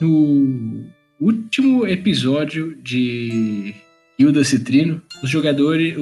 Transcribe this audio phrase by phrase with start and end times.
[0.00, 0.84] no
[1.20, 3.74] último episódio de
[4.18, 5.94] Hilda Citrino, os jogadores,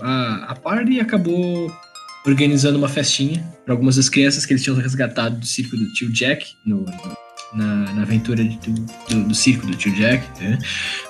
[0.00, 1.70] a, a party acabou
[2.26, 6.12] organizando uma festinha para algumas das crianças que eles tinham resgatado do circo do tio
[6.12, 6.84] Jack no,
[7.54, 8.72] na, na, aventura de, do,
[9.08, 10.24] do, do, circo do tio Jack.
[10.42, 10.58] Né?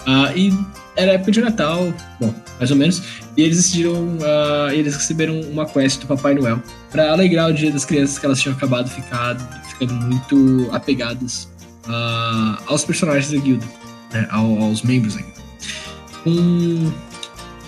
[0.06, 0.52] Uh, e
[0.96, 3.02] era época de Natal, bom, mais ou menos.
[3.36, 7.70] E eles decidiram, uh, eles receberam uma quest do Papai Noel para alegrar o dia
[7.70, 11.48] das crianças que elas tinham acabado ficado, ficando muito apegadas
[11.86, 13.66] uh, aos personagens da guilda,
[14.12, 14.26] né?
[14.30, 15.40] aos membros da guilda.
[16.26, 16.92] Um,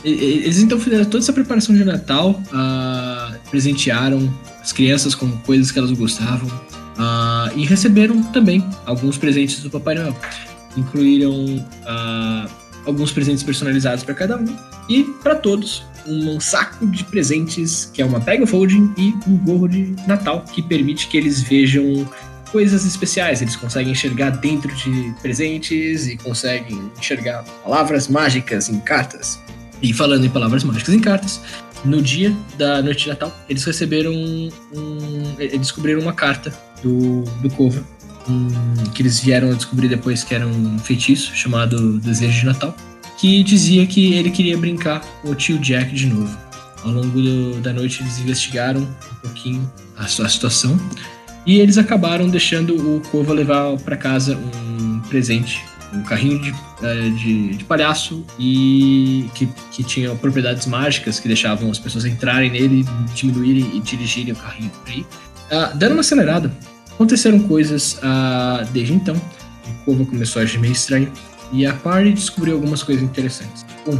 [0.04, 5.78] eles então fizeram toda essa preparação de Natal, uh, presentearam as crianças com coisas que
[5.78, 10.16] elas gostavam uh, e receberam também alguns presentes do Papai Noel.
[10.76, 11.66] Incluíram
[12.86, 14.56] alguns presentes personalizados para cada um
[14.88, 19.36] e para todos um saco de presentes que é uma bag of holding e um
[19.38, 22.08] gorro de Natal que permite que eles vejam
[22.52, 23.40] coisas especiais.
[23.40, 29.40] Eles conseguem enxergar dentro de presentes e conseguem enxergar palavras mágicas em cartas.
[29.80, 31.40] E falando em palavras mágicas em cartas,
[31.84, 35.34] no dia da noite de Natal, eles receberam um.
[35.38, 37.84] eles descobriram uma carta do, do Kova,
[38.28, 38.48] um,
[38.94, 42.76] que eles vieram a descobrir depois que era um feitiço chamado Desejo de Natal,
[43.18, 46.38] que dizia que ele queria brincar com o tio Jack de novo.
[46.84, 50.78] Ao longo do, da noite, eles investigaram um pouquinho a, a situação
[51.46, 55.62] e eles acabaram deixando o Kova levar para casa um presente
[55.92, 61.70] um carrinho de, é, de, de, palhaço e que, que tinha propriedades mágicas que deixavam
[61.70, 65.00] as pessoas entrarem nele, diminuírem e dirigirem o carrinho por aí.
[65.00, 66.50] Uh, dando uma acelerada,
[66.90, 69.14] aconteceram coisas uh, desde então.
[69.14, 71.12] O Kova começou a agir meio estranho
[71.52, 73.66] e a Party descobriu algumas coisas interessantes.
[73.86, 73.98] Um,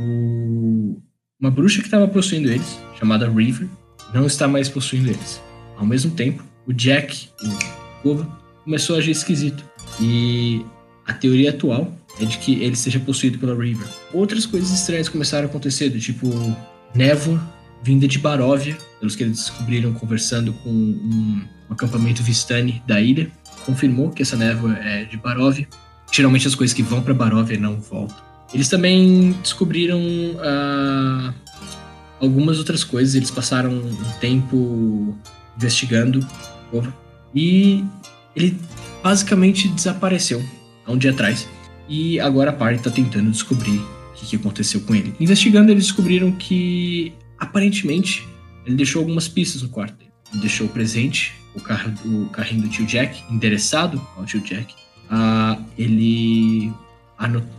[0.00, 1.02] o,
[1.38, 3.68] uma bruxa que estava possuindo eles, chamada River,
[4.14, 5.42] não está mais possuindo eles.
[5.76, 8.28] Ao mesmo tempo, o Jack, o Kova,
[8.62, 9.64] começou a agir esquisito.
[9.98, 10.64] E
[11.06, 13.88] a teoria atual é de que ele seja possuído pela River.
[14.12, 16.28] Outras coisas estranhas começaram a acontecer, do tipo
[16.94, 17.40] névoa
[17.82, 23.30] vinda de Baróvia, pelos que eles descobriram conversando com um, um acampamento Vistani da ilha.
[23.64, 25.66] Confirmou que essa névoa é de Baróvia.
[26.12, 28.16] Geralmente as coisas que vão para Baróvia não voltam.
[28.52, 31.34] Eles também descobriram uh,
[32.20, 33.14] algumas outras coisas.
[33.14, 35.16] Eles passaram um tempo
[35.56, 36.26] investigando
[37.34, 37.84] e
[38.34, 38.58] ele
[39.02, 40.42] basicamente desapareceu
[40.86, 41.48] há um dia atrás.
[41.88, 45.14] E agora a parte está tentando descobrir o que, que aconteceu com ele.
[45.18, 48.26] Investigando, eles descobriram que aparentemente
[48.66, 50.10] ele deixou algumas pistas no quarto dele.
[50.32, 54.74] Ele deixou o presente, o, carro, o carrinho do tio Jack, endereçado ao tio Jack.
[55.10, 56.70] Uh, ele,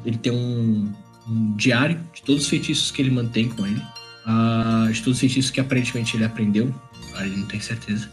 [0.05, 0.93] ele tem um,
[1.27, 3.81] um, diário de todos os feitiços que ele mantém com ele.
[4.27, 6.73] Uh, de todos os feitiços que aparentemente ele aprendeu.
[7.19, 8.09] Ele não tem certeza.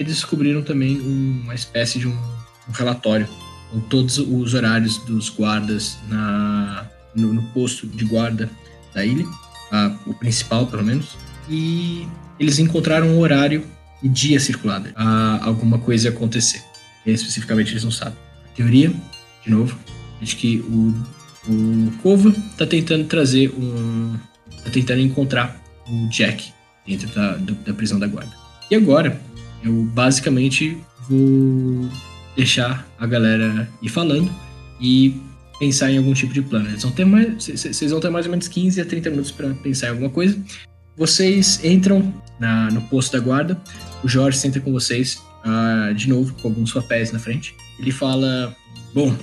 [0.00, 3.28] Eles descobriram também uma espécie de um, um relatório
[3.70, 8.50] com todos os horários dos guardas na, no, no posto de guarda
[8.94, 9.26] da ilha,
[9.70, 11.18] a, o principal pelo menos,
[11.50, 13.62] e eles encontraram um horário
[14.02, 16.62] e dia circulado a alguma coisa acontecer.
[17.04, 18.16] E especificamente eles não sabem.
[18.46, 18.90] A teoria,
[19.44, 19.78] de novo,
[20.22, 20.94] é de que o,
[21.46, 24.16] o Kova está tentando trazer um.
[24.56, 26.54] está tentando encontrar o Jack
[26.86, 28.32] dentro da, da prisão da guarda.
[28.70, 29.20] E agora,
[29.62, 30.78] eu basicamente
[31.08, 31.88] vou
[32.36, 34.30] deixar a galera ir falando
[34.80, 35.20] e
[35.58, 36.68] pensar em algum tipo de plano.
[36.68, 39.52] Eles vão ter mais, vocês vão ter mais ou menos 15 a 30 minutos para
[39.54, 40.40] pensar em alguma coisa.
[40.96, 43.60] Vocês entram na, no posto da guarda.
[44.02, 47.54] O Jorge senta com vocês uh, de novo, com alguns papéis na frente.
[47.78, 48.56] Ele fala:
[48.94, 49.16] Bom, uh,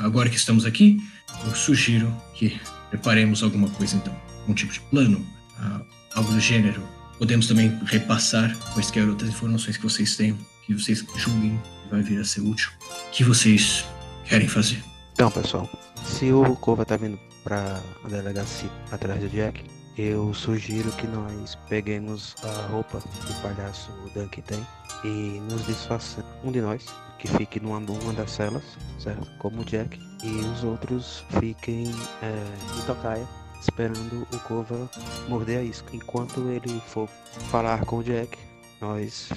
[0.00, 0.98] agora que estamos aqui,
[1.44, 2.58] eu sugiro que
[2.90, 4.14] preparemos alguma coisa então.
[4.48, 5.24] Um tipo de plano,
[5.60, 5.84] uh,
[6.14, 6.82] algo do gênero.
[7.18, 12.24] Podemos também repassar quaisquer outras informações que vocês tenham, que vocês julguem vai vir a
[12.24, 12.70] ser útil.
[13.12, 13.84] Que vocês
[14.24, 14.82] querem fazer?
[15.12, 15.68] Então, pessoal,
[16.04, 19.64] se o Kova tá vindo pra delegacia atrás do Jack,
[19.96, 24.64] eu sugiro que nós peguemos a roupa que o palhaço Dunk tem
[25.02, 26.30] e nos disfarçamos.
[26.44, 26.86] Um de nós
[27.18, 28.62] que fique numa uma das celas,
[29.00, 29.28] certo?
[29.38, 31.90] Como o Jack, e os outros fiquem
[32.22, 33.26] é, em tocaia,
[33.60, 34.88] esperando o Kova
[35.28, 35.94] morder a isca.
[35.94, 37.08] Enquanto ele for
[37.50, 38.38] falar com o Jack,
[38.80, 39.28] nós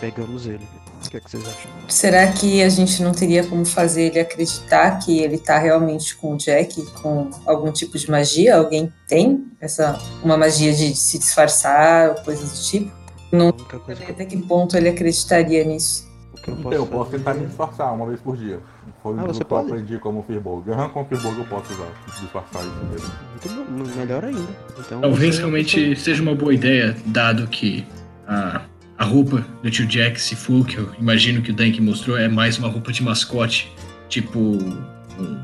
[0.00, 0.66] pegamos ele.
[1.04, 1.70] O que, é que vocês acham?
[1.88, 6.34] Será que a gente não teria como fazer ele acreditar que ele tá realmente com
[6.34, 8.56] o Jack, com algum tipo de magia?
[8.56, 12.98] Alguém tem essa uma magia de se disfarçar, ou coisas do tipo?
[13.32, 13.52] Não
[13.96, 16.08] sei até que ponto ele acreditaria nisso.
[16.46, 18.60] Eu posso, eu posso tentar me disfarçar uma vez por dia.
[19.02, 20.68] Foi ah, o que eu aprendi como Firbolg.
[20.70, 21.86] Aham, com Firbolg eu posso usar,
[22.20, 23.12] disfarçar isso mesmo.
[23.30, 24.48] Muito bom, melhor ainda.
[24.78, 27.86] Então, Talvez realmente seja uma boa ideia, dado que
[28.26, 28.62] a,
[28.96, 32.28] a roupa do tio Jack, se for que eu imagino que o Dank mostrou, é
[32.28, 33.72] mais uma roupa de mascote
[34.08, 34.38] tipo.
[34.38, 35.40] Um,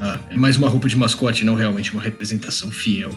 [0.00, 3.10] ah, é mais uma roupa de mascote, não realmente uma representação fiel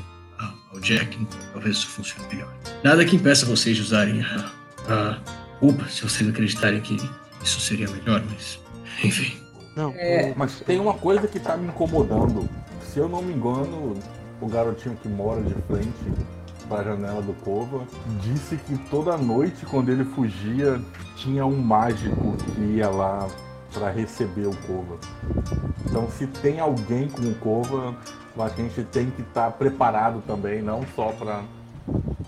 [0.73, 1.17] ao Jack.
[1.53, 2.53] Talvez isso funcione melhor.
[2.83, 4.51] Nada que impeça vocês de usarem a,
[4.89, 5.17] a
[5.59, 6.97] roupa, se vocês acreditarem que
[7.43, 8.59] isso seria melhor, mas.
[9.03, 9.42] Enfim.
[9.75, 10.33] Não, é...
[10.35, 12.47] mas tem uma coisa que tá me incomodando.
[12.85, 13.95] Se eu não me engano,
[14.39, 16.13] o garotinho que mora de frente
[16.67, 17.85] para a janela do Cova
[18.21, 20.79] disse que toda noite, quando ele fugia,
[21.15, 23.27] tinha um mágico que ia lá
[23.73, 24.97] para receber o Cova.
[25.85, 27.95] Então, se tem alguém com o Cova,
[28.37, 31.43] a gente tem que estar tá preparado também, não só para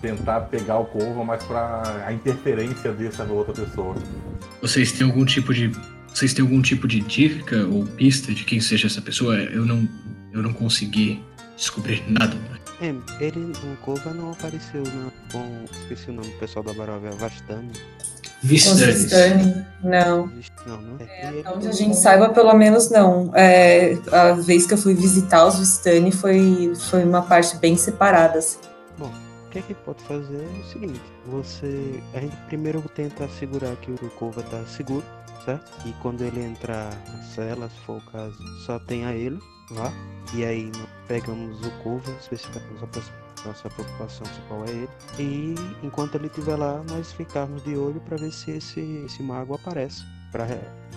[0.00, 3.94] tentar pegar o Cova, mas para a interferência dessa outra pessoa.
[4.60, 5.70] Vocês têm algum tipo de
[6.16, 9.36] vocês têm algum tipo de dica ou pista de quem seja essa pessoa?
[9.36, 9.86] Eu não
[10.32, 11.22] eu não consegui
[11.56, 12.34] descobrir nada.
[12.80, 15.64] É, ele, o Kova não apareceu na, com.
[15.82, 17.70] Esqueci o nome do pessoal da Barovia, Vastani.
[18.42, 19.64] Vistani.
[19.82, 20.30] Não.
[20.66, 21.40] Não, não é.
[21.40, 23.30] é onde a gente saiba, pelo menos não.
[23.34, 28.38] É, a vez que eu fui visitar os Vistani foi, foi uma parte bem separada.
[28.38, 28.58] Assim.
[28.98, 29.12] Bom,
[29.60, 32.02] o que a gente pode fazer é o seguinte: você.
[32.14, 35.04] A gente primeiro tenta assegurar que o Kova está seguro,
[35.44, 35.70] certo?
[35.86, 39.38] E quando ele entrar na cela, se for o caso, só tenha ele
[39.70, 39.92] lá.
[40.34, 40.70] E aí
[41.06, 42.86] pegamos o curva, especificamos a
[43.46, 44.88] nossa preocupação principal é ele.
[45.18, 45.54] E
[45.86, 50.02] enquanto ele estiver lá, nós ficarmos de olho para ver se esse, esse mago aparece.
[50.32, 50.46] Para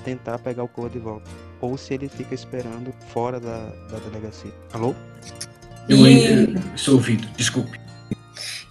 [0.03, 1.29] tentar pegar o curva de volta.
[1.61, 4.51] Ou se ele fica esperando fora da, da delegacia.
[4.73, 4.95] Alô?
[5.87, 7.88] Eu ainda estou ouvindo, desculpe.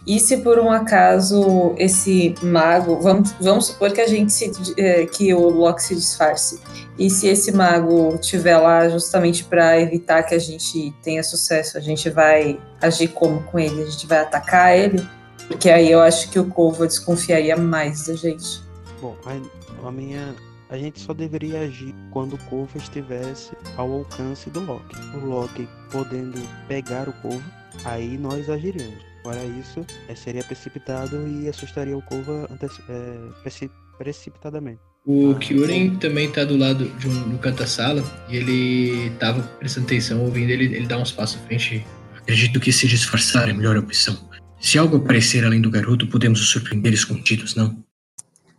[0.08, 5.04] E se por um acaso esse mago, vamos, vamos supor que a gente se, é,
[5.04, 6.58] que o Loki se disfarce.
[6.98, 11.80] E se esse mago estiver lá justamente para evitar que a gente tenha sucesso, a
[11.82, 13.82] gente vai agir como com ele?
[13.82, 15.06] A gente vai atacar ele?
[15.46, 18.62] Porque aí eu acho que o Corvo desconfiaria mais da gente.
[19.02, 20.34] Bom, a, a minha
[20.70, 24.96] a gente só deveria agir quando o Corvo estivesse ao alcance do Loki.
[25.14, 27.44] O Loki podendo pegar o Corvo,
[27.84, 29.07] aí nós agiríamos.
[29.22, 32.48] Fora isso, é, seria precipitado e assustaria o Kova
[32.88, 33.58] é,
[33.98, 34.80] precipitadamente.
[35.04, 39.42] O Kyuren também tá do lado de um, no canto da sala e ele tava
[39.58, 41.84] prestando atenção, ouvindo ele, ele dá uns passos à frente.
[42.16, 44.18] Acredito que se disfarçar é a melhor opção.
[44.60, 47.82] Se algo aparecer além do garoto, podemos os surpreender escondidos, não?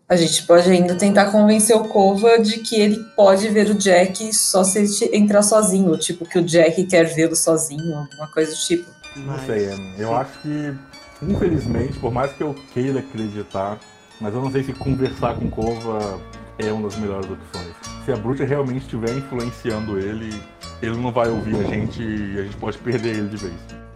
[0.07, 4.33] A gente pode ainda tentar convencer o Kova de que ele pode ver o Jack
[4.33, 8.57] só se ele entrar sozinho, tipo que o Jack quer vê-lo sozinho, alguma coisa do
[8.57, 8.99] tipo.
[9.25, 10.74] Não sei, eu acho que,
[11.21, 13.77] infelizmente, por mais que eu queira acreditar,
[14.19, 16.19] mas eu não sei se conversar com Kova
[16.57, 17.74] é uma das melhores opções.
[18.04, 20.33] Se a Bruxa realmente estiver influenciando ele,
[20.81, 23.54] ele não vai ouvir a gente e a gente pode perder ele de vez.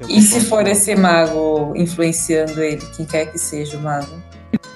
[0.08, 4.22] E se for esse mago influenciando ele, quem quer que seja o mago?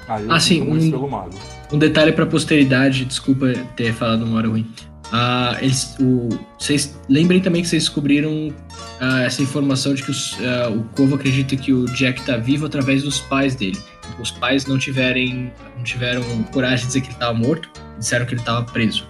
[0.07, 4.65] Ah, eu ah sim, um, um detalhe para posteridade, desculpa ter falado uma hora ruim.
[5.07, 10.33] Uh, eles, o, vocês lembrem também que vocês descobriram uh, essa informação de que os,
[10.33, 13.77] uh, o Corvo acredita que o Jack está vivo através dos pais dele.
[14.19, 16.21] Os pais não tiverem, não tiveram
[16.51, 19.07] coragem de dizer que ele estava morto, disseram que ele estava preso.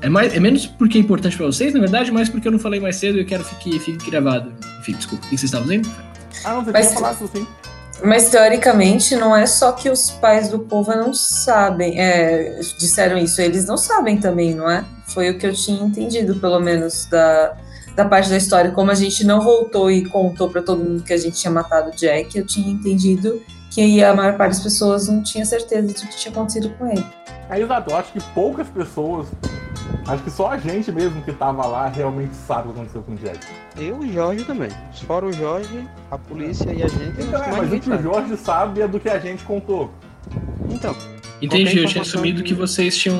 [0.00, 2.58] é, mais, é menos porque é importante para vocês, na verdade, mais porque eu não
[2.58, 4.52] falei mais cedo e eu quero que fique gravado.
[4.80, 5.26] Enfim, desculpa.
[5.26, 5.90] O que vocês estavam dizendo?
[6.44, 6.92] Ah, não, você Mas...
[6.92, 7.46] falar assim.
[8.04, 13.40] Mas teoricamente não é só que os pais do povo não sabem, é, disseram isso,
[13.40, 14.84] eles não sabem também, não é?
[15.06, 17.56] Foi o que eu tinha entendido, pelo menos, da,
[17.94, 18.70] da parte da história.
[18.70, 21.90] Como a gente não voltou e contou para todo mundo que a gente tinha matado
[21.90, 23.40] o Jack, eu tinha entendido
[23.70, 27.04] que a maior parte das pessoas não tinha certeza de que tinha acontecido com ele.
[27.48, 29.28] É exato, eu acho que poucas pessoas
[30.06, 33.12] Acho que só a gente mesmo que tava lá realmente sabe o que aconteceu com
[33.12, 33.38] o Jack.
[33.76, 34.70] Eu e o Jorge também.
[35.06, 37.22] Fora o Jorge, a polícia e a gente.
[37.22, 39.90] Então, é, mas o que o Jorge sabe é do que a gente contou.
[40.70, 40.94] Então.
[41.42, 42.50] Entendi, eu tinha assumido que...
[42.50, 43.16] que vocês tinham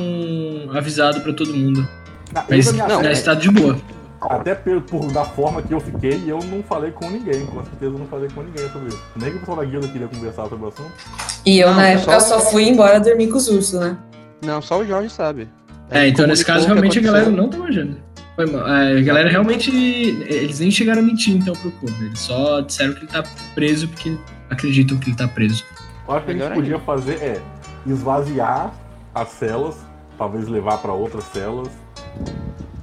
[0.72, 1.86] avisado para todo mundo.
[2.34, 3.76] Ah, mas não, é estado de boa.
[4.20, 7.44] Até por, por, da forma que eu fiquei, eu não falei com ninguém.
[7.46, 9.02] Com certeza eu não falei com ninguém sobre isso.
[9.16, 10.92] Nem que o pessoal da guilda queria conversar sobre o assunto.
[11.44, 12.38] E eu, não, na época, só...
[12.38, 13.96] só fui embora dormir com os ursos, né?
[14.44, 15.48] Não, só o Jorge sabe.
[15.90, 17.96] É, então nesse caso realmente a galera não tá manjando.
[18.34, 18.68] Foi mal.
[18.68, 19.70] É, a galera realmente.
[19.70, 22.04] Eles nem chegaram a mentir então pro povo.
[22.04, 23.24] Eles só disseram que ele tá
[23.54, 24.16] preso porque
[24.50, 25.64] acreditam que ele tá preso.
[26.06, 27.42] Eu acho que a gente podia fazer é
[27.86, 28.72] esvaziar
[29.14, 29.76] as celas,
[30.18, 31.68] talvez levar para outras celas,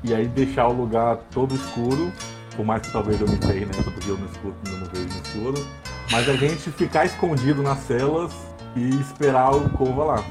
[0.04, 2.12] e aí deixar o lugar todo escuro,
[2.56, 5.08] por mais que talvez eu me ferre nessa, porque eu não, escuro, eu não vejo
[5.08, 5.68] no escuro,
[6.12, 8.34] mas a gente ficar escondido nas celas
[8.76, 10.24] e esperar o Cova lá.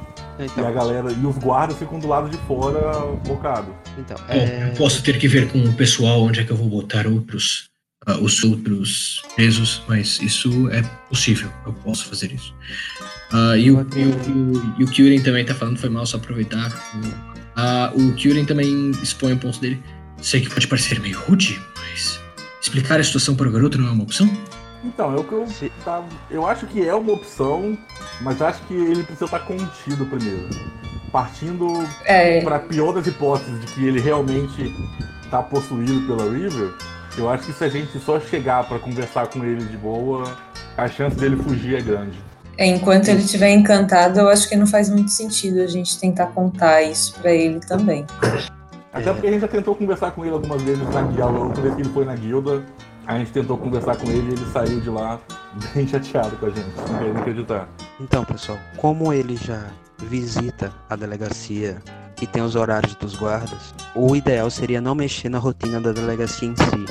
[0.44, 2.80] Então, e a galera e os guardas ficam do lado de fora
[3.26, 3.74] bocado.
[3.98, 4.70] Então, é...
[4.70, 7.70] eu posso ter que ver com o pessoal onde é que eu vou botar outros
[8.08, 12.54] uh, os outros presos, mas isso é possível, eu posso fazer isso.
[13.32, 16.18] Uh, e, o, e, o, e, o, o Kyurem também tá falando, foi mal só
[16.18, 16.70] aproveitar.
[17.56, 19.82] Ah, o Kyurem também expõe o ponto dele.
[20.20, 22.20] Sei que pode parecer meio rude, mas
[22.60, 24.30] explicar a situação para o garoto não é uma opção?
[24.84, 27.76] Então, é o que eu Se- tá, Eu acho que é uma opção,
[28.20, 30.48] mas acho que ele precisa estar contido primeiro.
[31.10, 31.66] Partindo
[32.04, 34.74] É, para pior das hipóteses de que ele realmente
[35.30, 36.72] tá possuído pela River,
[37.18, 40.24] eu acho que se a gente só chegar para conversar com ele de boa,
[40.76, 42.18] a chance dele fugir é grande.
[42.58, 46.26] é, enquanto ele estiver encantado, eu acho que não faz muito sentido a gente tentar
[46.28, 48.06] contar isso pra ele também.
[48.92, 49.12] Até É.
[49.12, 51.74] porque a gente já tentou conversar com ele algumas vezes na guilda, a última vez
[51.76, 52.62] que ele foi na guilda,
[53.06, 55.20] a gente tentou conversar com ele e ele saiu de lá
[55.74, 57.68] bem chateado com a gente, não querendo acreditar.
[58.00, 59.66] Então, pessoal, como ele já
[59.98, 61.80] visita a delegacia
[62.20, 66.48] e tem os horários dos guardas, o ideal seria não mexer na rotina da delegacia
[66.48, 66.84] em si.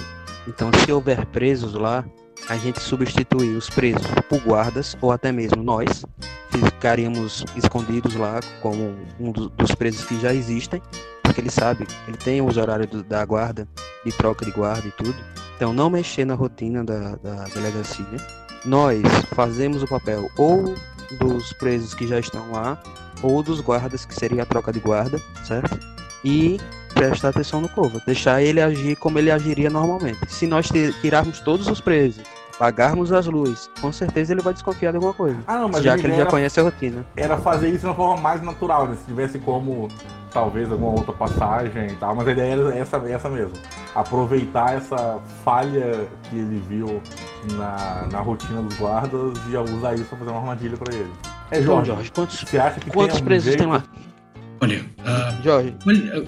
[0.48, 2.04] Então, se houver presos lá,
[2.50, 6.04] a gente substituir os presos por guardas ou até mesmo nós
[6.50, 10.82] ficaríamos escondidos lá como um do- dos presos que já existem,
[11.24, 13.68] porque ele sabe, ele tem os horários da guarda,
[14.04, 15.16] de troca de guarda e tudo.
[15.62, 18.04] Então, não mexer na rotina da, da delegacia.
[18.66, 19.00] Nós
[19.36, 20.74] fazemos o papel ou
[21.20, 22.82] dos presos que já estão lá,
[23.22, 25.78] ou dos guardas, que seria a troca de guarda, certo?
[26.26, 26.60] E
[26.96, 30.18] prestar atenção no Cova, deixar ele agir como ele agiria normalmente.
[30.34, 32.24] Se nós ti- tirarmos todos os presos,
[32.62, 35.38] apagarmos as luzes, com certeza ele vai desconfiar de alguma coisa.
[35.48, 37.04] Ah, não, mas já que ele já era, conhece a rotina.
[37.16, 38.96] era fazer isso de uma forma mais natural, né?
[38.96, 39.88] Se tivesse como
[40.32, 43.54] talvez alguma outra passagem e tal, mas a ideia era essa, essa mesmo.
[43.96, 47.02] Aproveitar essa falha que ele viu
[47.54, 51.12] na, na rotina dos guardas e usar isso pra fazer uma armadilha pra ele.
[51.50, 53.58] É, Então, Jorge, Jorge, quantos, você acha que quantos tem presos jeito...
[53.58, 53.84] tem lá?
[54.62, 55.76] Olha, ah, Jorge,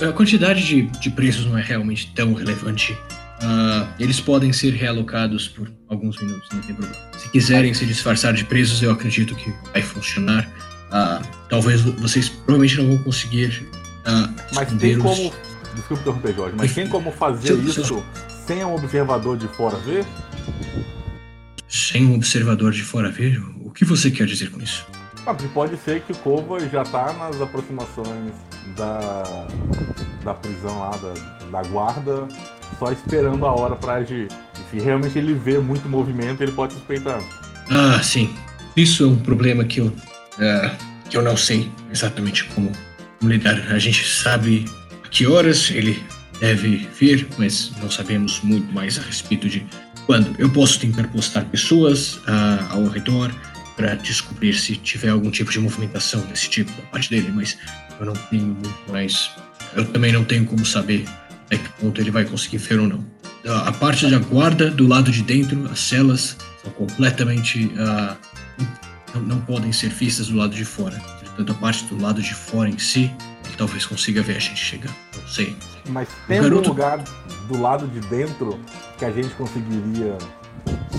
[0.10, 2.98] a quantidade de, de presos não é realmente tão relevante.
[3.44, 7.02] Ah, eles podem ser realocados por alguns minutos, não tem problema.
[7.18, 10.50] Se quiserem se disfarçar de presos, eu acredito que vai funcionar.
[10.92, 13.68] Ah, talvez vo- vocês provavelmente não vão conseguir
[14.06, 15.34] ah, Mas tem os- como.
[15.76, 17.66] Desculpa interromper, Jorge, mas tem como fazer sim.
[17.66, 18.04] isso
[18.46, 20.06] sem um observador de fora ver?
[21.68, 23.42] sem um observador de fora ver.
[23.66, 24.86] O que você quer dizer com isso?
[25.26, 28.34] Ah, pode ser que o Kova já tá nas aproximações
[28.78, 29.48] da,
[30.24, 31.14] da prisão lá, da,
[31.62, 32.28] da guarda,
[32.78, 34.28] só esperando a hora pra agir.
[34.28, 37.22] E se realmente ele vê muito movimento, ele pode suspeitar.
[37.70, 38.34] Ah, sim.
[38.76, 39.94] Isso é um problema que eu,
[40.40, 40.76] ah,
[41.10, 42.72] que eu não sei exatamente como,
[43.20, 43.56] como lidar.
[43.72, 44.66] A gente sabe
[45.04, 46.04] a que horas ele
[46.40, 49.66] deve vir, mas não sabemos muito mais a respeito de
[50.06, 50.36] quando.
[50.38, 53.32] Eu posso tentar postar pessoas ah, ao redor
[53.76, 57.58] para descobrir se tiver algum tipo de movimentação desse tipo da parte dele, mas
[58.00, 59.32] eu não tenho muito mais.
[59.76, 61.06] Eu também não tenho como saber
[61.46, 63.06] até que ponto ele vai conseguir ver ou não.
[63.66, 67.72] A parte da guarda do lado de dentro, as celas são completamente.
[67.78, 68.16] ah,
[69.14, 70.98] não, não podem ser vistas do lado de fora.
[71.26, 73.12] Portanto, a parte do lado de fora em si,
[73.46, 74.92] ele talvez consiga ver a gente chegar.
[75.16, 75.56] Não sei.
[75.90, 77.04] Mas tem garoto- lugar
[77.48, 78.60] do lado de dentro
[78.98, 80.18] que a gente conseguiria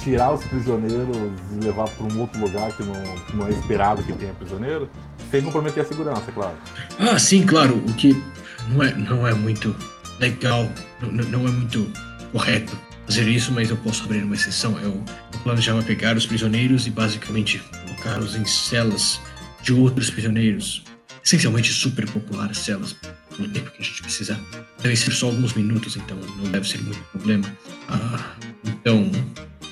[0.03, 1.17] tirar os prisioneiros
[1.53, 2.93] e levar para um outro lugar que não,
[3.27, 4.91] que não é esperado que tenha prisioneiro?
[5.31, 6.55] Sem comprometer a segurança, claro.
[6.99, 7.77] Ah, sim, claro.
[7.77, 8.23] O que
[8.69, 9.75] não é, não é muito
[10.21, 11.90] legal, não, não- é muito
[12.33, 14.78] correto fazer isso, mas eu posso abrir uma exceção.
[14.80, 15.02] Eu,
[15.33, 19.21] eu planejava pegar os prisioneiros e basicamente colocá-los em celas
[19.62, 20.83] de outros prisioneiros.
[21.25, 22.94] Essencialmente super populares celas,
[23.38, 24.38] no tempo que a gente precisar.
[24.83, 27.44] Devem ser só alguns minutos, então não deve ser muito problema.
[27.88, 28.33] Ah,
[28.64, 29.11] então,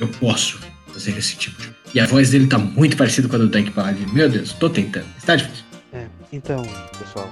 [0.01, 0.59] eu posso
[0.93, 1.71] fazer esse tipo de.
[1.95, 3.99] E a voz dele tá muito parecida com a do Tank Pad.
[4.15, 5.07] Meu Deus, tô tentando.
[5.19, 5.65] Está difícil.
[5.93, 6.63] É, então,
[6.99, 7.31] pessoal,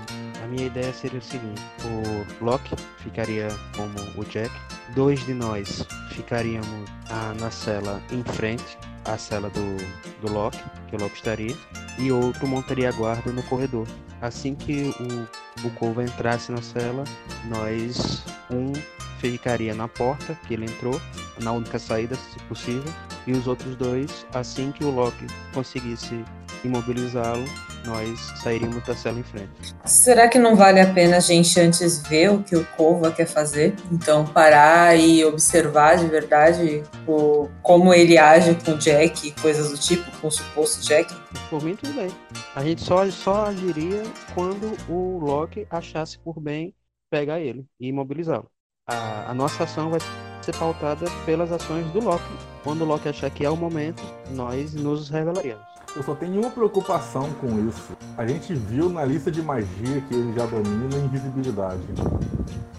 [0.50, 4.50] minha ideia seria o seguinte: o Loki ficaria como o Jack,
[4.94, 9.76] dois de nós ficaríamos ah, na cela em frente à cela do,
[10.20, 11.56] do Loki, que o Loki estaria,
[11.98, 13.86] e outro montaria a guarda no corredor.
[14.20, 17.04] Assim que o, o Kova entrasse na cela,
[17.48, 18.72] nós, um
[19.18, 21.00] ficaria na porta que ele entrou,
[21.40, 22.92] na única saída, se possível,
[23.26, 26.24] e os outros dois, assim que o Loki conseguisse
[26.64, 27.44] imobilizá-lo,
[27.84, 29.74] nós sairíamos da cela em frente.
[29.84, 33.26] Será que não vale a pena a gente antes ver o que o Kova quer
[33.26, 33.74] fazer?
[33.90, 39.70] Então parar e observar de verdade o, como ele age com o Jack e coisas
[39.70, 41.14] do tipo, com o suposto Jack?
[41.48, 42.08] Por mim, tudo bem.
[42.54, 44.02] A gente só, só agiria
[44.34, 46.74] quando o Loki achasse por bem
[47.10, 48.48] pegar ele e imobilizá-lo.
[48.88, 50.00] A, a nossa ação vai
[50.42, 52.24] ser pautada pelas ações do Loki.
[52.62, 55.69] Quando o Loki achar que é o momento, nós nos revelaríamos.
[55.96, 57.96] Eu só tenho uma preocupação com isso.
[58.16, 61.80] A gente viu na lista de magia que ele já domina a invisibilidade.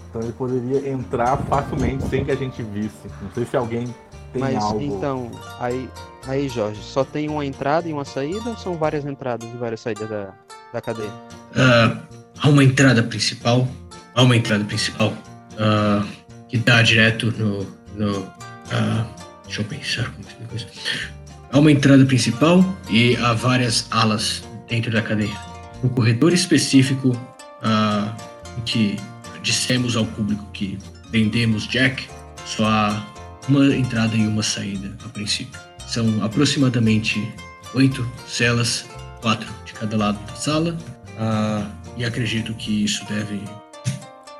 [0.08, 3.08] Então ele poderia entrar facilmente sem que a gente visse.
[3.20, 3.86] Não sei se alguém
[4.32, 4.82] tem Mas algo.
[4.82, 5.88] então, aí,
[6.26, 9.80] aí, Jorge, só tem uma entrada e uma saída ou são várias entradas e várias
[9.80, 10.32] saídas da,
[10.72, 11.12] da cadeia?
[11.54, 11.98] Ah,
[12.40, 13.68] há uma entrada principal,
[14.14, 15.12] há uma entrada principal
[15.58, 16.04] ah,
[16.48, 18.26] que dá direto no, no
[18.70, 19.06] ah,
[19.44, 20.66] deixa eu pensar como é que é coisa.
[21.52, 25.36] Há uma entrada principal e há várias alas dentro da cadeia.
[25.82, 27.12] No corredor específico
[28.56, 28.96] em que
[29.42, 30.78] dissemos ao público que
[31.10, 32.08] vendemos Jack,
[32.46, 33.06] só há
[33.48, 35.60] uma entrada e uma saída a princípio.
[35.86, 37.30] São aproximadamente
[37.74, 38.86] oito celas,
[39.20, 40.78] quatro de cada lado da sala,
[41.18, 41.66] ah,
[41.98, 43.42] e acredito que isso deve.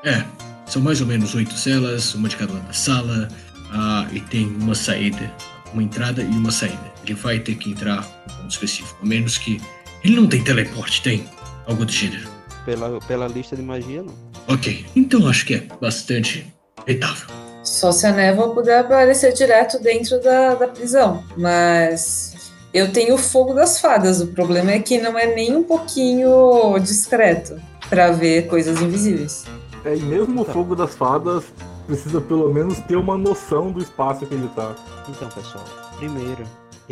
[0.03, 0.25] É,
[0.65, 3.27] são mais ou menos oito celas, uma de cada lado da sala,
[3.71, 5.31] ah, e tem uma saída,
[5.73, 6.92] uma entrada e uma saída.
[7.03, 9.61] Ele vai ter que entrar no ponto específico, a menos que.
[10.03, 11.25] Ele não tem teleporte, tem?
[11.67, 12.27] Algo do gênero.
[12.65, 14.13] Pela, pela lista de magia, não.
[14.47, 16.45] Ok, então acho que é bastante
[16.77, 17.27] aceitável.
[17.63, 21.23] Só se a névoa puder aparecer direto dentro da, da prisão.
[21.37, 24.19] Mas eu tenho o fogo das fadas.
[24.19, 29.45] O problema é que não é nem um pouquinho discreto para ver coisas invisíveis.
[29.85, 31.45] É, e mesmo o fogo das fadas
[31.85, 34.75] precisa pelo menos ter uma noção do espaço que ele tá.
[35.09, 35.65] Então, pessoal,
[35.97, 36.43] primeiro,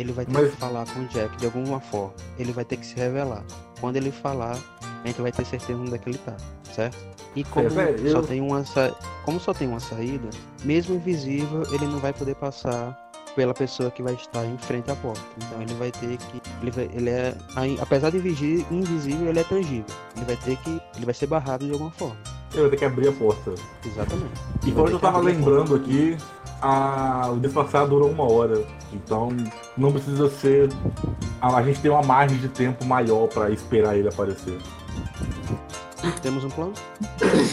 [0.02, 2.12] ele vai ter Mas- que falar com o Jack de alguma forma.
[2.38, 3.42] Ele vai ter que se revelar.
[3.80, 4.56] Quando ele falar,
[5.02, 6.36] a gente vai ter certeza onde é que ele tá,
[6.74, 6.96] certo?
[7.34, 8.94] E como, velho, só eu- tem uma sa...
[9.24, 10.28] como só tem uma saída,
[10.64, 12.96] mesmo invisível, ele não vai poder passar
[13.34, 15.22] pela pessoa que vai estar em frente à porta.
[15.38, 16.42] Então ele vai ter que.
[16.60, 16.84] Ele, vai...
[16.92, 17.34] ele é.
[17.80, 19.86] Apesar de invisível, ele é tangível.
[20.14, 20.80] Ele vai ter que.
[20.96, 22.16] Ele vai ser barrado de alguma forma.
[22.52, 23.52] Ele vai ter que abrir a porta.
[23.84, 24.32] Exatamente.
[24.66, 26.16] E vai eu tava lembrando aqui,
[26.60, 27.30] a...
[27.32, 28.62] o disfarçar durou uma hora.
[28.92, 29.30] Então
[29.76, 30.68] não precisa ser.
[31.40, 34.58] A gente tem uma margem de tempo maior pra esperar ele aparecer.
[36.20, 36.72] Temos um plano?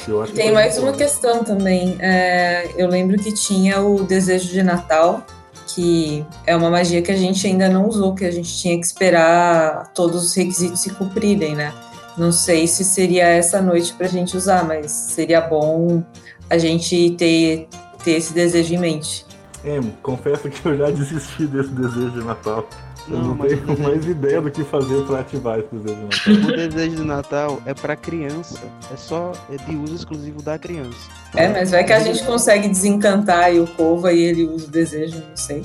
[0.07, 1.97] Eu Tem mais um uma questão também.
[1.99, 5.23] É, eu lembro que tinha o desejo de Natal,
[5.67, 8.85] que é uma magia que a gente ainda não usou, que a gente tinha que
[8.85, 11.73] esperar todos os requisitos se cumprirem, né?
[12.19, 16.03] Não sei se seria essa noite pra gente usar, mas seria bom
[16.49, 17.67] a gente ter,
[18.03, 19.25] ter esse desejo em mente.
[19.63, 22.67] É, confesso que eu já desisti desse desejo de Natal.
[23.07, 26.03] Eu Não, não, tenho desejo- mais ideia do que fazer pra ativar esse desejo de
[26.03, 26.49] Natal.
[26.49, 28.59] O desejo de Natal é pra criança.
[28.93, 30.97] É só é de uso exclusivo da criança.
[31.35, 34.69] É, mas vai que a gente consegue desencantar aí o Cova e ele usa o
[34.69, 35.63] desejo, não sei.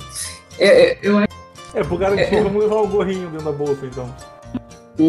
[0.58, 1.24] Eu- eu- eu
[1.74, 4.08] É, por garantia, vamos levar o gorrinho dentro da bolsa então.
[4.98, 5.04] O,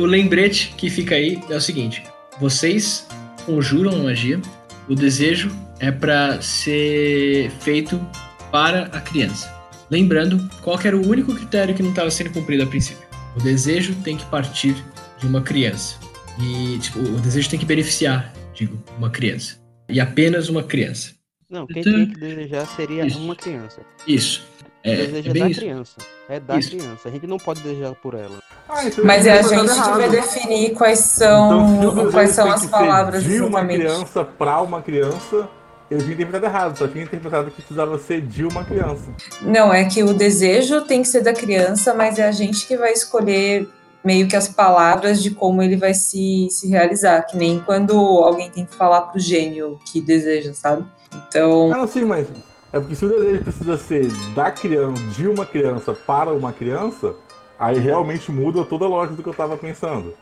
[0.00, 2.02] o lembrete que fica aí é o seguinte:
[2.40, 3.06] vocês
[3.44, 4.40] conjuram a magia,
[4.88, 8.00] o desejo é para ser feito
[8.50, 9.54] para a criança.
[9.90, 13.06] Lembrando, qual era o único critério que não estava sendo cumprido a princípio?
[13.36, 14.74] O desejo tem que partir
[15.18, 15.96] de uma criança.
[16.40, 19.58] E, tipo, o desejo tem que beneficiar, digo, uma criança.
[19.88, 21.12] E apenas uma criança.
[21.48, 23.18] Não, quem Então- tinha que desejar seria Isso.
[23.20, 23.80] uma criança.
[24.06, 24.44] Isso.
[24.84, 25.60] O É, desejo é é da isso.
[25.60, 25.96] criança.
[26.28, 26.70] É da Isso.
[26.70, 27.08] criança.
[27.08, 28.42] A gente não pode desejar por ela.
[28.68, 32.10] Ah, então Mas é a gente que vai definir quais Então, são, se o desejo
[32.10, 35.48] quais são tem as palavras de uma criança pra uma criança,
[35.90, 36.78] eu tinha interpretado errado.
[36.78, 39.04] Só tinha interpretado que precisava ser de uma criança.
[39.42, 42.76] Não, é que o desejo tem que ser da criança, mas é a gente que
[42.76, 43.68] vai escolher
[44.04, 48.48] meio que as palavras de como ele vai se, se realizar, que nem quando alguém
[48.50, 50.84] tem que falar pro gênio que deseja, sabe?
[51.28, 52.28] Então, Ah, não, sim, mas
[52.72, 57.14] é porque se o desejo precisa ser da criança, de uma criança para uma criança,
[57.58, 60.14] aí realmente muda toda a lógica do que eu tava pensando.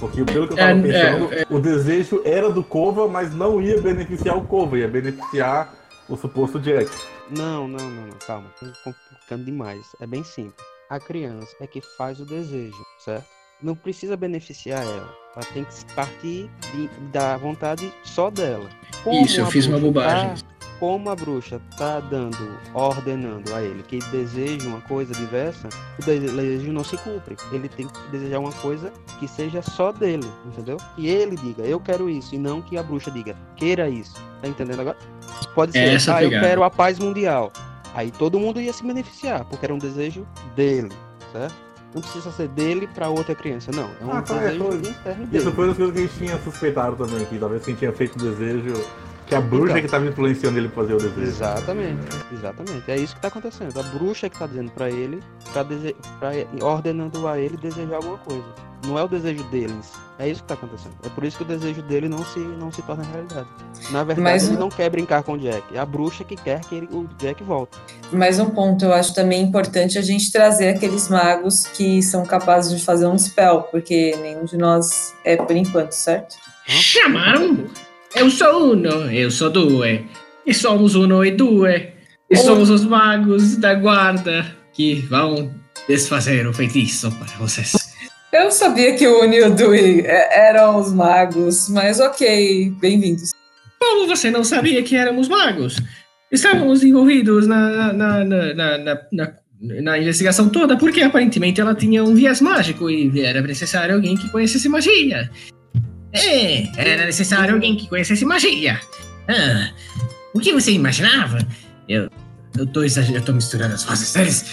[0.00, 3.62] Porque pelo que eu tava É, pensando, é, o desejo era do Kova, mas não
[3.62, 5.72] ia beneficiar o Kova, ia beneficiar
[6.08, 6.90] o suposto Jack.
[7.30, 8.16] Não, não, não, não.
[8.26, 8.48] Calma.
[8.58, 9.86] Tô complicando demais.
[10.00, 10.54] É bem simples.
[10.88, 13.24] A criança é que faz o desejo, certo?
[13.62, 15.14] Não precisa beneficiar ela.
[15.36, 18.68] Ela tem que partir de- da vontade só dela.
[19.04, 20.28] Como Isso, eu fiz uma bruxa bobagem.
[20.34, 22.38] tá- como a bruxa tá dando,
[22.74, 25.68] ordenando a ele que deseja uma coisa diversa,
[26.00, 27.36] o desejo não se cumpre.
[27.52, 30.78] Ele tem que desejar uma coisa que seja só dele, entendeu?
[30.96, 34.14] Que ele diga, eu quero isso, e não que a bruxa diga, queira isso.
[34.40, 34.96] Tá entendendo agora?
[35.54, 36.48] Pode É ser, essa a ah, eu pegada.
[36.48, 37.52] quero a paz mundial.
[37.94, 40.88] Aí todo mundo ia se beneficiar, porque era um desejo dele,
[41.32, 41.54] certo?
[41.94, 43.90] Não precisa ser dele para outra criança, não.
[44.00, 45.38] É um Ah, é, desejo foi- interno dele.
[45.44, 47.36] Isso foi uma das coisas que a gente tinha suspeitado também aqui.
[47.38, 48.74] Talvez quem tinha feito o desejo.
[49.30, 49.82] Que a bruxa Então.
[49.82, 51.22] que tava influenciando ele pra fazer o desejo.
[51.22, 52.90] Exatamente, exatamente.
[52.90, 53.78] É isso que tá acontecendo.
[53.78, 55.94] A bruxa que tá dizendo pra ele, pra dese...
[56.18, 56.30] pra...
[56.66, 58.44] ordenando a ele desejar alguma coisa.
[58.86, 59.92] Não é o desejo deles.
[60.18, 60.94] É isso que tá acontecendo.
[61.04, 63.46] É por isso que o desejo dele não se, não se torna realidade.
[63.90, 65.76] Na verdade, Mas ele não quer brincar com o Jack.
[65.76, 67.76] É a bruxa que quer que ele- o Jack volte.
[68.12, 72.76] mais um ponto, eu acho também importante a gente trazer aqueles magos que são capazes
[72.76, 76.34] de fazer um spell, porque nenhum de nós é por enquanto, certo?
[76.66, 77.66] Chamaram?
[78.14, 80.06] Eu sou uno, eu sou due.
[80.46, 81.92] E somos uno e due.
[82.30, 82.36] E Oh.
[82.36, 85.50] somos os magos da guarda que vão
[85.88, 87.72] desfazer o feitiço para vocês.
[88.32, 93.32] Eu sabia que o Uni e o Dewey é, eram os magos, mas ok, bem-vindos.
[93.76, 95.76] Como você não sabia que éramos magos?
[96.30, 102.88] Estávamos envolvidos na, na, na, na investigação toda porque aparentemente ela tinha um viés mágico
[102.88, 105.28] e era necessário alguém que conhecesse magia.
[106.12, 108.80] É, era necessário alguém que conhecesse magia.
[109.28, 109.70] Ah,
[110.34, 111.38] o que você imaginava?
[111.88, 112.10] Eu,
[112.58, 114.44] eu, tô, exager- eu tô misturando as fases deles.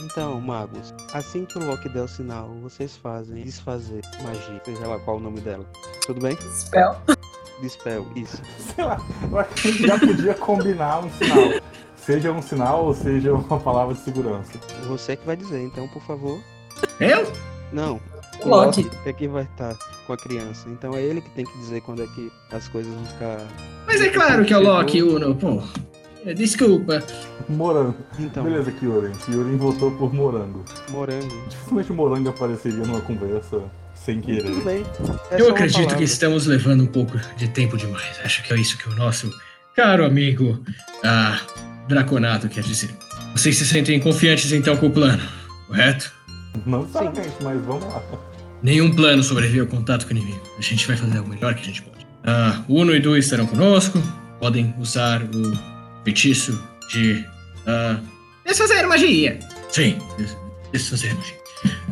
[0.00, 4.98] Então, magos, assim que o Loki der o sinal, vocês fazem desfazer magia, seja lá
[4.98, 5.64] qual o nome dela.
[6.06, 6.36] Tudo bem?
[6.54, 6.96] Spell.
[7.62, 8.42] Dispel, isso.
[8.74, 11.60] Sei lá, eu acho que a gente já podia combinar um sinal.
[11.96, 14.52] Seja um sinal ou seja uma palavra de segurança.
[14.88, 16.40] Você que vai dizer, então, por favor.
[16.98, 17.32] Eu?
[17.72, 18.00] Não.
[18.44, 18.82] O Loki.
[18.82, 19.76] Loki é que vai estar
[20.06, 20.68] com a criança.
[20.68, 23.38] Então é ele que tem que dizer quando é que as coisas vão ficar.
[23.86, 25.62] Mas é claro que é o Loki Uno, pô.
[26.24, 27.02] É, Desculpa.
[27.48, 27.96] Morango.
[28.18, 29.10] Então, Beleza, Kyuren.
[29.12, 30.64] Kyuren votou por morango.
[30.90, 31.42] morango.
[31.48, 33.60] Dificilmente morango apareceria numa conversa
[33.94, 34.44] sem querer.
[34.44, 34.84] Tudo bem.
[35.32, 36.04] É Eu acredito que palavra.
[36.04, 38.20] estamos levando um pouco de tempo demais.
[38.24, 39.30] Acho que é isso que o nosso
[39.74, 40.62] caro amigo
[41.04, 41.40] ah,
[41.88, 42.90] Draconato quer dizer.
[43.34, 45.22] Vocês se sentem confiantes então com o plano,
[45.66, 46.12] correto?
[46.66, 48.02] Não necessariamente, mas vamos lá.
[48.62, 50.40] Nenhum plano sobrevive ao contato com o inimigo.
[50.58, 52.06] A gente vai fazer o melhor que a gente pode.
[52.24, 54.00] Ah, Uno e Du estarão conosco.
[54.38, 55.58] Podem usar o
[56.04, 57.24] feitiço de
[57.66, 57.98] ah,
[58.46, 59.38] desfazer magia.
[59.70, 60.36] Sim, des-
[60.72, 61.36] desfazer magia.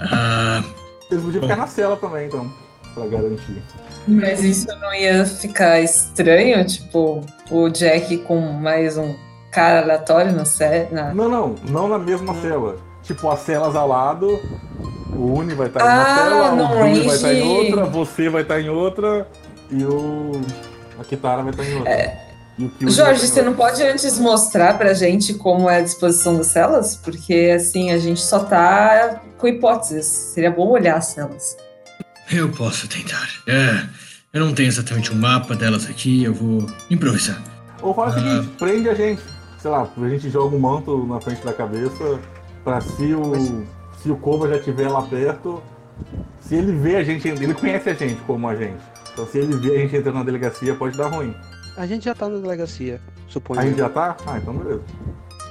[0.01, 0.63] Ah,
[1.11, 2.53] Eles podiam ficar na cela também, então,
[2.95, 3.63] pra garantir.
[4.09, 6.65] Mas isso não ia ficar estranho?
[6.65, 9.15] Tipo, o Jack com mais um
[9.53, 10.45] cara aleatório na?
[10.91, 11.15] Na...
[11.15, 12.77] Não, não, não na mesma cela.
[13.03, 14.41] Tipo, as celas ao lado,
[15.21, 17.53] o Uni vai estar em Ah, uma cela, no o Dewey vai estar em range.
[17.73, 19.29] outra, você vai estar em outra
[19.71, 20.41] e o.
[20.99, 21.93] A Kitara vai estar em outra.
[22.59, 26.49] Vai Jorge, em você não pode antes mostrar pra gente como é a disposição das
[26.49, 26.95] celas?
[26.97, 30.05] Porque, assim, a gente só tá com hipóteses.
[30.07, 31.57] Seria bom olhar as celas.
[32.31, 33.27] eu posso tentar.
[33.47, 33.83] É,
[34.35, 36.23] eu não tenho exatamente um mapa delas aqui.
[36.23, 37.43] Eu vou improvisar.
[37.81, 38.23] Ou faz o Ah.
[38.23, 39.23] seguinte, prende a gente.
[39.59, 42.19] Sei lá, a gente joga um manto na frente da cabeça
[42.63, 43.65] pra se o.
[44.03, 45.63] Se o Kova já estiver lá perto,
[46.41, 48.83] se ele vê a gente, ele conhece a gente como a gente.
[49.13, 51.35] Então se ele vê a gente entrando na delegacia, pode dar ruim.
[51.77, 53.61] A gente já tá na delegacia, suponho.
[53.61, 54.17] A gente já tá?
[54.27, 54.83] Ah, então beleza.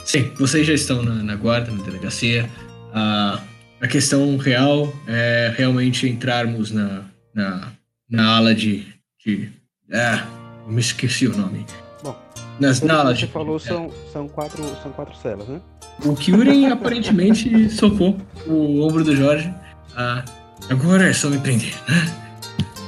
[0.03, 2.49] Sim, vocês já estão na, na guarda, na delegacia.
[2.93, 3.39] Ah,
[3.81, 7.71] a questão real é realmente entrarmos na, na,
[8.09, 8.87] na ala de.
[9.23, 9.51] de
[9.93, 10.25] ah,
[10.65, 11.65] eu me esqueci o nome.
[12.03, 12.15] Bom,
[12.59, 13.31] Nas, na ala você de.
[13.31, 13.59] falou, é.
[13.59, 15.61] são, são, quatro, são quatro celas, né?
[16.05, 19.53] O Kyuren aparentemente socou o ombro do Jorge.
[19.95, 20.23] Ah,
[20.69, 22.15] agora é só me prender, né?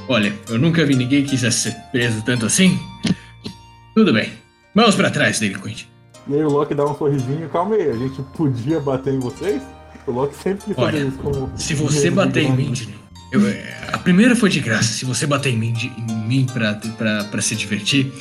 [0.08, 2.78] Olha, eu nunca vi ninguém que quisesse ser preso tanto assim.
[3.94, 4.30] Tudo bem.
[4.74, 5.88] Mãos pra trás, delinquente.
[6.28, 9.60] E aí o Loki dá um sorrisinho, calma aí, a gente podia bater em vocês?
[10.06, 11.50] O Loki sempre Olha, isso como.
[11.56, 12.72] Se você bater em mim,
[13.30, 14.92] eu- é, a primeira foi de graça.
[14.92, 18.12] Se você bater em mim, de- em mim pra, pra, pra se divertir,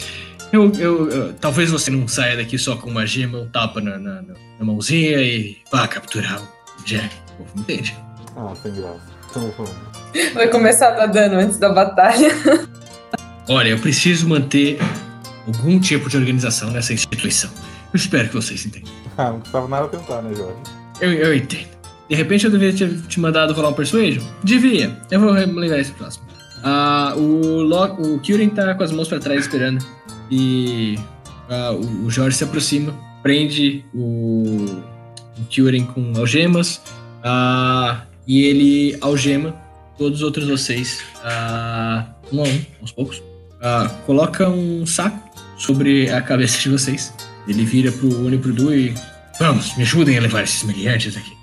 [0.52, 3.98] eu, eu- eu- talvez você não saia daqui só com uma gema, um tapa na,
[3.98, 4.34] na, na-
[4.66, 7.10] mãozinha e vá capturar o Jack.
[7.38, 7.96] Pô, Entende?
[8.36, 9.02] Ah, sem graça.
[9.30, 10.34] Então, vamos.
[10.34, 12.30] Vai começar a dar dano antes da batalha.
[13.50, 14.78] Olha, eu preciso manter
[15.48, 17.50] algum tipo de organização nessa instituição.
[17.94, 18.92] Eu espero que vocês entendam.
[19.18, 20.56] Ah, não custava nada tentar, né, Jorge?
[21.02, 21.68] Eu, eu entendo.
[22.10, 24.24] De repente eu deveria ter te mandado rolar um Persuasion?
[24.42, 24.98] Devia.
[25.12, 26.26] Eu vou lembrar isso próximo.
[26.64, 27.84] Ah, o, Lo
[28.16, 29.86] o Kyuren tá com as mãos pra trás esperando.
[30.32, 30.98] E
[31.50, 34.65] ah, o, Jorge se aproxima, prende o,
[35.38, 36.82] o Kyuren com algemas.
[37.24, 39.54] ah, e ele algema
[39.98, 43.22] todos os outros vocês ah, um a um, aos poucos.
[44.06, 45.20] Coloca um saco
[45.58, 47.13] sobre a cabeça de vocês.
[47.48, 48.94] Ele vira pro Uni e pro Du e.
[49.39, 51.41] Vamos, me ajudem a levar esses meliantes aqui.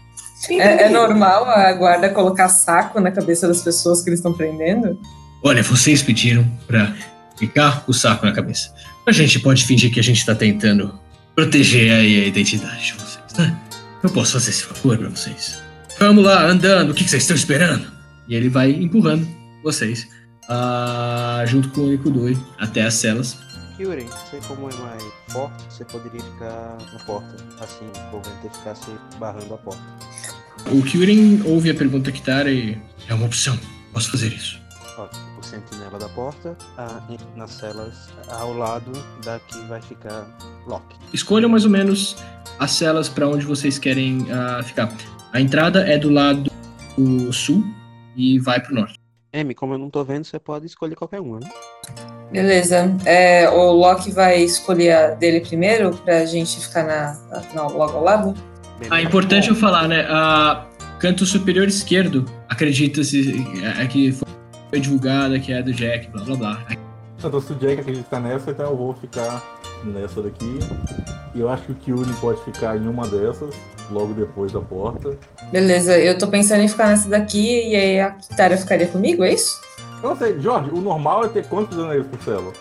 [0.50, 4.98] É, é normal a guarda colocar saco na cabeça das pessoas que eles estão prendendo?
[5.42, 6.94] Olha, vocês pediram pra
[7.38, 8.74] ficar o saco na cabeça.
[9.06, 10.98] A gente pode fingir que a gente tá tentando
[11.34, 13.56] proteger aí a identidade de vocês, né?
[14.02, 15.58] Eu posso fazer esse favor pra vocês.
[15.98, 17.90] Vamos lá, andando, o que que vocês estão esperando?
[18.28, 19.26] E ele vai empurrando
[19.62, 20.06] vocês,
[20.48, 23.38] ah, junto com o Nikudoi, até as celas.
[23.76, 27.36] Kyuren, você como é mais forte, você poderia ficar na porta.
[27.60, 29.82] Assim, o ter ficar se barrando a porta.
[30.72, 32.76] O Kyuren ouve a pergunta que Tara e
[33.08, 33.58] é uma opção,
[33.92, 34.60] posso fazer isso.
[34.96, 35.08] Ó, o
[35.48, 36.56] sentinela da porta,
[37.08, 38.92] em- nas celas ao lado
[39.24, 40.26] da que vai ficar
[40.66, 40.96] Loki.
[41.12, 42.16] Escolham mais ou menos
[42.58, 44.92] as celas para onde vocês querem ah, ficar.
[45.32, 46.50] A entrada é do lado
[47.32, 47.64] sul
[48.16, 48.98] e vai pro norte.
[49.32, 51.48] M, como eu não tô vendo, você pode escolher qualquer uma, né?
[52.32, 52.94] Beleza.
[53.04, 58.04] É, o Loki vai escolher a dele primeiro pra gente ficar na, na- logo ao
[58.04, 58.34] lado?
[58.90, 60.06] Ah, é importante eu falar, né?
[60.08, 60.66] ah,
[60.98, 64.26] canto superior esquerdo, acredita-se é, é que foi
[64.76, 66.62] divulgada, que é do Jack, blá blá blá.
[67.18, 69.42] Então, se o Jack acredita nessa, então eu vou ficar
[69.84, 70.58] nessa daqui.
[71.34, 73.54] E eu acho que o Kyuri pode ficar em uma dessas,
[73.90, 75.16] logo depois da porta.
[75.50, 79.32] Beleza, eu tô pensando em ficar nessa daqui e aí a Kitara ficaria comigo, é
[79.34, 79.60] isso?
[80.02, 82.52] Eu não sei, Jorge, o normal é ter quantos anéis por célula?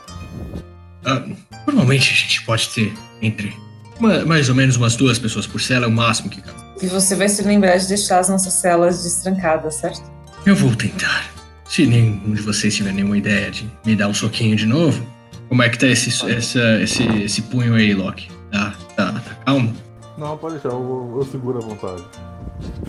[1.05, 1.23] Ah,
[1.67, 3.55] normalmente a gente pode ter entre
[3.99, 6.57] uma- mais ou menos umas duas pessoas por cela, é o máximo que cabe.
[6.81, 10.01] E você vai se lembrar de deixar as nossas celas destrancadas, certo?
[10.45, 11.29] Eu vou tentar.
[11.67, 15.05] Se nenhum de vocês tiver nenhuma ideia de me dar um soquinho de novo,
[15.49, 18.29] como é que tá esse, essa, esse, esse punho aí, Loki?
[18.51, 19.73] Tá, tá, tá calmo?
[20.17, 22.03] Não, pode deixar, eu, eu seguro a vontade.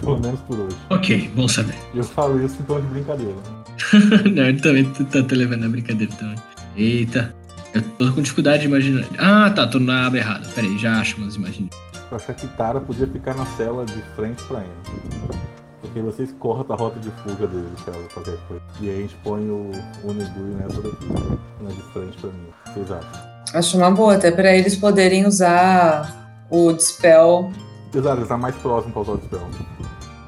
[0.01, 0.77] Pelo menos por hoje.
[0.91, 1.75] Ok, bom saber.
[1.95, 3.35] Eu falo isso em tom de brincadeira.
[4.33, 6.37] Não, ele também tu tá te levando a brincadeira também.
[6.77, 7.35] Eita.
[7.75, 9.07] Eu tô com dificuldade de imaginar.
[9.19, 10.49] Ah, tá, tô na aba errada.
[10.55, 11.69] Pera aí, já acho umas imagens.
[12.11, 15.39] Eu acho que a Kitara podia ficar na cela de frente pra ele.
[15.81, 18.63] Porque vocês cortam a rota de fuga dele, caso qualquer coisa.
[18.81, 19.71] E aí a gente põe o
[20.05, 21.07] Unibui nessa daqui,
[21.61, 22.49] na de frente pra mim.
[22.49, 23.29] O que vocês acham?
[23.55, 27.53] Acho uma boa, até pra eles poderem usar o Dispel.
[27.95, 29.49] Exato, ele tá mais próximo pra usar o spell.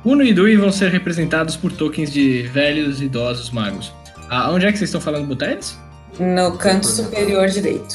[0.05, 3.93] Uno e Dui vão ser representados por tokens de velhos e idosos magos.
[4.31, 5.77] Ah, onde é que vocês estão falando botar eles?
[6.19, 7.95] No canto superior direito.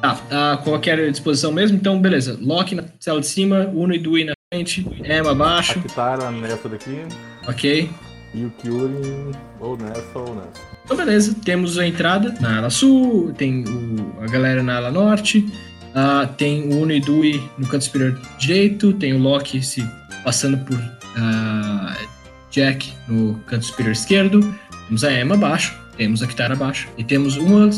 [0.00, 1.76] Tá, ah, qualquer disposição mesmo?
[1.76, 2.38] Então, beleza.
[2.40, 6.68] Loki na cela de cima, Uno e Dui na frente, Emma A abaixo, Kitara nessa
[6.68, 7.00] daqui
[7.48, 7.90] ok.
[8.34, 10.74] e o Kyuri ou nessa ou nessa.
[10.84, 11.34] Então, beleza.
[11.44, 15.44] Temos a entrada na ala sul, tem o- a galera na ala norte,
[15.94, 19.84] ah, tem o Uno e Dui no canto superior direito, tem o Loki se
[20.22, 20.78] passando por
[21.16, 21.96] ah,
[22.50, 24.54] Jack no canto superior esquerdo,
[24.86, 27.70] temos a Emma abaixo, temos a Kitara abaixo, e temos uma,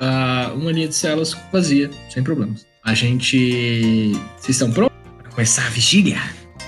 [0.00, 2.66] ah, uma linha de celas vazia, sem problemas.
[2.84, 4.12] A gente.
[4.38, 4.96] Vocês estão prontos
[5.38, 6.18] começar a vigília?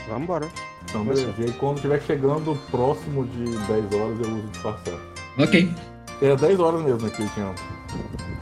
[0.08, 0.46] Vambora.
[0.84, 1.34] Então, beleza.
[1.38, 4.94] E aí quando estiver chegando próximo de 10 horas eu uso disfarçar.
[5.38, 5.68] Ok.
[6.22, 7.52] Era 10 horas mesmo que ele tinha.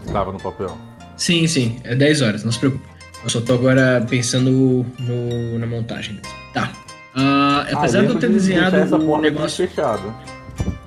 [0.05, 0.77] Estava no papel.
[1.17, 2.85] Sim, sim, é 10 horas, não se preocupe.
[3.25, 6.17] Eu só tô agora pensando no, na montagem.
[6.17, 6.29] mesmo.
[6.53, 6.73] Tá.
[7.15, 9.67] Ah, apesar de eu ter desenhado essa o porta aqui negócio.
[9.67, 10.15] fechada.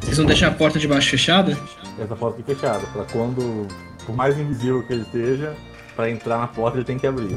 [0.02, 1.58] Vocês vão deixar a porta de baixo fechada?
[2.00, 2.86] Essa porta aqui fechada.
[2.94, 3.68] Pra quando,
[4.06, 5.56] por mais invisível que ele esteja,
[5.96, 7.36] pra entrar na porta ele tem que abrir.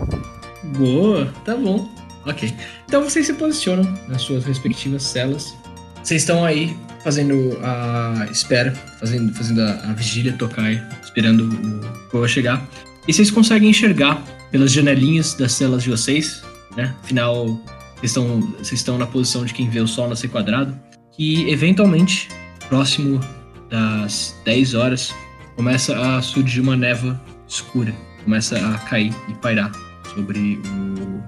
[0.76, 1.88] Boa, tá bom.
[2.26, 2.52] Ok.
[2.86, 5.54] Então vocês se posicionam nas suas respectivas celas.
[6.02, 10.72] Vocês estão aí fazendo a espera, fazendo, fazendo a, a vigília tocar,
[11.02, 12.66] esperando o Koa chegar.
[13.06, 16.42] E vocês conseguem enxergar pelas janelinhas das celas de vocês,
[16.76, 16.94] né?
[17.02, 17.46] Afinal,
[17.96, 20.78] vocês estão, vocês estão na posição de quem vê o sol nascer quadrado.
[21.12, 22.28] Que eventualmente,
[22.68, 23.20] próximo
[23.68, 25.14] das 10 horas,
[25.56, 27.94] começa a surgir uma névoa escura.
[28.24, 29.70] Começa a cair e pairar
[30.14, 31.22] sobre o,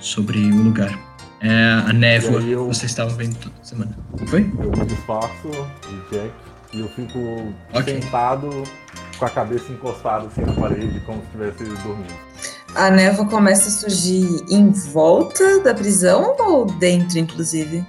[0.00, 0.98] sobre o lugar.
[1.42, 3.96] É a névoa E aí eu- que vocês estavam vendo toda semana.
[4.26, 4.40] Foi?
[4.58, 5.48] Eu me disfarço
[5.88, 6.30] de Jack
[6.74, 7.18] e eu fico
[7.72, 8.00] Ok.
[8.00, 8.62] sentado
[9.18, 12.14] com a cabeça encostada assim na parede, como se estivesse dormindo.
[12.74, 17.84] A névoa começa a surgir em volta da prisão ou dentro, inclusive?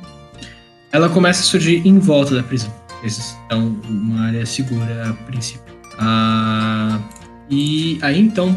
[0.91, 2.73] Ela começa a surgir em volta da prisão.
[3.01, 5.73] Eles estão numa área segura a princípio.
[5.99, 6.99] Ah,
[7.49, 8.55] e aí então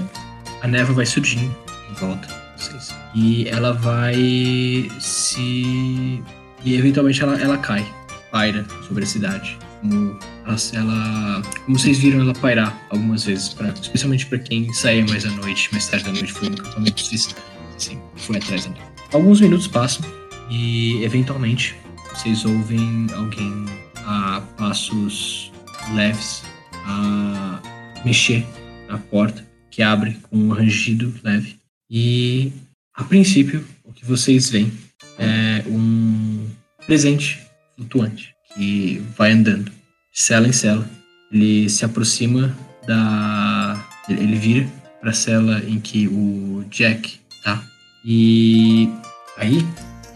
[0.62, 1.54] a névoa vai surgindo
[1.94, 2.94] volta vocês.
[3.14, 6.22] E ela vai se.
[6.64, 7.84] E eventualmente ela, ela cai,
[8.30, 9.58] paira sobre a cidade.
[9.80, 15.04] Como, ela, ela- como vocês viram ela pairar algumas vezes, pra, especialmente para quem saía
[15.06, 17.34] mais à noite, mais tarde da noite, foi no acampamento suicida.
[17.76, 18.82] Assim, foi atrás névoa.
[19.12, 20.04] Alguns minutos passam
[20.48, 21.76] e eventualmente
[22.14, 23.64] vocês ouvem alguém
[24.06, 25.52] a passos
[25.94, 26.42] leves
[26.86, 27.60] a
[28.04, 28.46] mexer
[28.88, 31.58] na porta que abre com um rangido leve
[31.96, 32.52] e
[32.92, 34.72] a princípio o que vocês veem
[35.16, 36.48] é um
[36.86, 37.40] presente
[37.76, 40.88] flutuante que vai andando de cela em cela
[41.30, 42.52] ele se aproxima
[42.86, 44.68] da ele vira
[45.00, 47.64] para a cela em que o Jack tá
[48.04, 48.90] e
[49.36, 49.64] aí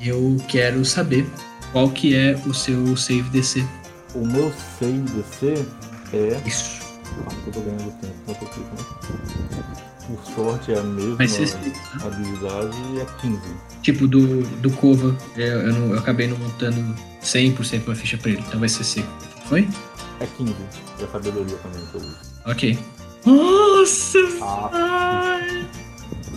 [0.01, 1.25] eu quero saber
[1.73, 3.65] qual que é o seu save DC.
[4.15, 5.67] O meu save DC
[6.13, 6.49] é.
[6.49, 6.79] Isso.
[7.47, 9.88] Eu tô ganhando tempo, não tô aqui, né?
[10.09, 13.41] Por sorte é a mesma Vai ser save, habilidade e é 15.
[13.83, 16.83] Tipo do, do Kova, eu, eu, não- eu acabei não montando
[17.23, 19.05] 100% uma ficha pra ele, então vai ser C.
[19.49, 19.69] Foi?
[20.21, 20.55] É 15.
[21.01, 22.17] E a sabedoria também que eu uso.
[22.47, 22.79] Ok.
[23.27, 24.19] Nossa!
[24.43, 24.71] Ah,
[25.43, 25.67] Ai!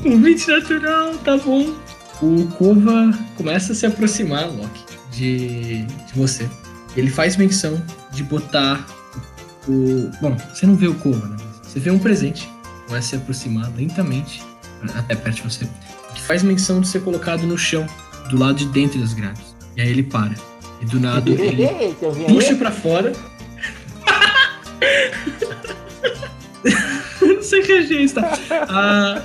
[0.05, 1.73] Um 20 natural, tá bom.
[2.21, 6.47] O Kova começa a se aproximar, Loki, de, de você.
[6.95, 7.81] Ele faz menção
[8.11, 8.85] de botar
[9.67, 10.09] o.
[10.21, 11.37] Bom, você não vê o Kova, né?
[11.63, 12.49] Você vê um presente.
[12.95, 14.43] A se aproximar lentamente
[14.95, 15.67] até perto de você.
[16.13, 17.87] Que faz menção de ser colocado no chão,
[18.29, 19.55] do lado de dentro das grades.
[19.77, 20.35] E aí ele para.
[20.81, 21.95] E do nada ele
[22.27, 23.13] puxa pra fora.
[27.21, 28.37] não sei que é isso, tá?
[28.67, 29.21] Ah,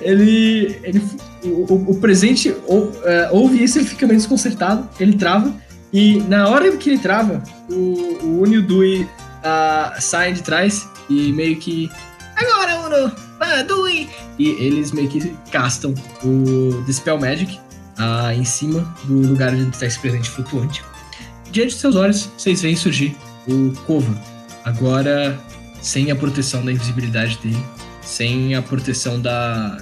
[0.00, 0.78] ele.
[0.82, 1.00] ele
[1.44, 2.92] o, o, presente ou, uh,
[3.32, 5.52] ouve isso, ele fica meio desconcertado, ele trava.
[5.92, 10.42] E na hora que ele trava, o, o Uni e o Dui uh, saem de
[10.42, 11.90] trás e meio que.
[12.42, 13.12] Agora, Uno!
[13.40, 14.08] Ah, Dui!
[14.38, 17.58] E eles meio que castam o Dispel Magic
[17.98, 20.82] uh, em cima do lugar onde está esse presente flutuante.
[21.50, 24.16] Diante de seus olhos, vocês veem surgir o Kova.
[24.64, 25.38] Agora
[25.82, 27.62] sem a proteção da invisibilidade dele,
[28.00, 29.76] sem a proteção da.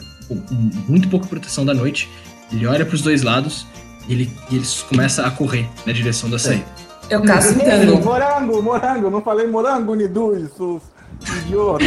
[0.89, 2.11] muito pouca proteção da noite.
[2.51, 3.67] Ele olha para os dois lados
[4.09, 6.65] e ele, e ele começa a correr na direção da saída.
[7.09, 8.03] Eu caço tango.
[8.03, 10.81] Morango, morango, não falei morango, Nidu, isso
[11.45, 11.85] idiota.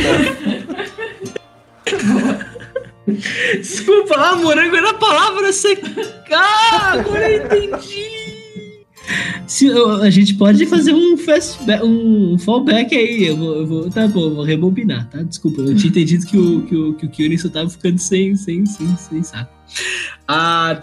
[3.57, 6.99] Desculpa, ah, morango era a palavra secar.
[6.99, 8.23] Agora eu entendi.
[9.45, 9.69] Se,
[10.01, 13.27] a gente pode fazer um fastback, um fallback aí.
[13.27, 15.21] Eu vou, eu vou, tá bom, vou rebobinar, tá?
[15.21, 18.35] Desculpa, eu tinha entendido que o, que o, que o Kyuri só tava ficando sem,
[18.35, 19.51] sem, sem, sem saco.
[20.27, 20.79] Ah,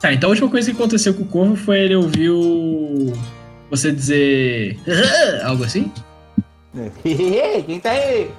[0.00, 2.30] tá, então a última coisa que aconteceu com o Corvo foi ele ouvir.
[3.70, 4.78] Você dizer.
[5.44, 5.92] algo assim?
[7.66, 8.30] Quem tá aí?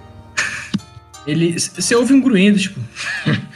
[1.26, 1.60] Ele.
[1.60, 2.80] Você ouve um gruindo, tipo.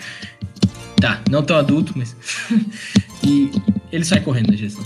[0.99, 2.15] tá, não tão adulto, mas.
[3.23, 3.51] e
[3.91, 4.83] ele sai correndo na gestão.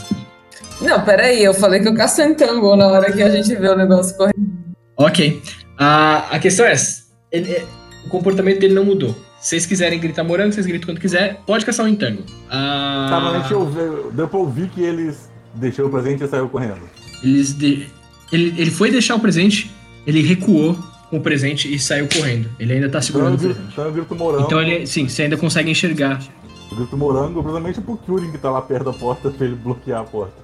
[0.81, 3.75] Não, peraí, eu falei que eu caço tango na hora que a gente vê o
[3.75, 4.57] negócio correndo.
[4.95, 5.41] Ok.
[5.77, 7.03] A, a questão é essa.
[7.31, 7.65] Ele, é,
[8.05, 9.15] o comportamento dele não mudou.
[9.39, 11.41] Se vocês quiserem gritar morango, vocês gritam quando quiser.
[11.45, 12.23] Pode caçar um entango.
[12.49, 16.49] Ah, tá, mas eu ver, deu pra ouvir que eles deixou o presente e saiu
[16.49, 16.81] correndo.
[17.23, 17.87] Eles de,
[18.31, 19.71] ele, ele foi deixar o presente,
[20.07, 20.75] ele recuou
[21.09, 22.49] com o presente e saiu correndo.
[22.59, 23.71] Ele ainda tá segurando então, o presente.
[23.73, 24.43] Então eu grito morango.
[24.45, 26.19] Então ele, sim, você ainda consegue enxergar
[26.71, 29.55] eu grito morango, provavelmente é pro Kyurem que tá lá perto da porta pra ele
[29.55, 30.35] bloquear a porta.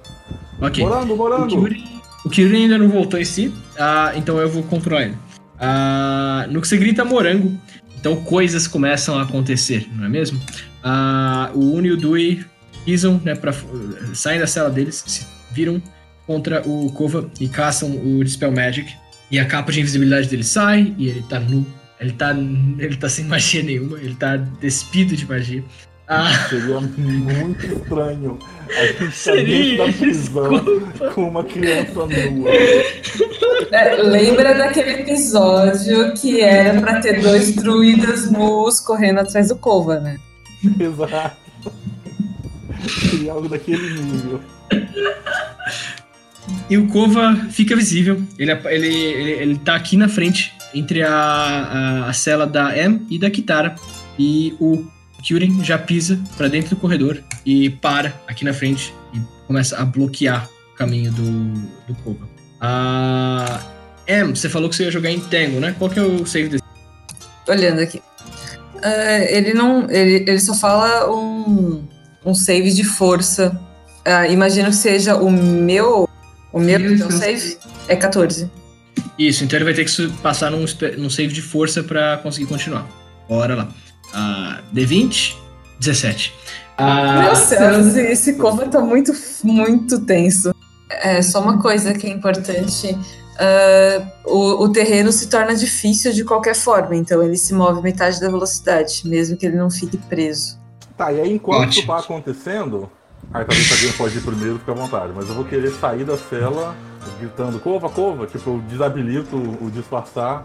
[0.60, 0.84] Ok.
[0.84, 1.44] Morango, morango!
[1.44, 1.84] O Kyurem,
[2.24, 5.16] o Kyurem ainda não voltou em si, uh, então eu vou controlar ele.
[5.54, 7.52] Uh, no que você grita morango,
[7.98, 10.38] então coisas começam a acontecer, não é mesmo?
[10.38, 12.44] Uh, o Uni e o Dui
[12.84, 13.52] pisam, né, pra,
[14.12, 15.80] saem da cela deles, se viram
[16.26, 18.94] contra o Kova e caçam o Dispel Magic.
[19.30, 21.66] E a capa de invisibilidade dele sai e ele tá nu.
[22.00, 22.30] Ele tá,
[22.78, 25.64] ele tá sem magia nenhuma, ele tá despido de magia.
[26.06, 26.30] Ah.
[26.50, 31.10] Seria muito estranho a gente Seria, da prisão desculpa.
[31.12, 32.50] com uma criança nua.
[33.70, 39.98] É, lembra daquele episódio que era para ter dois druidas nus correndo atrás do Cova,
[39.98, 40.18] né?
[40.78, 41.36] Exato.
[43.10, 44.40] Seria algo daquele nível.
[46.68, 48.22] E o Cova fica visível.
[48.38, 53.06] Ele, ele, ele, ele tá aqui na frente, entre a, a, a cela da M
[53.10, 53.74] e da Kitara.
[54.18, 54.84] E o
[55.22, 59.84] Kyurem já pisa para dentro do corredor e para aqui na frente e começa a
[59.84, 61.52] bloquear o caminho do,
[61.86, 62.28] do Koba.
[62.60, 63.60] Ah,
[64.06, 65.74] Em, você falou que você ia jogar em Tango, né?
[65.78, 66.64] Qual que é o save desse?
[67.48, 67.98] Olhando aqui.
[68.76, 69.90] Uh, ele não.
[69.90, 71.86] Ele, ele só fala um,
[72.24, 73.58] um save de força.
[74.06, 76.08] Uh, imagino que seja o meu.
[76.54, 78.48] O meu então, save é 14.
[79.18, 80.64] Isso, então ele vai ter que passar num,
[80.96, 82.86] num save de força para conseguir continuar.
[83.28, 83.68] Bora lá.
[84.10, 85.34] Uh, D20,
[85.80, 86.32] 17.
[86.78, 89.12] Uh, Meu Deus, esse combo tá muito,
[89.42, 90.54] muito tenso.
[90.88, 92.92] É só uma coisa que é importante.
[93.34, 98.20] Uh, o, o, terreno se torna difícil de qualquer forma, então ele se move metade
[98.20, 100.56] da velocidade, mesmo que ele não fique preso.
[100.96, 102.88] Tá, e aí enquanto isso tá acontecendo,
[103.32, 106.16] aí talvez alguém pode ir primeiro, fica à vontade, mas eu vou querer sair da
[106.16, 106.74] cela
[107.18, 110.44] gritando cova, cova, tipo, eu desabilito o disfarçar.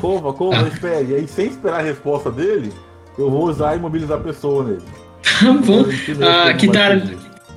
[0.00, 1.10] Cova, cova, espere.
[1.10, 2.72] E aí, sem esperar a resposta dele,
[3.18, 4.82] eu vou usar e imobilizar a pessoa nele.
[5.22, 5.84] Tá bom.
[6.26, 7.02] Ah, Kitara,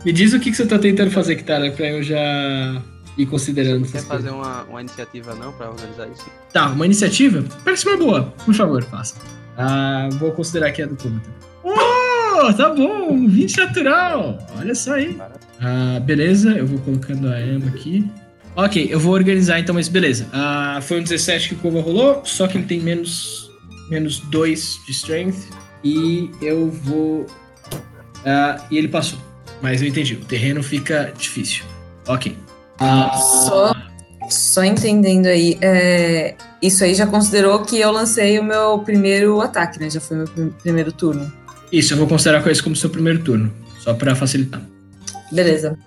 [0.03, 2.81] me diz o que, que você tá tentando fazer, Kitara, pra eu já
[3.17, 3.85] ir considerando.
[3.85, 6.25] Você quer fazer uma, uma iniciativa não pra organizar isso?
[6.51, 7.43] Tá, uma iniciativa?
[7.63, 8.33] Parece uma boa.
[8.45, 9.15] Por favor, faça.
[9.57, 11.21] Ah, vou considerar que é do Kuma.
[12.55, 14.37] Tá bom, 20 natural.
[14.57, 15.17] Olha só aí.
[15.61, 18.09] Ah, beleza, eu vou colocando a Emma aqui.
[18.55, 20.27] Ok, eu vou organizar então, mas beleza.
[20.31, 23.43] Ah, foi um 17 que o Kova rolou, só que ele tem menos
[23.89, 25.49] menos 2 de strength.
[25.83, 27.21] E eu vou.
[27.21, 29.19] Uh, e ele passou.
[29.61, 30.15] Mas eu entendi.
[30.15, 31.65] O terreno fica difícil.
[32.07, 32.35] Ok.
[32.81, 33.73] Uh, só,
[34.29, 35.57] só entendendo aí.
[35.61, 39.89] É, isso aí já considerou que eu lancei o meu primeiro ataque, né?
[39.89, 40.27] Já foi meu
[40.61, 41.31] primeiro turno.
[41.73, 43.51] Isso, eu vou considerar com isso como seu primeiro turno.
[43.79, 44.61] Só pra facilitar.
[45.31, 45.77] Beleza.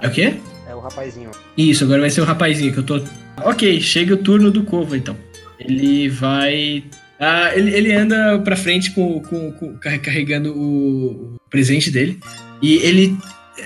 [0.00, 0.34] É o quê?
[0.68, 1.30] É o rapazinho.
[1.56, 3.02] Isso, agora vai ser o rapazinho que eu tô.
[3.42, 5.16] Ok, chega o turno do Corvo então.
[5.58, 6.84] Ele vai
[7.18, 12.18] Ah, ele, ele anda pra frente com, com, com- carre- carregando o, o presente dele.
[12.62, 13.16] E ele,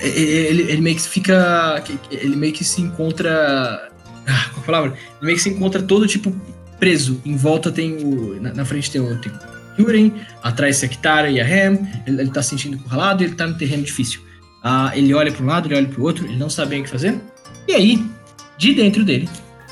[0.01, 1.83] ele, ele meio que fica.
[2.11, 3.89] Ele meio que se encontra.
[4.27, 4.89] Ah, qual a palavra?
[4.91, 6.33] Ele meio que se encontra todo tipo
[6.79, 7.21] preso.
[7.25, 8.41] Em volta tem o.
[8.41, 9.17] Na, na frente tem o.
[9.21, 9.31] Tem
[9.77, 10.11] o Yuren,
[10.43, 11.79] atrás tem a Kitara e a Ham.
[12.05, 14.21] Ele, ele tá se sentindo encurralado ele tá no terreno difícil.
[14.63, 16.81] Ah, ele olha para um lado, ele olha para o outro, ele não sabe bem
[16.81, 17.19] o que fazer.
[17.67, 18.03] E aí,
[18.57, 19.29] de dentro dele,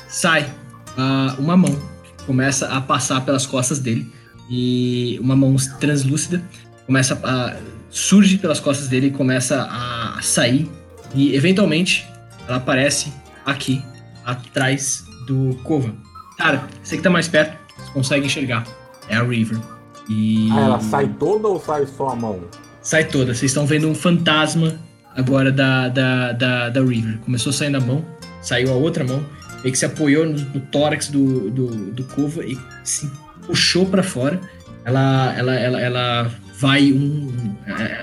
[0.08, 0.48] sai
[0.96, 4.10] ah, uma mão que começa a passar pelas costas dele.
[4.48, 6.42] E uma mão translúcida
[6.86, 7.56] começa a.
[7.90, 10.70] surge pelas costas dele e começa a sair.
[11.14, 12.06] E eventualmente
[12.46, 13.12] ela aparece
[13.44, 13.82] aqui,
[14.24, 15.94] atrás do Kova.
[16.36, 18.64] Cara, você que tá mais perto, você consegue enxergar.
[19.08, 19.73] É a River.
[20.08, 20.50] E.
[20.52, 22.44] Ah, ela sai toda ou sai só a mão?
[22.82, 23.34] Sai toda.
[23.34, 24.78] Vocês estão vendo um fantasma
[25.16, 27.18] agora da, da, da, da River.
[27.18, 28.04] Começou saindo a mão,
[28.42, 29.24] saiu a outra mão,
[29.62, 33.10] meio que se apoiou no, no tórax do, do, do Kova e se
[33.46, 34.40] puxou pra fora.
[34.84, 37.32] Ela, ela, ela, ela vai um.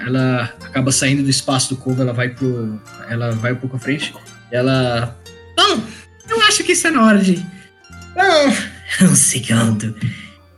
[0.06, 2.82] Ela acaba saindo do espaço do Kova, ela vai pro.
[3.10, 4.14] Ela vai um pouco à frente.
[4.52, 5.16] E ela.
[5.56, 5.82] Bom,
[6.30, 7.36] eu acho que está na hora de.
[8.16, 9.96] Bom, um segundo.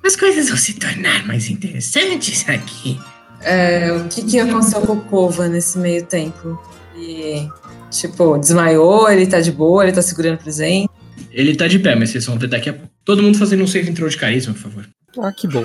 [0.06, 2.99] As coisas vão se tornar mais interessantes aqui.
[3.41, 6.60] É, o que, que aconteceu com o Kova nesse meio tempo?
[6.97, 7.47] E,
[7.89, 10.89] tipo, desmaiou, ele tá de boa, ele tá segurando o presente.
[11.32, 12.89] Ele tá de pé, mas vocês vão ver daqui a pouco.
[13.04, 14.86] Todo mundo fazendo um save intro de carisma, por favor.
[15.20, 15.64] Ah, que bom.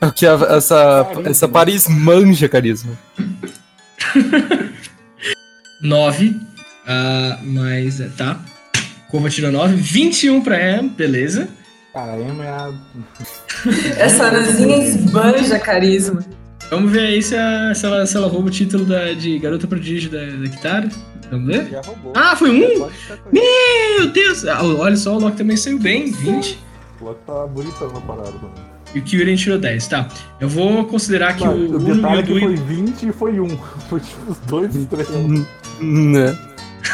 [0.00, 2.96] É o que a- essa, essa Paris manja carisma.
[5.82, 6.34] 9.
[6.86, 8.00] ah, mas.
[8.00, 8.40] é, Tá.
[9.10, 9.74] Kova tirou 9.
[9.76, 11.48] 21 pra Em, beleza.
[11.92, 12.72] Cara, a Emma é a.
[13.98, 16.20] Essa Anazinha esbanja carisma.
[16.70, 19.66] Vamos ver aí se, a- se ela, se ela rouba o título da, de garota
[19.66, 20.88] prodígio da, da Kitara.
[21.30, 21.68] Vamos ver?
[21.68, 22.12] Já roubou.
[22.14, 22.88] Ah, foi um?
[23.32, 24.44] Meu Deus!
[24.46, 26.10] Ah, olha só, o Loki também saiu bem.
[26.12, 26.58] 20.
[27.00, 28.70] O Loki tá bonita na parada também.
[28.94, 29.86] E o Kyurem tirou 10.
[29.88, 30.08] Tá.
[30.40, 32.40] Eu vou considerar que Não, o o e detalhe o é que Dui.
[32.40, 33.48] foi 20 e foi 1.
[33.88, 35.46] Foi tipo os dois estrelas.
[35.80, 36.38] Né?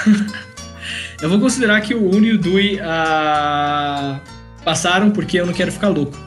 [1.22, 4.20] Eu vou considerar que o Uno e o Dui ah,
[4.66, 6.18] passaram porque eu não quero ficar louco.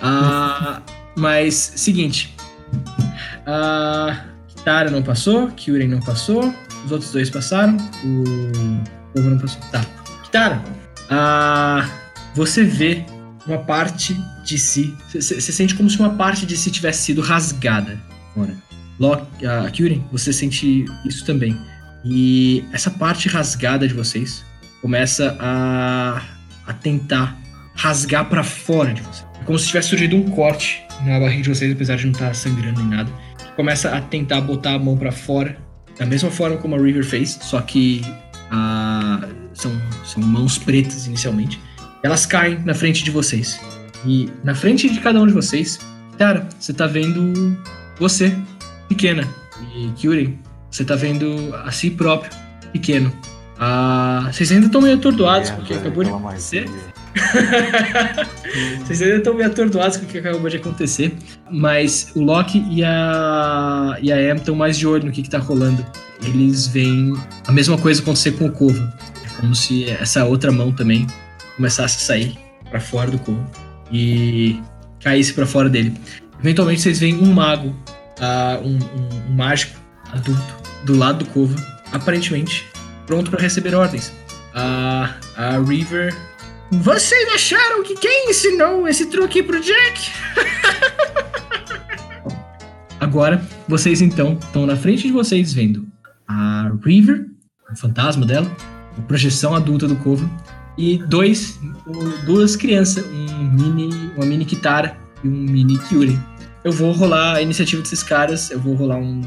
[0.00, 0.80] Ah,
[1.14, 2.34] mas, seguinte.
[3.46, 6.52] A Kitara não passou, Kyurem não passou,
[6.86, 8.82] os outros dois passaram, o
[9.12, 9.60] Povo não passou.
[9.70, 9.84] Tá.
[10.22, 10.64] Kitara,
[11.10, 11.86] ah,
[12.34, 13.04] você vê
[13.46, 14.16] uma parte
[14.46, 14.96] de si.
[15.12, 18.00] Você sente como se uma parte de si tivesse sido rasgada.
[18.34, 18.56] Fora.
[18.98, 21.54] Loki, ah, Kyurem, você sente isso também.
[22.02, 24.42] E essa parte rasgada de vocês
[24.80, 26.22] começa a,
[26.66, 27.43] a tentar
[27.74, 29.26] rasgar pra fora de vocês.
[29.40, 32.34] É como se tivesse surgido um corte na barriga de vocês, apesar de não estar
[32.34, 33.10] sangrando nem nada.
[33.56, 35.56] Começa a tentar botar a mão pra fora,
[35.98, 38.02] da mesma forma como a River fez, só que
[38.50, 39.72] ah, são,
[40.04, 41.60] são mãos pretas inicialmente.
[42.02, 43.60] Elas caem na frente de vocês.
[44.06, 45.78] E na frente de cada um de vocês,
[46.18, 47.56] cara, você tá vendo
[47.98, 48.36] você,
[48.88, 49.26] pequena.
[49.74, 50.38] E Kyurem,
[50.70, 52.30] você tá vendo a si próprio,
[52.72, 53.12] pequeno.
[53.58, 56.68] Ah, vocês ainda estão meio atordoados É, com o que velho, acabou de acontecer.
[58.84, 61.14] Vocês ainda estão meio atordoados com o que acabou de acontecer.
[61.50, 65.30] Mas o Loki e a, e a Em estão mais de olho no que, que
[65.30, 65.84] tá rolando.
[66.22, 67.14] Eles veem
[67.46, 68.92] a mesma coisa acontecer com o Kova.
[69.24, 71.06] É como se essa outra mão também
[71.56, 72.38] começasse a sair
[72.70, 73.44] pra fora do Kova.
[73.92, 74.60] E
[75.00, 75.94] caísse pra fora dele.
[76.40, 77.74] Eventualmente vocês veem um mago,
[78.20, 79.78] ah, um, um- um mágico
[80.12, 80.54] adulto,
[80.84, 81.54] do lado do Kova,
[81.92, 82.64] aparentemente
[83.06, 84.12] pronto pra receber ordens.
[84.54, 86.14] A, a River
[86.70, 90.10] vocês acharam que quem ensinou esse truque pro Jack?
[93.00, 95.86] Agora, vocês então estão na frente de vocês vendo
[96.26, 97.26] a River,
[97.70, 98.50] o fantasma dela,
[98.96, 100.28] a projeção adulta do Kova,
[100.76, 101.60] e dois,
[102.24, 106.18] duas crianças, um mini, uma mini Kitara e um mini Kyuri.
[106.64, 109.20] Eu vou rolar a iniciativa desses caras, eu vou rolar um.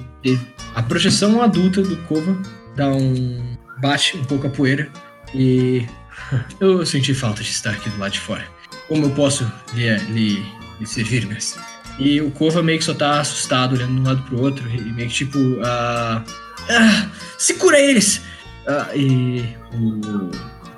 [0.76, 2.36] A projeção adulta do Kova
[2.76, 3.56] dá um.
[3.80, 4.90] bate um pouco a poeira
[5.34, 5.86] e
[6.60, 8.46] eu senti falta de estar aqui do lado de fora.
[8.88, 10.46] Como eu posso lhe, lhe,
[10.80, 11.62] lhe servir, mestre?
[12.00, 14.80] E o Kova meio que só tá assustado, olhando de um lado pro outro, e
[14.94, 16.24] meio que tipo, ah,
[16.70, 17.08] ah,
[17.38, 18.22] segura eles!
[18.68, 20.30] Ah, e o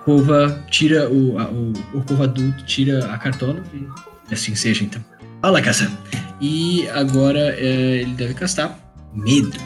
[0.06, 5.04] Kova tira, o, a- o, o Kova adulto tira a cartola, e assim seja então.
[5.42, 5.92] Fala, caça!
[6.40, 8.80] E agora é, ele deve castar
[9.14, 9.58] medo.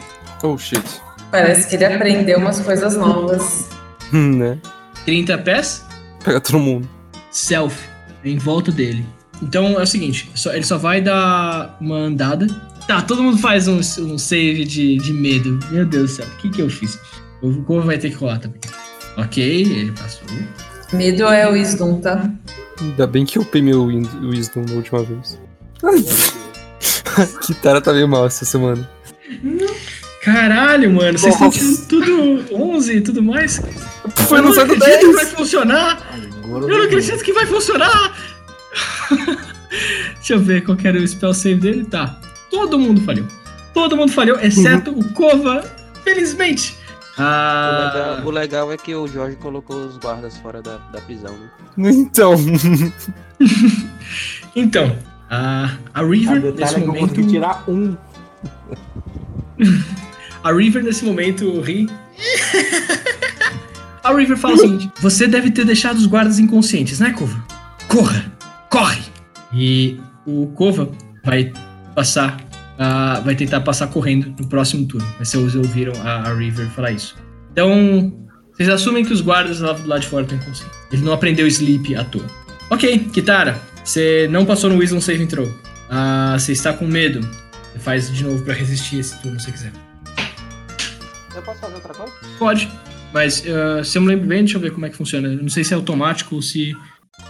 [0.42, 0.82] Oh shit.
[1.30, 3.68] Parece que ele aprendeu umas coisas novas.
[4.12, 4.58] Hum, né?
[5.04, 5.84] 30 pés,
[6.24, 6.88] Pega todo mundo.
[7.30, 7.76] self
[8.24, 9.04] em volta dele.
[9.42, 12.46] Então é o seguinte, só- ele só vai dar uma andada.
[12.86, 15.58] Tá, todo mundo faz um, um save de, de medo.
[15.70, 16.98] Meu Deus do céu, o que que eu fiz?
[17.42, 18.60] O Corvo vai ter que rolar também.
[19.16, 20.22] Ok, ele passou.
[20.92, 22.30] Medo é o Wisdom, tá?
[22.80, 25.38] Ainda bem que eu upei meu Wisdom da última vez.
[27.42, 28.88] Kitara tá meio mal essa semana.
[30.24, 33.60] Caralho, mano, vocês estão tirando tudo 11 e tudo mais.
[34.26, 35.14] Foi eu no acredito que 10!
[35.14, 36.02] vai funcionar!
[36.42, 38.16] Agora Eu não acredito que vai funcionar!
[40.16, 41.84] Deixa eu ver qual que era o spell save dele.
[41.84, 42.18] Tá.
[42.50, 43.26] Todo mundo falhou.
[43.74, 45.64] Todo mundo falhou, exceto o Kova,
[46.04, 46.76] felizmente.
[47.18, 51.00] O Ah, legal, o legal é que o Jorge colocou os guardas fora da, da
[51.00, 51.34] prisão,
[51.76, 51.90] né?
[51.90, 52.34] Então,
[54.56, 54.96] então,
[55.28, 57.26] a, a O River, nesse é que eu momento.
[57.26, 57.96] tirar um.
[60.44, 61.88] A River, nesse momento, ri.
[64.04, 67.42] A River fala o seguinte: Você deve ter deixado os guardas inconscientes, né, Kova?
[67.88, 68.30] Corra!
[68.70, 69.02] Corre!
[69.54, 70.90] E o Kova
[71.24, 71.50] vai
[71.94, 72.36] passar.
[72.78, 75.06] ah, vai tentar passar correndo no próximo turno.
[75.18, 77.16] Mas vocês ouviram a, a River falar isso.
[77.52, 78.12] Então,
[78.52, 80.76] vocês assumem que os guardas lá do lado de fora estão inconscientes.
[80.92, 82.26] Ele não aprendeu sleep à toa.
[82.68, 85.50] Ok, Kitara, você não passou no Wisdom Saving Throw.
[85.88, 87.20] Ah, você está com medo.
[87.72, 89.72] Você faz de novo pra resistir esse turno se quiser.
[91.34, 92.12] Eu posso fazer outra coisa?
[92.38, 92.70] Pode,
[93.12, 95.28] mas uh, se eu me lembro bem, deixa eu ver como é que funciona.
[95.28, 96.74] Eu não sei se é automático ou se.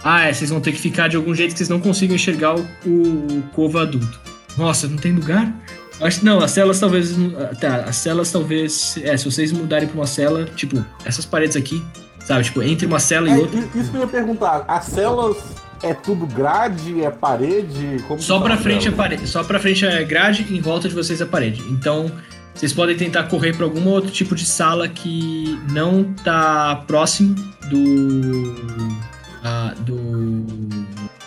[0.03, 2.55] Ah, é, vocês vão ter que ficar de algum jeito que vocês não consigam enxergar
[2.55, 4.19] o, o Cova adulto.
[4.57, 5.53] Nossa, não tem lugar?
[6.01, 7.15] Acho que não, as celas talvez.
[7.37, 8.97] ah, Tá, as celas talvez.
[9.03, 11.83] É, se vocês mudarem pra uma cela, tipo, essas paredes aqui,
[12.25, 12.43] sabe?
[12.43, 13.59] Tipo, entre uma cela e É, outra.
[13.75, 14.65] isso que eu ia perguntar.
[14.67, 15.37] As celas
[15.83, 18.03] é tudo grade, é parede?
[18.07, 19.27] Como Só pra tá frente é a parede.
[19.27, 21.61] Só pra frente é grade e em volta de vocês é parede.
[21.69, 22.11] Então,
[22.55, 27.35] vocês podem tentar correr pra algum outro tipo de sala que não tá próximo
[27.69, 28.95] do.
[29.43, 30.45] ah, do.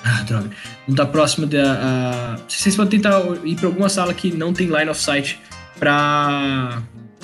[0.04, 0.50] Ah, droga.
[0.86, 1.78] Não tá próximo da.
[1.80, 5.38] ah, vocês podem tentar ir pra alguma sala que não tem line of sight
[5.78, 6.80] pra.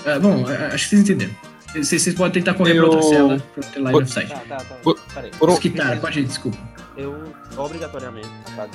[0.07, 1.35] ah, bom, acho que vocês entenderam.
[1.73, 4.29] Vocês, vocês podem tentar correr pra outra Eu- cela pra ter line of sight.
[4.29, 4.75] Tá, tá, tá.
[4.77, 5.31] Por- Peraí.
[5.39, 6.59] por Esquitar, pode ir, desculpa.
[6.97, 8.69] Eu, obrigatoriamente, pra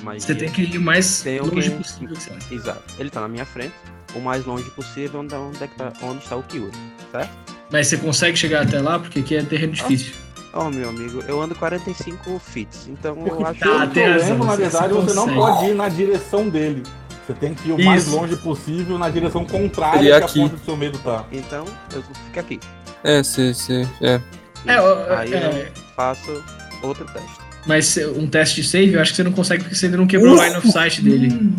[0.00, 0.20] a magia...
[0.20, 2.16] Você tem que ir o mais Tenho longe que- possível.
[2.48, 2.54] que.
[2.54, 2.82] Exato.
[2.98, 3.74] Ele tá na minha frente,
[4.14, 6.72] o mais longe possível, onde, onde, é que tá, onde está o Kyuri,
[7.12, 7.30] certo?
[7.70, 8.98] Mas você consegue chegar até lá?
[8.98, 10.14] Porque aqui é terreno difícil.
[10.54, 14.44] Oh, meu amigo, eu ando 45 fits, então eu acho Tá, que tem eu lembro,
[14.46, 16.82] na você- verdade, você você não pode ir na direção dele.
[17.26, 18.16] Você tem que ir o mais Isso.
[18.16, 20.40] longe possível na direção contrária Seria que aqui.
[20.40, 21.26] a ponta do seu medo tá.
[21.30, 22.58] Então, eu fico aqui.
[23.04, 24.18] é, se, se, é.
[24.66, 26.42] É, ó, Aí é, eu faço
[26.82, 27.47] outro teste.
[27.68, 30.06] Mas um teste de save eu acho que você não consegue porque você ainda não
[30.06, 31.52] quebrou o line of sight dele.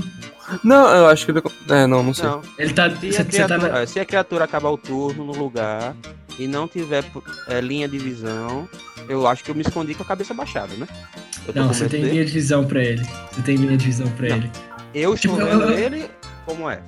[0.64, 1.41] Não, eu acho que ele.
[1.70, 2.26] É, não, não sei.
[2.26, 2.89] Não, Ele tá.
[2.89, 5.95] se a, tá criatura, é, se a criatura acabar o turno no lugar
[6.39, 7.05] e não tiver
[7.47, 8.68] é, linha de visão,
[9.07, 10.88] eu acho que eu me escondi com a cabeça baixada, né?
[11.53, 12.14] Não, você tem dele.
[12.14, 13.05] linha de visão pra ele.
[13.32, 14.38] Você tem linha de visão pra Não.
[14.38, 14.51] ele.
[14.95, 16.10] Eu estou Tipo, vendo eu- eu- ele,
[16.47, 16.80] como é?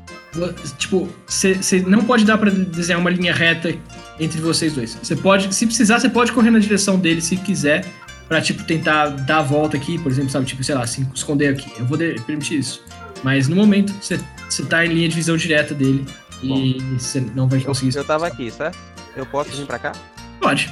[0.80, 3.72] Tipo, você, você não pode dar pra desenhar uma linha reta
[4.20, 4.98] entre vocês dois.
[5.04, 7.86] Você pode, se precisar, você pode correr na direção dele se quiser.
[8.32, 10.46] Pra, tipo, tentar dar a volta aqui, por exemplo, sabe?
[10.46, 11.70] Tipo, sei lá, se esconder aqui.
[11.78, 12.82] Eu vou permitir isso.
[13.22, 14.18] Mas no momento, você,
[14.50, 16.06] você tá em linha de visão direta dele.
[16.42, 18.78] E você não vai Eu, conseguir eu tava aqui, certo?
[19.18, 19.92] Eu posso vir pra cá?
[20.40, 20.72] Pode.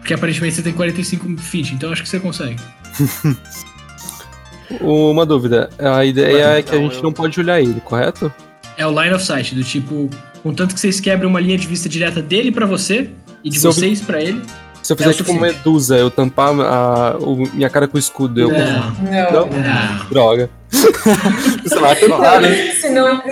[0.00, 2.60] Porque aparentemente você tem 45 feet, então acho que você consegue.
[4.82, 5.70] Uma dúvida.
[5.78, 8.30] A ideia é que a gente eu- não pode olhar ele, correto?
[8.76, 10.10] É o line of sight, do tipo,
[10.42, 13.08] contanto que vocês quebrem uma linha de vista direta dele pra você
[13.42, 14.42] e de Se eu- vocês pra ele.
[14.88, 15.56] Se eu É fizer o tipo suficiente.
[15.58, 18.48] medusa, eu tampar a, o- minha cara com o escudo, eu.
[18.48, 19.46] Não, Não.
[19.46, 20.08] não.
[20.08, 20.48] Droga.
[20.70, 22.72] Sei lá, tentar, né?
[22.80, 23.22] Senão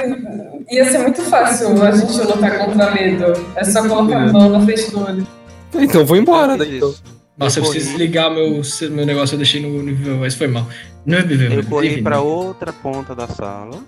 [0.71, 3.33] ia ser muito fácil a gente lutar contra medo.
[3.55, 5.27] É só colocar a mão na frente do olho.
[5.75, 6.77] Então vou embora daí.
[6.77, 6.95] Então.
[7.39, 10.49] Nossa, eu Eu preciso desligar meu, meu negócio, eu deixei no, no nível, mas foi
[10.49, 10.67] mal.
[11.07, 13.79] Não é nível, Eu corri pra outra ponta da sala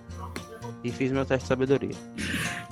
[0.83, 1.95] e fiz meu teste de sabedoria.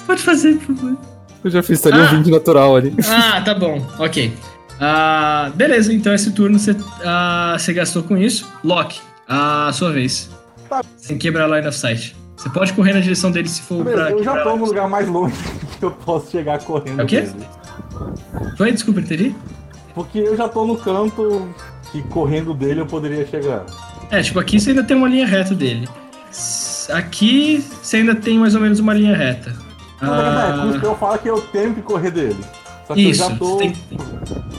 [0.07, 0.97] Pode fazer, por favor.
[1.45, 2.13] Eu já fiz ali Ah.
[2.15, 2.95] um 20 natural ali.
[3.07, 4.33] Ah, tá bom, ok.
[4.81, 8.51] Ah, beleza, então esse turno você, ah, você gastou com isso.
[8.63, 10.31] Loki, a sua vez.
[10.69, 10.83] Tá.
[10.97, 12.15] Sem quebrar a line of sight.
[12.37, 14.89] Você pode correr na direção dele se for Beleza, pra eu já tô no lugar
[14.89, 15.35] mais longe
[15.79, 17.01] que eu posso chegar correndo.
[17.01, 17.23] É o quê?
[17.23, 17.47] dele.
[18.59, 18.71] Foi?
[18.73, 19.35] Desculpa, entendi?
[19.95, 21.49] Porque eu já tô no canto
[21.91, 23.65] que correndo dele eu poderia chegar.
[24.11, 25.89] É, tipo, aqui você ainda tem uma linha reta dele.
[26.93, 29.55] Aqui você ainda tem mais ou menos uma linha reta.
[30.03, 32.37] Não, mas é, por isso Ah, que eu falo que eu tenho que correr dele.
[32.87, 33.23] Só que isso.
[33.23, 33.73] eu já tô tem-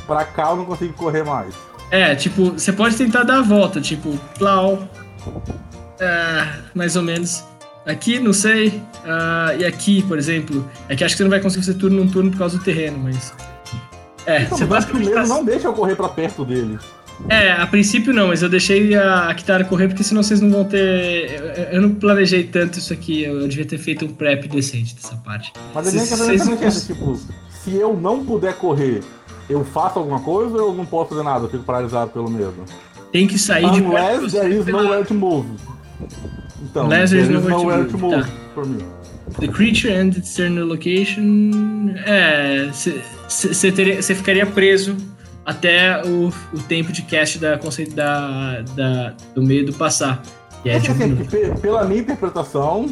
[0.07, 1.53] pra cá, eu não consigo correr mais.
[1.91, 4.87] É, tipo, você pode tentar dar a volta, tipo, plau.
[6.01, 7.43] Ah, mais ou menos.
[7.85, 8.81] Aqui, não sei.
[9.05, 10.69] Ah, e aqui, por exemplo.
[10.89, 12.63] É que acho que você não vai conseguir fazer turno num turno por causa do
[12.63, 13.33] terreno, mas.
[14.25, 15.25] É, Então, você basicamente tá...
[15.25, 16.77] não deixa eu correr pra perto dele.
[17.29, 20.51] É, a princípio não, mas eu deixei a, a Kitara correr porque senão vocês não
[20.51, 21.31] vão ter.
[21.31, 24.93] Eu, eu não planejei tanto isso aqui, eu, eu devia ter feito um prep decente
[24.93, 25.51] dessa parte.
[25.73, 29.01] Mas a é vocês tipo, se eu não puder correr
[29.49, 31.45] eu faço alguma coisa ou eu não posso fazer nada?
[31.45, 32.53] Eu fico paralisado pelo medo.
[33.11, 34.29] Tem que sair de perto.
[34.31, 35.47] There is nowhere to move.
[36.61, 38.15] Então, Unless there is nowhere to move.
[38.17, 38.61] move Tá.
[38.65, 38.83] me.
[39.39, 41.93] The creature and its external location.
[42.05, 42.69] É.
[42.71, 44.95] Você ficaria preso
[45.45, 47.55] até o, o tempo de cast da,
[47.95, 50.21] da, da, do medo passar.
[50.63, 52.87] Que é um assim, pela minha interpretação,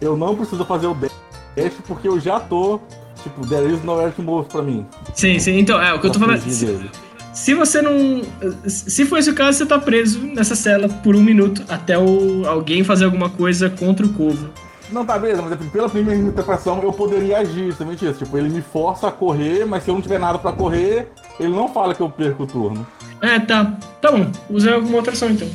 [0.00, 2.80] eu não preciso fazer o dash porque eu já tô.
[3.22, 4.86] Tipo, there is nowhere to move pra mim.
[5.14, 5.58] Sim, sim.
[5.58, 6.40] Então, é o que eu tô falando.
[6.40, 6.90] fugir
[7.32, 8.22] Se, se você não.
[8.66, 12.46] Se for esse o caso, você tá preso nessa cela por um minuto até o,
[12.46, 14.48] alguém fazer alguma coisa contra o Corvo.
[14.90, 18.24] Não, tá, beleza, mas é pela minha interpretação eu poderia agir, justamente isso.
[18.24, 21.08] Tipo, ele me força a correr, mas se eu não tiver nada pra correr,
[21.38, 22.86] ele não fala que eu perco o turno.
[23.20, 23.76] É, tá.
[24.00, 24.30] Tá bom.
[24.48, 25.46] Usa alguma outra ação então.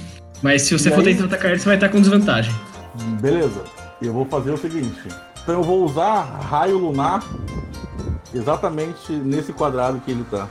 [0.42, 1.16] Mas se você E for aí?
[1.16, 2.54] tentar atacar ele, você vai estar com desvantagem.
[3.20, 3.64] Beleza,
[4.02, 5.02] eu vou fazer o seguinte.
[5.44, 7.22] Então eu vou usar raio lunar
[8.34, 10.48] exatamente nesse quadrado que ele tá.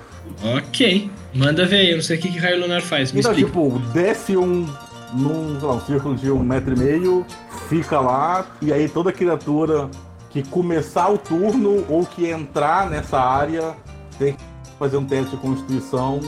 [0.57, 1.11] Ok.
[1.35, 1.91] Manda ver aí.
[1.91, 3.13] Eu não sei o que, que raio lunar faz.
[3.13, 3.49] Me Então, explica.
[3.51, 4.67] tipo, desce um.
[5.15, 7.27] num lá, um círculo de um metro e meio,
[7.69, 9.89] fica lá, e aí toda criatura
[10.31, 13.75] que começar o turno ou que entrar nessa área
[14.19, 14.41] tem que
[14.79, 16.19] fazer um teste de constituição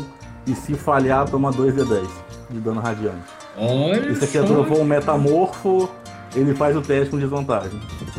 [0.46, 2.06] e se falhar toma 2d10
[2.50, 3.24] de dano radiante.
[3.56, 4.10] Olha.
[4.10, 4.32] E se a só.
[4.32, 5.88] criatura for um metamorfo,
[6.34, 7.78] ele faz o teste com desvantagem.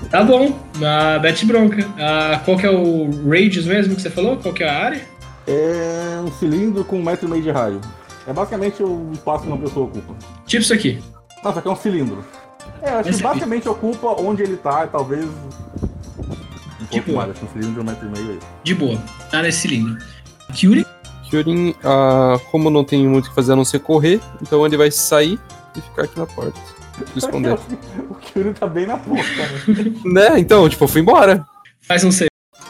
[0.10, 0.58] Tá bom.
[0.84, 1.86] A Beth Bronca.
[2.00, 4.38] Ah, qual que é o radius mesmo que você falou?
[4.38, 5.02] Qual que é a área?
[5.48, 7.82] É um cilindro com um metro e meio de raio.
[8.28, 10.14] É basicamente o espaço que uma pessoa ocupa.
[10.46, 11.04] Tipo isso aqui.
[11.44, 12.24] Não, só que é um cilindro.
[12.82, 13.34] É, acho Esse que aqui.
[13.40, 15.26] basicamente ocupa onde ele tá, talvez.
[15.26, 18.40] Um pouco Tipo- mais, acho que um cilindro de um metro e meio aí.
[18.64, 18.98] De boa.
[19.30, 19.98] Tá nesse cilindro.
[20.54, 20.86] Kyuri?
[21.30, 24.78] Kyurin, ah, como não tem muito o que fazer a não ser correr, então ele
[24.78, 25.40] vai sair
[25.76, 26.60] e ficar aqui na porta.
[27.16, 27.54] Esconder.
[28.10, 29.24] o Kyuri tá bem na porta,
[29.68, 30.30] né?
[30.30, 30.40] né?
[30.40, 31.46] Então, tipo, eu fui embora.
[31.82, 32.30] Faz um save.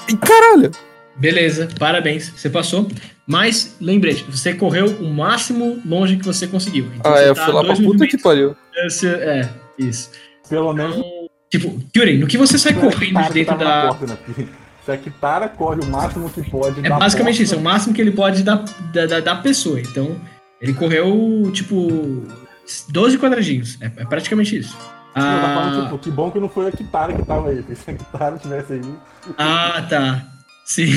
[0.09, 0.71] E caralho!
[1.15, 2.87] Beleza, parabéns, você passou.
[3.25, 6.87] Mas, lembrete, você correu o máximo longe que você conseguiu.
[6.95, 8.55] Então Ah, você é, eu tá fui lá pra puta que pariu.
[8.85, 9.49] Esse- É,
[9.79, 10.11] isso.
[10.49, 11.01] Pelo menos.
[11.49, 13.87] Tipo, Kyuri, no que você sai é correndo de que dentro na da.
[13.87, 14.17] porta, né?
[14.25, 14.45] Porque
[14.85, 16.85] Se a Kitara corre o máximo que pode.
[16.85, 18.63] É da basicamente porta, isso, é o máximo que ele pode da,
[18.93, 19.79] da, da, da pessoa.
[19.79, 20.15] Então,
[20.61, 22.23] ele correu, tipo,
[22.89, 23.77] 12 quadradinhos.
[23.81, 24.75] É, é praticamente isso.
[25.15, 27.63] Eu tava falando, Ah, tipo, que bom que não foi a Kitara que tava aí.
[27.75, 28.81] Se a Kitara tivesse aí.
[29.37, 30.25] ah, tá.
[30.65, 30.91] Sim.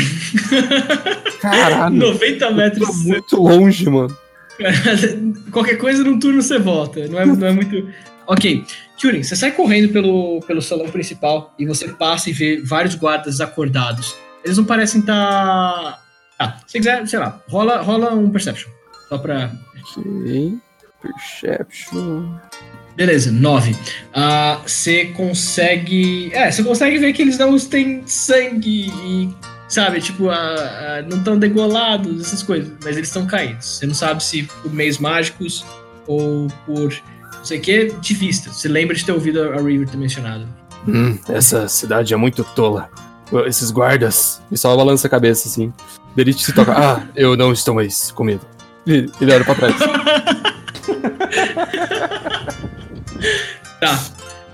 [1.40, 1.94] Caralho!
[1.96, 3.04] 90 metros.
[3.04, 4.16] Muito longe, mano.
[5.52, 7.06] Qualquer coisa num turno você volta.
[7.06, 7.88] Não é, não é muito.
[8.26, 8.64] Ok.
[8.98, 13.40] Turing, você sai correndo pelo, pelo salão principal e você passa e vê vários guardas
[13.40, 14.16] acordados.
[14.44, 16.02] Eles não parecem estar.
[16.38, 18.70] Ah, se quiser, sei lá, rola, rola um perception.
[19.08, 19.52] Só pra.
[19.96, 20.58] Ok.
[21.02, 22.34] Perception.
[22.96, 23.76] Beleza, 9.
[24.12, 26.30] Ah, Você consegue.
[26.32, 29.34] É, você consegue ver que eles não têm sangue e.
[29.68, 32.72] Sabe, tipo, ah, ah, não estão degolados, essas coisas.
[32.82, 33.76] Mas eles estão caídos.
[33.78, 35.64] Você não sabe se por meios mágicos
[36.06, 36.92] ou por.
[37.36, 38.50] Não sei o que, de vista.
[38.52, 40.48] Você lembra de ter ouvido a River ter mencionado.
[40.88, 42.90] Hum, essa cidade é muito tola.
[43.46, 44.40] Esses guardas.
[44.50, 45.72] E só balança a cabeça assim.
[46.16, 46.72] Derite se toca.
[46.72, 48.40] Ah, eu não estou mais com medo.
[48.86, 49.74] E ele olha pra trás.
[53.80, 53.98] Tá.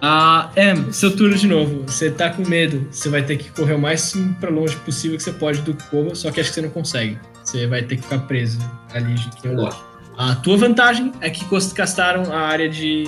[0.02, 1.82] Ah, Em, seu turno de novo.
[1.86, 2.86] Você tá com medo.
[2.90, 6.14] Você vai ter que correr o mais pra longe possível que você pode do Cova,
[6.14, 7.18] só que acho que você não consegue.
[7.42, 8.58] Você vai ter que ficar preso
[8.92, 9.76] ali de que lote.
[10.16, 11.44] A tua vantagem é que
[11.74, 13.04] castaram a área de,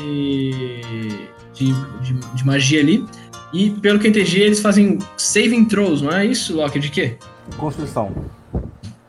[1.54, 3.06] de, de, de magia ali.
[3.52, 6.80] E pelo que eu entendi, eles fazem saving throws, não é isso, Loki?
[6.80, 7.16] De quê?
[7.56, 8.12] Constituição.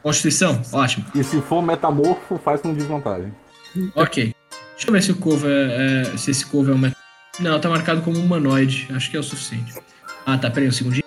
[0.03, 0.61] Constituição?
[0.71, 1.05] Ótimo.
[1.15, 3.33] E se for metamorfo, faz com desvantagem.
[3.95, 4.36] Ok.
[4.77, 6.91] Deixa eu ver se o Cova é, é- se esse Cova é um.
[7.39, 8.87] Não, tá marcado como humanoide.
[8.93, 9.73] Acho que é o suficiente.
[10.23, 10.51] Ah, tá.
[10.51, 11.03] Peraí um segundinho.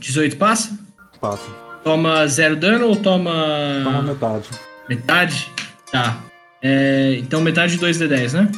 [0.00, 0.76] 18 passa?
[1.20, 1.48] Passa.
[1.84, 3.32] Toma zero dano ou toma.
[3.84, 4.48] Toma metade.
[4.88, 5.52] Metade?
[5.92, 6.18] Tá.
[6.60, 8.50] É, então metade de 2d10, né?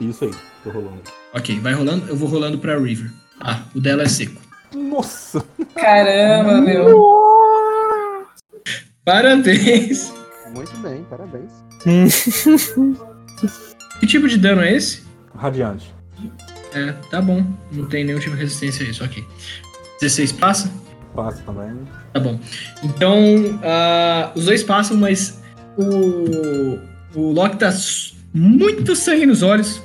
[0.00, 0.30] Isso aí,
[0.62, 1.00] tô rolando.
[1.32, 2.06] Ok, vai rolando.
[2.08, 3.10] Eu vou rolando pra River.
[3.40, 4.40] Ah, o dela é seco.
[4.74, 5.44] Nossa!
[5.74, 8.26] Caramba, meu.
[9.04, 10.12] Parabéns!
[10.52, 11.52] Muito bem, parabéns.
[14.02, 15.02] Que tipo de dano é esse?
[15.36, 15.94] Radiante.
[16.74, 17.46] É, tá bom.
[17.70, 19.24] Não tem nenhum tipo de resistência a isso, ok.
[20.00, 20.68] 16 passa?
[21.14, 21.70] Passa também.
[22.12, 22.40] Tá bom.
[22.82, 25.40] Então, ah, os dois passam, mas
[25.78, 26.80] o,
[27.14, 27.72] o Loki tá
[28.34, 29.80] muito sangue nos olhos.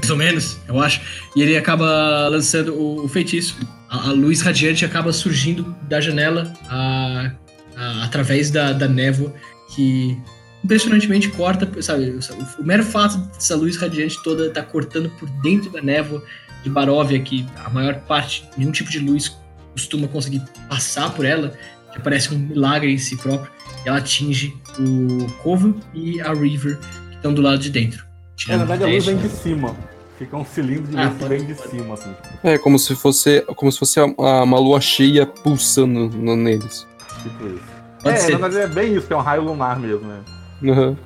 [0.00, 1.00] Mais ou menos, eu acho.
[1.34, 3.56] E ele acaba lançando o, o feitiço.
[3.90, 7.32] A, a luz radiante acaba surgindo da janela a-
[7.76, 9.34] a- através da, da névoa
[9.74, 10.16] que
[10.64, 12.10] impressionantemente corta, sabe?
[12.10, 16.22] O, o mero fato dessa luz radiante toda tá cortando por dentro da névoa
[16.62, 19.36] de Baróvia, que a maior parte, nenhum tipo de luz
[19.72, 21.52] costuma conseguir passar por ela,
[21.92, 23.50] que parece um milagre em si próprio.
[23.84, 26.78] e ela atinge o Cova e a River,
[27.10, 28.04] que estão do lado de dentro.
[28.48, 29.76] É, na verdade a luz vem de cima.
[30.18, 31.70] Fica um cilindro de Ah, luz que pode- vem de pode.
[31.70, 32.10] cima, assim.
[32.42, 36.84] É, como se fosse, como se fosse uma lua cheia pulsando no- neles.
[37.22, 37.62] Tipo isso.
[38.02, 38.32] Pode é, ser.
[38.38, 40.18] na verdade é bem isso, que é um raio lunar mesmo, né?
[40.64, 40.96] Aham.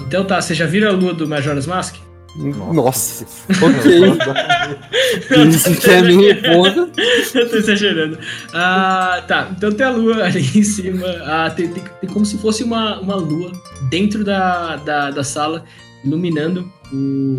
[0.00, 1.96] Então tá, você já viram a lua do Majora's Mask?
[2.36, 3.24] Nossa.
[3.62, 5.48] Ok.
[5.48, 6.88] Isso que é minha porra.
[7.34, 8.18] Eu tô exagerando.
[8.52, 9.48] Ah, tá.
[9.56, 11.06] Então tem a lua ali em cima.
[11.24, 13.50] Ah, tem, tem- tem como se fosse uma, uma lua
[13.90, 15.64] dentro da, da, da sala,
[16.04, 17.38] iluminando o.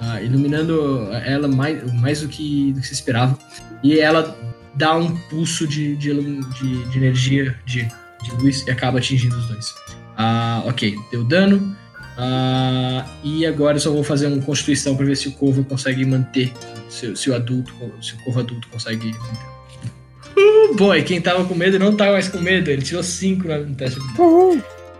[0.00, 3.38] ah, iluminando ela mais, mais do, que, do que se esperava.
[3.84, 4.36] E ela
[4.74, 7.86] dá um pulso de, de, de, de energia, de,
[8.22, 9.74] de luz, e acaba atingindo os dois.
[10.22, 11.74] Ah, ok, deu dano.
[12.18, 16.04] Ah, e agora eu só vou fazer uma constituição para ver se o Corvo consegue
[16.04, 16.52] manter.
[16.90, 19.50] Se, se o adulto, se o Corvo adulto consegue manter.
[20.36, 22.70] Uh, boy, quem tava com medo não tava mais com medo.
[22.70, 23.98] Ele tirou 5 no teste.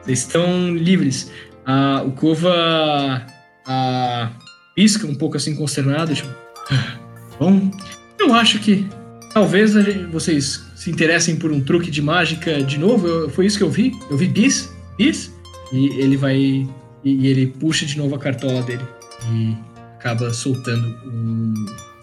[0.02, 1.30] Vocês estão livres.
[1.66, 3.26] Ah, o Kova
[3.66, 4.30] ah,
[4.74, 6.14] pisca um pouco assim consternado.
[6.14, 6.30] Tipo,
[6.70, 6.96] "Ah,
[7.38, 7.70] bom,
[8.18, 8.88] eu acho que
[9.34, 9.74] talvez
[10.10, 13.06] vocês se interessem por um truque de mágica de novo.
[13.06, 13.92] Eu- foi isso que eu vi.
[14.10, 14.70] Eu vi bis,
[15.01, 15.32] bis.
[15.72, 16.36] E ele vai.
[16.36, 16.68] E,
[17.05, 18.84] e ele puxa de novo a cartola dele.
[19.32, 19.57] E
[19.94, 21.55] acaba soltando um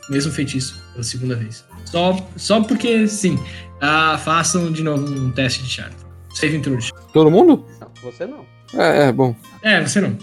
[0.10, 1.64] mesmo feitiço pela segunda vez.
[1.86, 3.38] Só, só porque sim.
[3.80, 5.96] Ah, façam de novo um teste de charme.
[6.34, 6.92] Save intrude.
[7.14, 7.66] Todo mundo?
[7.80, 8.46] Não, você não.
[8.74, 9.36] É, é, bom.
[9.62, 10.18] É, você não.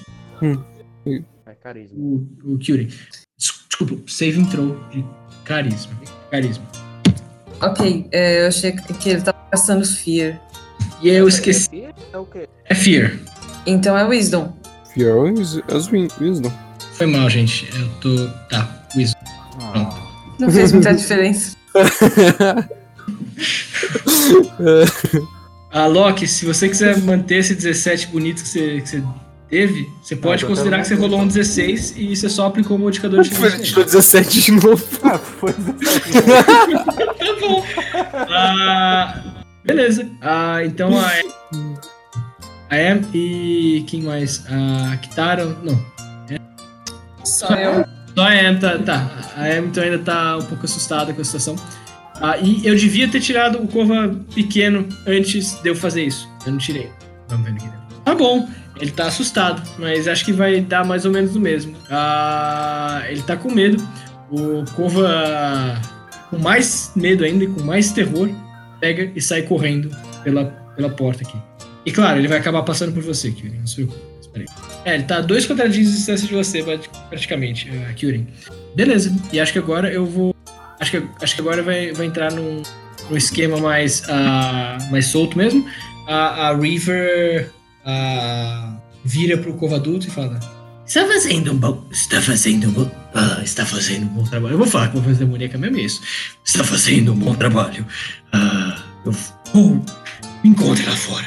[1.47, 1.97] É carisma.
[1.97, 2.93] O, o Kyuri.
[3.39, 5.05] Desculpa, save intro de
[5.45, 5.95] carisma.
[6.31, 6.65] Carisma.
[7.61, 10.41] Ok, é, eu achei que ele tava gastando Fear.
[11.05, 11.85] E eu esqueci.
[12.13, 12.49] É o quê?
[12.69, 13.13] É Fear.
[13.67, 14.57] Então é Wisdom.
[14.95, 15.17] Fear
[15.73, 16.51] as win- wisdom.
[16.95, 17.69] Foi mal, gente.
[17.79, 18.27] Eu tô.
[18.49, 19.19] Tá, Wisdom.
[19.61, 19.91] Ah,
[20.41, 21.57] Não fez muita diferença.
[25.73, 29.03] Ah, Loki, se você quiser manter esse 17 bonito que você, que você
[29.51, 32.81] teve, você pode eu considerar que você rolou um 16 e você só aplicou o
[32.81, 33.63] modificador de diferença.
[33.63, 34.85] tirou 17 de novo.
[35.03, 35.53] Ah, foi
[37.19, 37.65] Tá bom.
[38.31, 39.21] Ah,
[39.65, 40.09] beleza.
[40.21, 41.11] Ah, então a
[42.71, 44.45] a Em e quem mais?
[44.49, 45.45] A Kitara?
[45.63, 45.81] Não.
[47.25, 47.85] Só eu.
[48.15, 49.11] Só a Em tá, tá.
[49.37, 51.57] A Em então ainda tá um pouco assustada com a situação.
[52.21, 56.29] Ah, e eu devia ter tirado o Corva pequeno antes de eu fazer isso.
[56.47, 56.89] Eu não tirei.
[57.29, 57.69] Vamos ver aqui.
[58.05, 58.49] Tá bom.
[58.81, 61.77] Ele tá assustado, mas acho que vai dar mais ou menos o mesmo.
[61.91, 63.83] Ah, ele tá com medo.
[64.31, 65.81] O Corva,
[66.29, 68.29] com mais medo ainda e com mais terror,
[68.85, 69.91] pega e sai correndo
[70.23, 70.45] pela,
[70.77, 71.39] pela porta aqui.
[71.87, 73.61] E claro, ele vai acabar passando por você, Kyurem.
[73.61, 74.15] Não se preocupe.
[74.85, 78.27] É, ele tá a dois quadradinhos de distância de você, prati- praticamente, uh, Kyurem.
[78.75, 79.15] Beleza.
[79.33, 80.35] E acho que agora eu vou.
[80.81, 82.63] Acho que, acho que agora vai, vai entrar num,
[83.09, 85.65] num esquema mais, ah, mais solto mesmo.
[86.07, 87.51] A, a River
[87.87, 90.39] ah, vira pro Corvo Adulto e fala:
[90.87, 91.85] Está fazendo um bom.
[91.91, 92.91] Está fazendo um bom.
[93.15, 94.55] ah, está fazendo um bom trabalho.
[94.55, 96.03] Eu vou falar com a voz demoníaca mesmo isso.
[96.45, 97.87] Está fazendo um bom trabalho.
[98.33, 99.13] Ah, eu
[99.53, 99.85] vou.
[100.43, 101.27] Me encontre lá fora.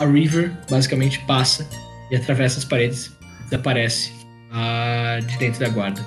[0.00, 1.68] A River basicamente passa
[2.10, 3.12] e atravessa as paredes.
[3.44, 4.12] Desaparece
[4.52, 6.04] ah, de dentro da guarda.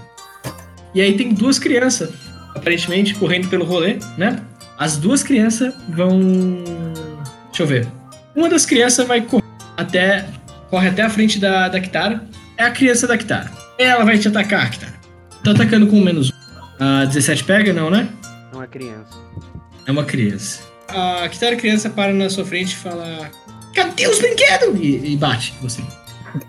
[0.93, 2.09] E aí tem duas crianças,
[2.53, 4.41] aparentemente, correndo pelo rolê, né?
[4.77, 6.19] As duas crianças vão.
[7.47, 7.87] Deixa eu ver.
[8.35, 9.43] Uma das crianças vai correr
[9.77, 10.27] até.
[10.69, 12.27] Corre até a frente da, da Kitara.
[12.57, 13.51] É a criança da Kitara.
[13.77, 14.93] Ela vai te atacar, Kitara.
[15.43, 16.33] Tá atacando com menos um.
[16.83, 18.07] A 17 pega, não, né?
[18.53, 19.15] Não é criança.
[19.85, 20.61] É uma criança.
[20.89, 23.29] A Kitara criança para na sua frente e fala:
[23.73, 24.79] Cadê os brinquedos?
[24.81, 25.81] E, e bate você.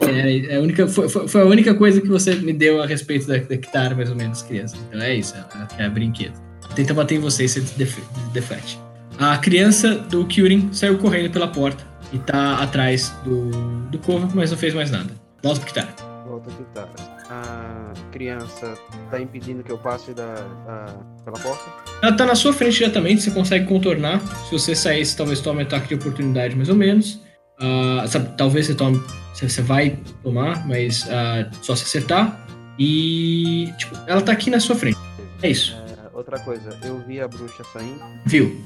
[0.00, 3.26] É, é a única, foi, foi- a única coisa que você me deu a respeito
[3.26, 4.76] da, da Kitara, mais ou menos, criança.
[4.88, 6.34] Então é isso, ela quer brinquedo.
[6.74, 7.98] Tenta bater em você e você def-
[8.32, 8.78] deflete.
[9.18, 11.82] A criança do Kyurin saiu correndo pela porta
[12.12, 13.50] e tá atrás do,
[13.90, 15.10] do Corvo, mas não fez mais nada.
[15.42, 15.88] Volta pro Kitara.
[16.26, 16.88] Volta aqui, tá.
[17.30, 18.76] A criança
[19.10, 21.64] tá impedindo que eu passe da, da- pela porta?
[22.02, 24.20] Ela tá na sua frente diretamente, você consegue contornar.
[24.46, 27.20] Se você saísse, talvez tome ataque de oportunidade, mais ou menos.
[27.60, 29.02] Ah, sabe, talvez você tome.
[29.34, 32.46] Você vai tomar, mas ah, só se acertar.
[32.78, 33.72] E.
[33.78, 34.98] Tipo, ela tá aqui na sua frente.
[35.42, 35.76] É isso.
[35.87, 35.87] É,
[36.18, 38.00] outra coisa, eu vi a bruxa saindo.
[38.26, 38.60] Viu?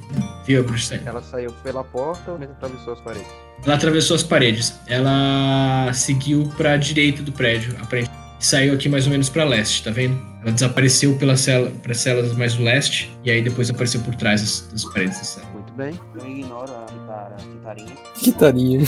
[0.46, 1.08] Viu a bruxa saindo.
[1.08, 3.28] Ela saiu pela porta, mas atravessou as paredes.
[3.64, 4.80] Ela atravessou as paredes.
[4.88, 8.22] Ela seguiu pra direita do prédio, aparentemente.
[8.40, 10.20] E Saiu aqui mais ou menos pra leste, tá vendo?
[10.42, 14.40] Ela desapareceu pela cela, para celas mais do leste e aí depois apareceu por trás
[14.40, 15.46] das, das paredes da cela.
[15.52, 15.92] Muito bem.
[16.16, 17.96] Eu ignoro a guitarra, a guitarrinha.
[18.14, 18.80] Que tarinha.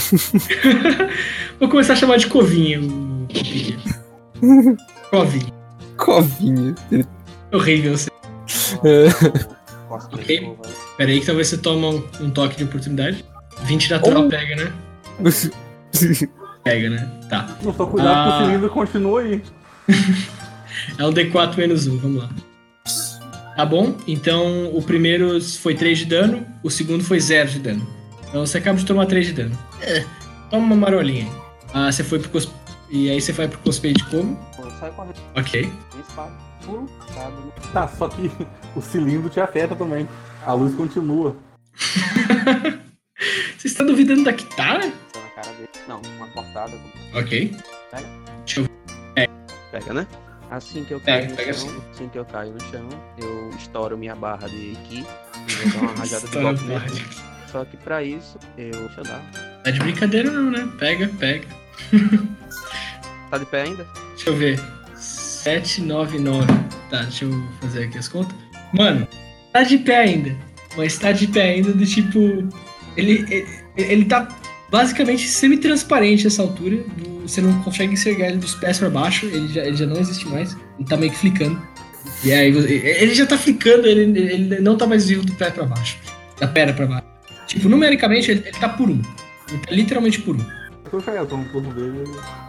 [1.57, 2.81] Vou começar a chamar de Covinha.
[2.81, 3.77] Covinha.
[5.09, 5.53] Covinha.
[5.95, 6.75] Covinha.
[7.53, 7.97] Horrível.
[7.97, 8.14] você.
[9.89, 10.57] Ok.
[10.97, 13.23] Pera aí que talvez você toma um, um toque de oportunidade.
[13.63, 14.73] 20 natural pega, né?
[16.63, 17.11] Pega, né?
[17.29, 17.55] Tá.
[17.61, 18.37] Não, só cuidado que Ah.
[18.41, 19.41] o cilindro continua aí.
[20.99, 22.29] É um D4 menos 1, vamos lá.
[23.55, 23.95] Tá bom?
[24.05, 27.87] Então o primeiro foi 3 de dano, o segundo foi 0 de dano.
[28.27, 29.57] Então você acaba de tomar 3 de dano.
[29.81, 30.03] É,
[30.49, 31.31] toma uma marolinha aí.
[31.73, 32.51] Ah, você foi pro cos...
[32.89, 34.37] E aí você vai pro cosplay de como?
[34.79, 35.71] Sai correndo, Ok.
[35.99, 36.31] espada,
[36.65, 37.35] pulo, sabe?
[37.71, 38.31] Tá, só que
[38.75, 40.07] o cilindro te afeta também.
[40.45, 41.35] A luz continua.
[43.57, 44.89] Você está duvidando da Kitara?
[45.13, 45.69] Tá na cara dele.
[45.87, 46.73] Não, uma cortada.
[47.13, 47.55] Ok.
[47.91, 48.07] Pega.
[48.45, 48.67] Deixa eu
[49.71, 50.07] Pega, né?
[50.51, 51.81] Assim que eu Pega, caio no pega chão, sim.
[51.91, 52.87] assim que eu caio no chão,
[53.17, 55.05] eu estouro minha barra de ki
[55.47, 57.05] e vou dar uma rajada de golpe nele.
[57.51, 58.71] Só que pra isso, eu.
[58.71, 59.21] Deixa eu dar.
[59.63, 60.69] Tá de brincadeira não, né?
[60.79, 61.47] Pega, pega.
[63.31, 63.85] Tá de pé ainda?
[64.15, 64.59] Deixa eu ver.
[65.45, 66.47] 799.
[66.89, 68.35] Tá, deixa eu fazer aqui as contas.
[68.73, 69.07] Mano,
[69.53, 70.35] tá de pé ainda.
[70.75, 72.19] Mas tá de pé ainda do tipo.
[72.97, 74.27] Ele, ele, ele tá
[74.71, 76.83] basicamente semi-transparente nessa altura.
[77.21, 79.27] Você não consegue enxergar ele dos pés pra baixo.
[79.27, 80.57] Ele já, ele já não existe mais.
[80.79, 81.61] Ele tá meio que flicando.
[82.23, 85.65] E aí ele já tá flicando, ele, ele não tá mais vivo do pé pra
[85.65, 85.99] baixo.
[86.39, 87.07] Da perna pra baixo.
[87.47, 88.99] Tipo, numericamente ele, ele tá por um.
[89.49, 90.64] Ele tá literalmente por um.
[91.73, 92.03] Dele.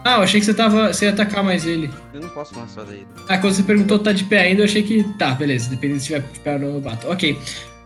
[0.05, 0.93] Ah, eu achei que você tava.
[0.93, 1.89] Você ia atacar mais ele.
[2.13, 3.05] Eu não posso mais fazer isso.
[3.27, 5.03] Ah, quando você perguntou tá de pé ainda, eu achei que.
[5.17, 5.69] Tá, beleza.
[5.69, 7.07] Dependendo se tiver de pé ou não, eu bato.
[7.09, 7.37] Ok.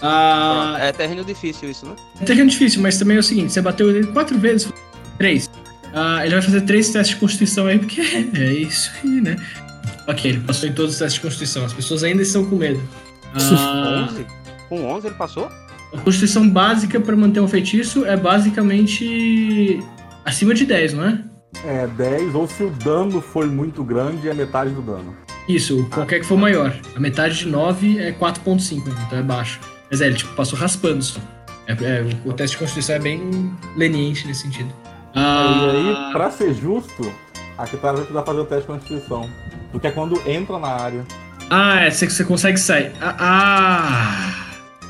[0.02, 1.96] Ah, É terreno difícil isso, né?
[2.20, 4.72] é terreno difícil, mas também é o seguinte: você bateu ele quatro vezes.
[5.18, 5.50] Três.
[5.94, 8.02] Ah, ele vai fazer três testes de constituição aí, porque
[8.34, 9.36] é isso aí, né?
[10.08, 11.66] Ok, ele passou em todos os testes de constituição.
[11.66, 12.82] As pessoas ainda estão com medo.
[13.34, 14.26] Ah, 11?
[14.70, 15.50] Com 11 ele passou?
[15.94, 19.78] a constituição básica pra manter um feitiço é basicamente
[20.26, 21.20] acima de 10, não é?
[21.66, 25.16] É 10, ou se o dano foi muito grande, é metade do dano.
[25.48, 26.74] Isso, qualquer que for maior.
[26.96, 29.60] A metade de 9 é 4.5, então é baixo.
[29.90, 31.20] Mas é, ele tipo, passou raspando só.
[31.68, 34.74] É, é, o, teste de constituição é bem leniente nesse sentido.
[35.14, 37.12] Ah, E aí, pra ser justo,
[37.58, 39.30] a Kitara vai precisar fazer o teste de constituição.
[39.72, 41.06] Porque é quando entra na área.
[41.50, 42.94] ah, é, você, você consegue sair.
[43.02, 44.36] Ah, ah,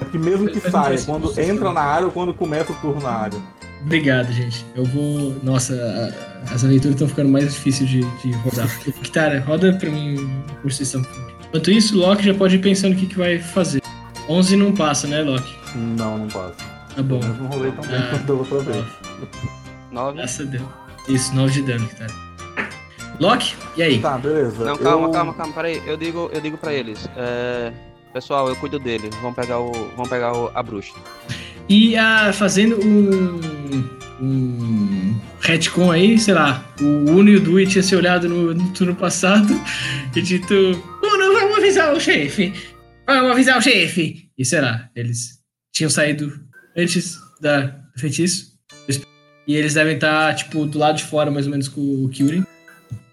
[0.02, 3.12] É que mesmo que saia, quando entra na área ou quando começa o turno na
[3.12, 3.40] área.
[3.84, 4.66] Obrigado, gente.
[4.76, 5.36] Eu vou.
[5.44, 8.68] Nossa, a- as aventuras estão ficando mais difíceis de, de rodar.
[9.04, 10.16] Kitara, roda pra mim
[10.62, 11.02] constituição.
[11.48, 13.82] Enquanto isso, Loki já pode ir pensando o que, que vai fazer.
[14.30, 15.56] 11 não passa, né, Loki?
[15.76, 16.56] Não, não passa.
[16.96, 17.20] Tá bom.
[17.22, 18.08] Eu não rolei tão bem Ah.
[18.12, 18.86] quanto da outra vez.
[19.92, 20.18] 9?
[20.18, 20.64] Graças a Deus.
[21.10, 22.14] Isso, 9 de dano, Kitara.
[23.20, 24.00] Loki, e aí?
[24.00, 24.64] Tá, beleza.
[24.66, 25.82] Não, calma, Eu- calma, calma, peraí.
[25.86, 27.08] Eu digo, eu digo pra eles.
[27.16, 27.72] É...
[28.14, 29.10] Pessoal, eu cuido dele.
[29.22, 30.94] Vamos pegar, o, vamos pegar o, a bruxa.
[31.70, 33.40] E ah, fazendo um,
[34.22, 38.70] um retcon aí, sei lá, o Uno e o Dui tinham se olhado no, no
[38.74, 39.54] turno passado
[40.16, 42.54] e dito: Uno, vamos avisar o chefe!
[43.08, 44.30] Vamos avisar o chefe!
[44.38, 44.90] E será?
[44.96, 45.40] Eles
[45.74, 46.32] tinham saído
[46.76, 48.52] antes da, do feitiço.
[49.48, 52.46] E eles devem estar, tipo, do lado de fora, mais ou menos, com o Kyurem.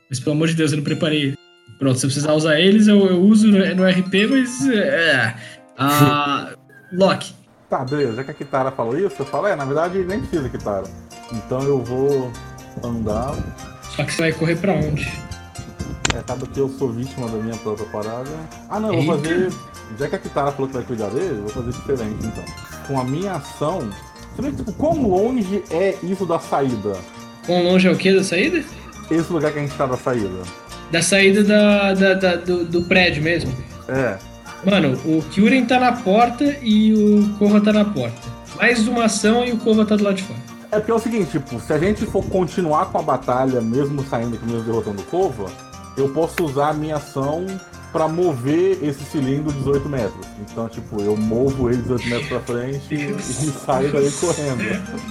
[0.09, 1.35] Mas pelo amor de Deus, eu não preparei.
[1.79, 4.69] Pronto, se eu precisar usar eles, eu, eu uso no, no RP, mas.
[4.69, 5.35] É.
[5.77, 6.55] Ah,
[6.93, 7.38] Loki.
[7.69, 8.15] Tá, beleza.
[8.17, 10.85] Já que a Kitara falou isso, eu falo, é, na verdade nem precisa Kitara.
[11.33, 12.31] Então eu vou
[12.83, 13.35] andar.
[13.95, 15.07] Só que você vai correr pra onde?
[16.15, 18.31] É, acaba que eu sou vítima da minha própria parada.
[18.71, 19.53] Ah não, eu vou fazer.
[19.99, 22.45] Já que a Kitara falou que vai cuidar dele, eu vou fazer diferente então.
[22.87, 23.89] Com a minha ação.
[24.35, 26.97] Você vê, tipo, quão longe é isso da saída?
[27.45, 28.63] Quão longe é o que da saída?
[29.11, 30.43] Esse lugar que a gente tá da saída.
[30.93, 33.53] Da saída da, da- da- do, do prédio mesmo.
[33.89, 34.17] É.
[34.65, 38.29] Mano, o Kyuren tá na porta e o Korra tá na porta.
[38.57, 40.41] Mais uma ação e o Korra tá do lado de fora.
[40.71, 44.05] É porque é o seguinte, tipo, se a gente for continuar com a batalha, mesmo
[44.05, 45.51] saindo aqui, mesmo derrotando o Kova,
[45.97, 47.47] eu posso usar a minha ação
[47.93, 50.27] pra mover esse cilindro 18 metros.
[50.41, 53.43] Então, tipo, eu movo ele 18 metros pra frente e, Deus.
[53.43, 55.09] e saio daí correndo.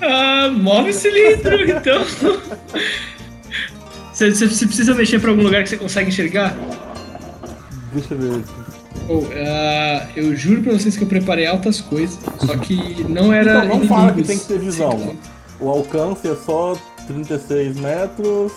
[0.00, 2.04] Ah, move o cilindro, então.
[4.12, 6.56] Você, precisa mexer pra algum lugar que você consegue enxergar?
[7.92, 8.44] Deixa eu ver.
[9.08, 13.64] Ou, ah, eu juro pra vocês que eu preparei altas coisas, só que não era.
[13.64, 14.26] Então não fala que inimigos.
[14.28, 15.16] tem que ter visão.
[15.60, 16.76] O alcance é só
[17.06, 18.52] 36 metros.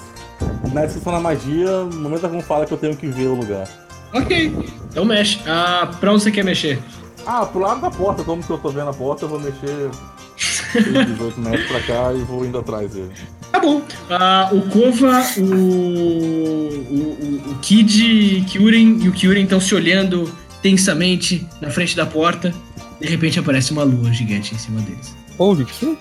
[0.73, 3.67] Na descrição da magia, no momento algum fala que eu tenho que ver o lugar.
[4.13, 4.53] Ok,
[4.89, 5.39] então mexe.
[5.47, 6.79] Ah, pra onde você quer mexer?
[7.25, 9.89] Ah, pro lado da porta, como que eu tô vendo a porta, eu vou mexer
[10.37, 13.11] esses 18 metros pra cá e vou indo atrás dele.
[13.51, 13.81] Tá bom.
[14.09, 20.31] Ah, o Kova, o, o, o, o Kid, Kyuren e o Kyuren estão se olhando
[20.61, 22.53] tensamente na frente da porta.
[22.99, 25.15] De repente aparece uma lua gigante em cima deles.
[25.37, 25.97] Holy que?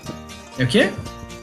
[0.59, 0.91] É o quê?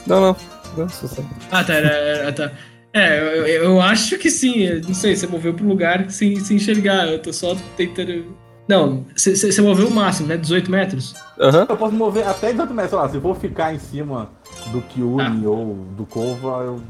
[0.07, 0.35] Não, não.
[0.77, 1.73] Nossa, Ah, tá.
[1.73, 2.51] Era, era- tá.
[2.93, 4.61] É, eu, eu- acho que sim.
[4.61, 7.07] eu Não sei, você moveu pro lugar sem, sem enxergar.
[7.07, 8.35] Eu tô só tentando
[8.67, 10.37] Não, você moveu o máximo, né?
[10.37, 11.13] 18 metros?
[11.39, 11.67] Aham.
[11.69, 14.31] Eu posso mover até 18 metros, sei lá, se eu vou ficar em cima
[14.71, 16.81] do Kyuri ou do Kova, eu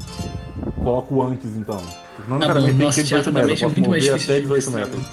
[0.82, 1.80] coloco antes então.
[2.28, 4.22] Não Tá necessariamente tem que ser 18 teatricamente metros, é eu posso muito mais mover
[4.22, 4.78] até de 18 pensar.
[4.78, 5.06] metros.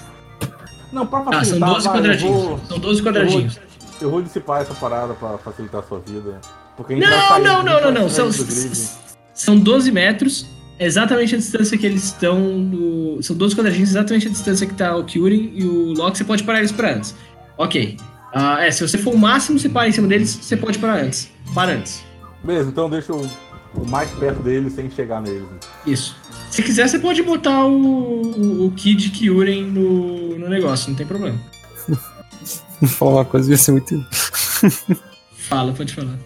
[0.92, 2.42] Não, pra Ah, são facilitar, 12 vai, eu quadradinhos.
[2.42, 3.60] vou- São 12 quadradinhos.
[4.00, 6.40] Eu vou dissipar essa parada pra facilitar a sua vida.
[6.76, 8.08] Porque Não, sair- não, não, não, não.
[8.08, 8.28] São,
[9.34, 10.46] são 12 metros,
[10.78, 13.18] exatamente a distância que eles estão do.
[13.22, 16.18] São 12 quadradinhos, exatamente a distância que tá o Kyurem e o Loki.
[16.18, 17.14] Você pode parar eles para antes.
[17.56, 17.96] Ok.
[18.32, 21.02] Ah, é, se você for o máximo, você para em cima deles, você pode parar
[21.02, 21.28] antes.
[21.54, 22.04] Para antes.
[22.42, 23.26] Beleza, então deixa eu
[23.74, 25.46] o mais perto deles sem chegar neles.
[25.86, 26.16] Isso.
[26.50, 27.72] Se quiser, você pode botar o,
[28.22, 31.38] o, o Kid Kyurem no, no negócio, não tem problema.
[32.80, 34.04] Vou falar uma coisa, ia ser muito.
[35.48, 36.16] Fala, pode falar.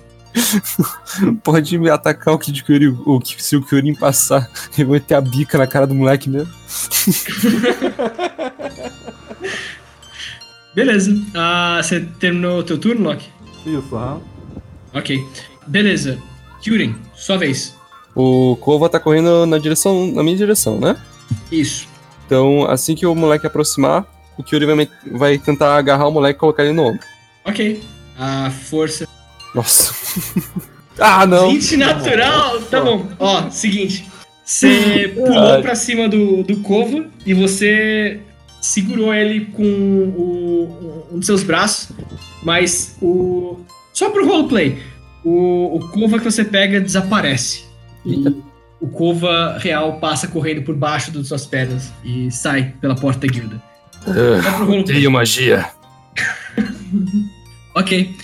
[1.45, 4.49] Pode me atacar o Kid Kyuri, o, que- se o Kyurin passar,
[4.79, 6.53] eu vou meter a bica na cara do moleque mesmo.
[10.75, 11.15] Beleza.
[11.35, 13.29] Ah, você terminou o teu turno, Loki?
[13.67, 14.21] Isso, aham.
[14.95, 15.27] Ok.
[15.67, 16.19] Beleza.
[16.61, 17.75] Kyurem, sua vez.
[18.15, 20.97] O Kova tá correndo na direção, na minha direção, né?
[21.51, 21.89] Isso.
[22.27, 24.07] Então, assim que o moleque aproximar,
[24.37, 27.07] o Kyuri vai, vai tentar agarrar o moleque e colocar ele no ombro.
[27.45, 27.83] Ok.
[28.19, 29.09] A força.
[29.55, 29.95] Nossa.
[30.99, 31.51] ah, não.
[31.51, 32.61] 20 natural?
[32.63, 33.09] Tá bom.
[33.19, 34.07] Ó, seguinte.
[34.45, 38.21] Você pulou pra cima do, do Kova e você
[38.61, 41.89] segurou ele com o, um dos seus braços,
[42.43, 43.59] mas o.
[43.93, 44.83] Só pro roleplay.
[45.25, 47.64] O, o Kova que você pega desaparece.
[48.05, 48.25] E
[48.81, 53.33] o Kova real passa correndo por baixo das suas pernas e sai pela porta da
[53.33, 53.62] guilda.
[54.05, 54.97] Roleplay.
[54.97, 55.66] Tenho magia.
[57.75, 58.14] Ok.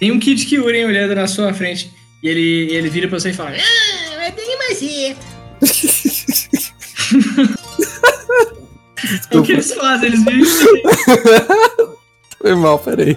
[0.00, 1.92] Tem um Kid Kyurem olhando na sua frente.
[2.22, 5.14] E ele, ele vira pra você e fala: Ah, eu tenho magia.
[9.38, 10.08] o que eles fazem?
[10.08, 10.46] Eles viram.
[12.40, 13.14] Foi mal, peraí.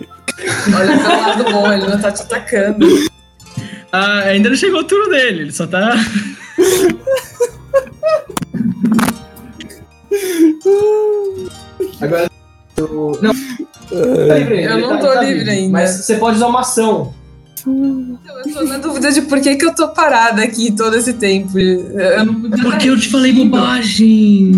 [0.76, 2.86] Olha pelo lado bom, ele não tá te atacando.
[3.92, 5.96] Ah, ainda não chegou o turno dele, ele só tá.
[12.02, 12.30] Agora.
[12.76, 13.20] Eu...
[13.22, 13.34] Não.
[13.34, 15.72] Tá livre ainda, Eu não tá- tô tá livre ainda.
[15.72, 17.14] Mas você pode usar uma ação.
[17.66, 21.58] Eu tô na dúvida de por que, que eu tô parada aqui todo esse tempo.
[21.60, 24.52] Eu não podia Porque eu te falei bobagem.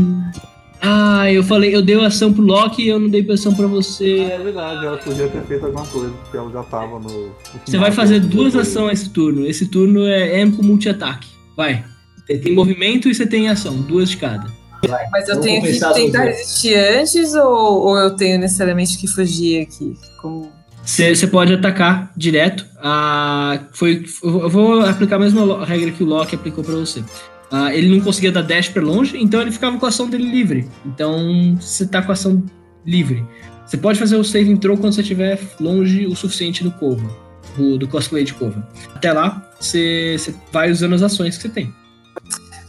[0.81, 4.19] Ah, eu falei, eu dei ação pro Loki e eu não dei ação pra você.
[4.19, 7.27] É verdade, ela podia ter feito alguma coisa, porque ela já tava no.
[7.27, 9.45] no Você vai fazer duas ações esse turno.
[9.45, 11.27] Esse turno é M com multi-ataque.
[11.57, 11.83] Vai.
[12.25, 14.47] Você tem movimento e você tem ação, duas de cada.
[15.11, 19.63] Mas eu Vou tenho que tentar resistir antes ou, ou eu tenho necessariamente que fugir
[19.63, 19.97] aqui?
[20.21, 20.49] Como...
[20.85, 22.65] Você pode atacar direto.
[22.77, 27.03] Ah, foi, eu vou aplicar a mesma regra que o Loki aplicou pra você.
[27.51, 30.29] Ah, ele não conseguia dar dash pra longe, então ele ficava com a ação dele
[30.29, 30.69] livre.
[30.85, 32.43] Então você tá com a ação
[32.85, 33.25] livre.
[33.65, 37.09] Você pode fazer o saving throw quando você estiver longe o suficiente do Kova,
[37.55, 38.67] do, do cosplay de Kova.
[38.95, 41.73] Até lá, você, você vai usando as ações que você tem.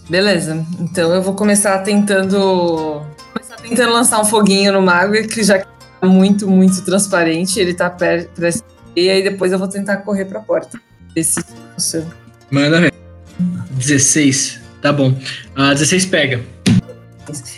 [0.09, 3.03] Beleza, então eu vou começar tentando.
[3.33, 7.89] Começar tentando lançar um foguinho no mago, que já tá muito, muito transparente, ele tá
[7.89, 8.31] perto.
[8.97, 10.81] E aí depois eu vou tentar correr pra porta.
[11.15, 11.43] Ver se
[11.75, 12.09] funciona.
[12.51, 12.93] Manda ver.
[13.71, 14.60] 16.
[14.83, 15.15] Tá bom.
[15.55, 16.41] Ah, 16 pega.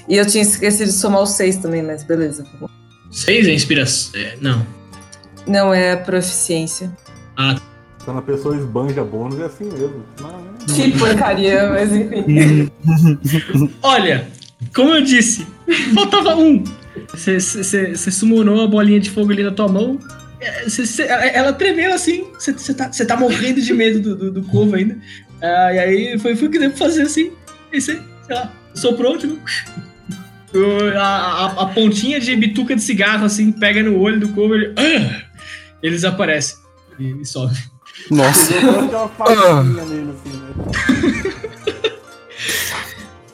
[0.08, 2.44] E eu tinha esquecido de somar os seis também, mas beleza.
[3.10, 4.20] 6 é inspiração.
[4.20, 4.66] É, não.
[5.46, 6.90] Não é proficiência.
[8.04, 10.04] Quando a pessoa esbanja bônus é assim mesmo.
[10.20, 10.74] Né?
[10.74, 12.70] Que porcaria, mas enfim.
[13.82, 14.26] Olha,
[14.74, 15.46] como eu disse,
[15.94, 16.62] faltava um.
[17.14, 19.98] Você- Você você summonou a bolinha de fogo ali na tua mão.
[20.40, 22.24] é, cê- cê- ela tremeu assim.
[22.38, 24.98] Você tá, tá morrendo de medo do, do, do corvo ainda.
[25.43, 27.32] Ah, e aí foi, foi o que deu pra fazer assim.
[27.72, 29.38] E você, sei lá, soprou, tipo.
[30.95, 34.53] A, a, a pontinha de bituca de cigarro assim pega no olho do corvo.
[34.55, 35.22] Ele, ah!
[35.82, 36.59] ele desaparece.
[36.99, 37.57] E, e sobe.
[38.11, 38.55] Nossa.
[38.55, 38.93] Assim, né?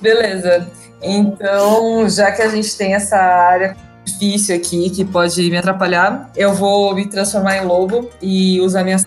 [0.01, 0.71] Beleza.
[1.03, 6.55] Então, já que a gente tem essa área difícil aqui que pode me atrapalhar, eu
[6.55, 8.99] vou me transformar em lobo e usar minha.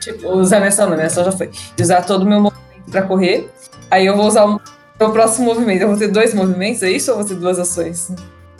[0.00, 1.50] Tipo, usar minha ação, não, minha ação já foi.
[1.78, 3.48] Usar todo o meu movimento pra correr.
[3.90, 4.60] Aí eu vou usar o
[4.98, 5.82] meu próximo movimento.
[5.82, 7.10] Eu vou ter dois movimentos, é isso?
[7.10, 8.12] Ou vou ter duas ações?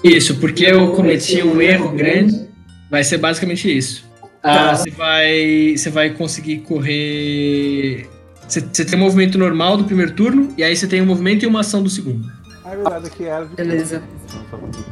[0.04, 2.48] Isso, porque eu cometi um erro grande.
[2.90, 4.04] Vai ser basicamente isso.
[4.42, 4.70] Tá.
[4.70, 8.08] Ah, você vai, você vai conseguir correr.
[8.48, 11.44] Você, você tem um movimento normal do primeiro turno e aí você tem um movimento
[11.44, 12.30] e uma ação do segundo.
[12.64, 14.02] Ah, é verdade de Beleza.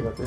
[0.07, 0.25] Até.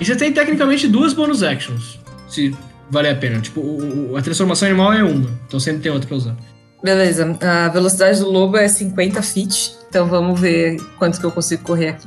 [0.00, 2.54] E você tem tecnicamente duas bonus actions, se
[2.92, 3.40] vale a pena.
[3.40, 6.36] Tipo, o- a transformação animal é uma, então sempre tem outra pra usar.
[6.82, 7.36] Beleza.
[7.40, 9.72] A velocidade do lobo é 50 feet.
[9.88, 12.06] Então vamos ver quanto que eu consigo correr aqui.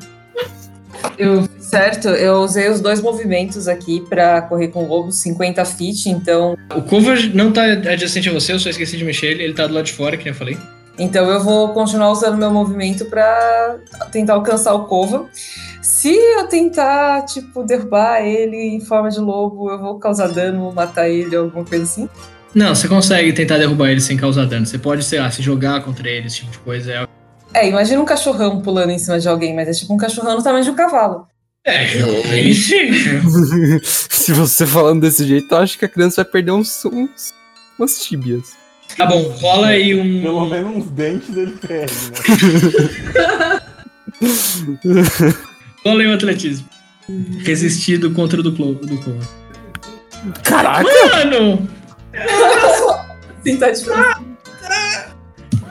[1.17, 6.05] Eu Certo, eu usei os dois movimentos aqui pra correr com o lobo, 50 feet,
[6.05, 9.53] então, O Kova não tá adjacente a você, eu só esqueci de mexer ele, ele
[9.53, 10.57] tá do lado de fora, que eu falei.
[10.99, 13.77] então eu vou continuar usando meu movimento pra
[14.11, 15.25] tentar alcançar o Kova.
[15.86, 21.07] Se eu tentar, tipo, derrubar ele em forma de lobo, eu vou causar dano, matar
[21.07, 22.09] ele, alguma coisa assim.
[22.55, 24.65] Não, você consegue tentar derrubar ele sem causar dano.
[24.65, 26.91] Você pode, sei lá, se jogar contra ele, esse tipo de coisa.
[26.91, 27.07] É,
[27.53, 30.43] É, imagina um cachorrão pulando em cima de alguém, mas é tipo um cachorrão do
[30.43, 31.27] tamanho de um cavalo.
[31.63, 31.86] é
[32.51, 32.91] sim.
[33.83, 37.31] Se você falando desse jeito, eu acho que a criança vai perder uns, uns
[37.77, 38.53] umas tíbias.
[38.97, 40.23] Tá bom, rola aí um.
[40.23, 43.61] Pelo menos uns dentes ele perde, né?
[45.86, 46.67] Aí um atletismo.
[47.43, 48.99] Resistido contra o do Clo- do.
[50.43, 50.83] Caraca!
[51.13, 51.69] Mano!
[53.43, 53.86] Tentar de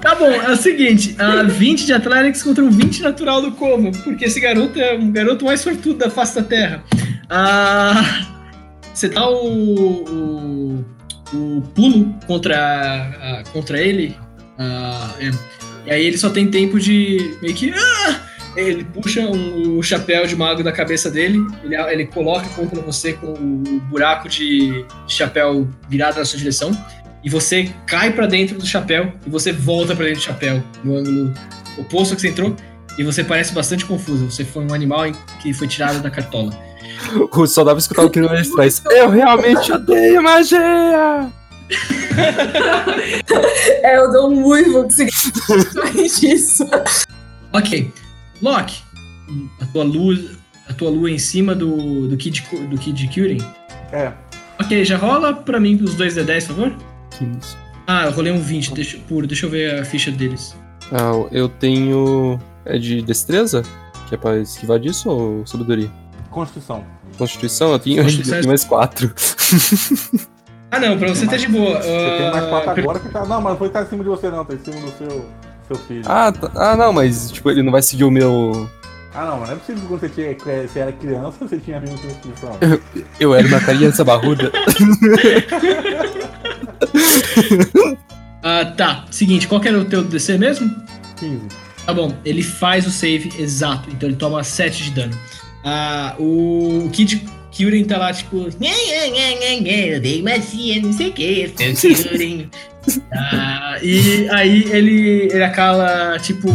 [0.01, 3.91] Tá bom, é o seguinte: a 20 de Athletics contra um 20 natural do Kova,
[4.05, 6.85] porque esse garoto é um garoto mais sortudo da face da Terra.
[7.29, 8.27] Ah,
[8.93, 10.85] você dá o, o,
[11.33, 14.15] o pulo contra, a- contra ele,
[14.59, 15.31] ah, é,
[15.87, 17.73] e aí ele só tem tempo de meio que.
[17.75, 18.21] ah!
[18.57, 23.15] Ele puxa um- o chapéu de mago da cabeça dele, ele, ele coloca contra você
[23.15, 26.71] com o buraco de chapéu virado na sua direção
[27.23, 30.97] e você cai pra dentro do chapéu e você volta pra dentro do chapéu no
[30.97, 31.33] ângulo
[31.79, 32.55] oposto que você entrou
[32.99, 34.31] e você parece bastante confuso.
[34.31, 35.11] Você foi um animal
[35.43, 36.53] que foi tirado da cartola.
[37.47, 38.81] Só dá pra escutar o que não é traz.
[38.91, 41.29] Eu realmente odeio magia!
[43.83, 46.65] É, eu dou um uivo que significa isso.
[47.53, 47.93] Ok,
[48.43, 48.83] Loki,
[49.61, 50.31] a tua luz,
[50.69, 53.39] a tua lua em cima do do Kid do Kid Kyurem.
[53.93, 54.13] É.
[54.61, 56.73] Ok, já rola pra mim os dois D10, por favor.
[57.19, 57.57] 15.
[57.87, 60.57] Ah, eu rolei um 20, deixa, puro, deixa eu ver a ficha deles.
[60.93, 62.39] Ah, eu tenho.
[62.65, 63.63] É de destreza?
[64.09, 65.91] Que é pra esquivar disso ou sabedoria?
[66.31, 66.85] Constituição.
[67.19, 67.73] Constituição?
[67.73, 69.15] Eu tenho, eu Constituição é- tenho mais 4.
[70.71, 71.81] Ah, não, pra você tá de boa.
[71.81, 73.21] Você tem mais Ah, quatro agora que tá.
[73.27, 74.45] Não, mas não foi estar em cima de você, não.
[74.45, 75.25] Tá em cima do seu,
[75.67, 76.03] seu filho.
[76.07, 78.69] Ah, tá- ah, não, mas tipo, ele não vai seguir o meu.
[79.15, 81.59] Ah, não, mas não é possível que quando você, tinha, que você era criança, você
[81.59, 82.59] tinha vindo com Constituição.
[83.21, 84.51] Eu era uma criança barruda.
[88.47, 89.07] Ah, tá.
[89.11, 90.71] Seguinte, qual que era o teu DC mesmo?
[91.17, 91.41] 15.
[91.87, 95.19] Tá bom, ele faz o save exato, então ele toma 7 de dano.
[95.65, 98.37] Ah, o Kid Kyurem tá lá, tipo.
[98.61, 102.51] "Nhê, nhê, nhê, nhê, nhê, Eu dei macia, não sei o que, seu Kyurem.
[103.13, 106.49] Ah, e aí ele, ele acaba, tipo,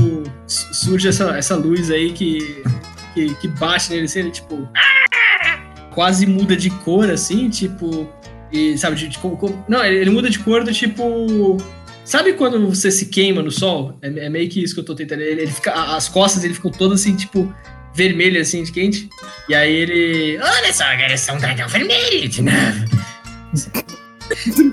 [0.47, 2.61] su- surge essa, essa luz aí que,
[3.13, 4.67] que, que bate nele, assim, ele, tipo.
[5.91, 8.07] Quase muda de cor, assim, tipo.
[8.51, 9.19] E, sabe, de, de,
[9.67, 11.57] não, ele, ele muda de cor do tipo.
[12.05, 13.97] Sabe quando você se queima no sol?
[14.01, 15.21] É, é meio que isso que eu tô tentando.
[15.21, 17.53] Ele, ele fica, as costas ele ficam todas assim, tipo,
[17.93, 19.09] vermelhas, assim, de quente.
[19.47, 20.39] E aí ele.
[20.41, 22.99] Olha só, agora sou um dragão vermelho de novo.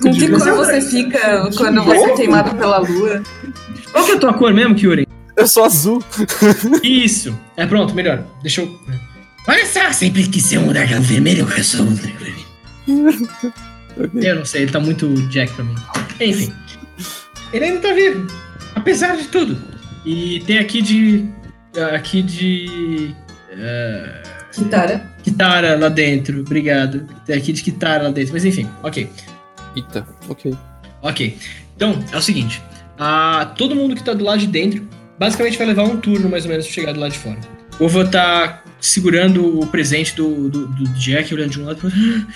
[0.03, 3.23] Com que cor você fica quando você é queimado pela lua?
[3.93, 5.07] Qual que é a tua cor mesmo, Kyuren?
[5.37, 6.03] Eu sou azul.
[6.83, 7.39] Isso.
[7.57, 8.25] É pronto, melhor.
[8.43, 8.81] Deixa eu.
[9.49, 12.17] Olha só, sempre quis ser um dragão vermelho, eu sou um dragão
[12.87, 13.27] vermelho.
[14.15, 15.75] Eu não sei, ele tá muito Jack pra mim.
[16.21, 16.53] Enfim.
[17.53, 18.27] Ele ainda tá vivo.
[18.75, 19.57] Apesar de tudo.
[20.05, 21.25] E tem aqui de.
[21.95, 23.15] Aqui de.
[23.51, 25.11] eh, Kitara.
[25.23, 27.07] Kitara lá dentro, obrigado.
[27.25, 29.09] Tem aqui de Kitara lá dentro, mas enfim, ok.
[29.77, 30.57] Eita, ok.
[31.03, 31.39] Ok.
[31.77, 32.63] Então, é o seguinte:
[32.99, 36.45] ah, todo mundo que tá do lado de dentro basicamente vai levar um turno mais
[36.45, 37.39] ou menos pra chegar do lado de fora.
[37.79, 41.87] O Ova tá segurando o presente do, do, do Jack, olhando de um lado pro
[41.89, 42.27] outro.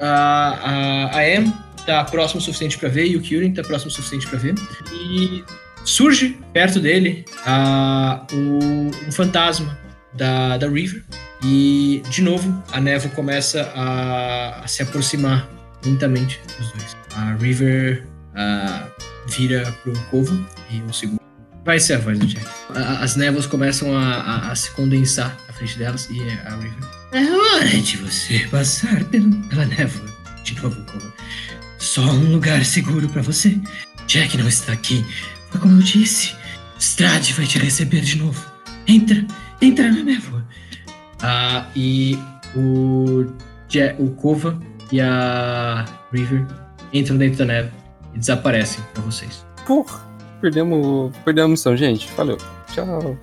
[0.00, 1.52] Ah, a, a Em
[1.86, 4.54] tá próximo o suficiente pra ver e o Kyurem tá próximo o suficiente pra ver.
[4.92, 5.44] E
[5.84, 9.78] surge perto dele ah, o- um fantasma
[10.12, 11.04] da, da River.
[11.44, 15.48] E, de novo, a névoa começa a, a se aproximar
[15.84, 16.96] lentamente dos dois.
[17.14, 18.04] A River
[18.34, 18.88] ah,
[19.28, 21.20] vira pro Corvo e o segundo.
[21.64, 22.46] Vai ser a voz do Jack.
[23.00, 26.88] As névoas começam a, a- a se condensar à frente delas e a River.
[27.12, 30.06] É hora de você passar pelo- pela névoa.
[30.44, 31.12] De novo, Corvo.
[31.78, 33.58] Só um lugar seguro pra você.
[34.06, 35.04] Jack não está aqui.
[35.50, 36.34] Foi como eu disse.
[36.78, 38.44] Strade vai te receber de novo.
[38.86, 39.24] Entra,
[39.60, 40.46] entra na névoa.
[41.20, 42.16] Ah, e
[42.54, 43.26] o,
[43.68, 44.60] Ja- o Kova
[44.92, 46.44] e a River
[46.92, 47.70] entram dentro da neve
[48.14, 49.44] e desaparecem pra vocês.
[49.66, 50.00] Porra,
[50.40, 52.08] perdemos, perdemos a missão, gente.
[52.16, 52.38] Valeu.
[52.72, 53.16] Tchau.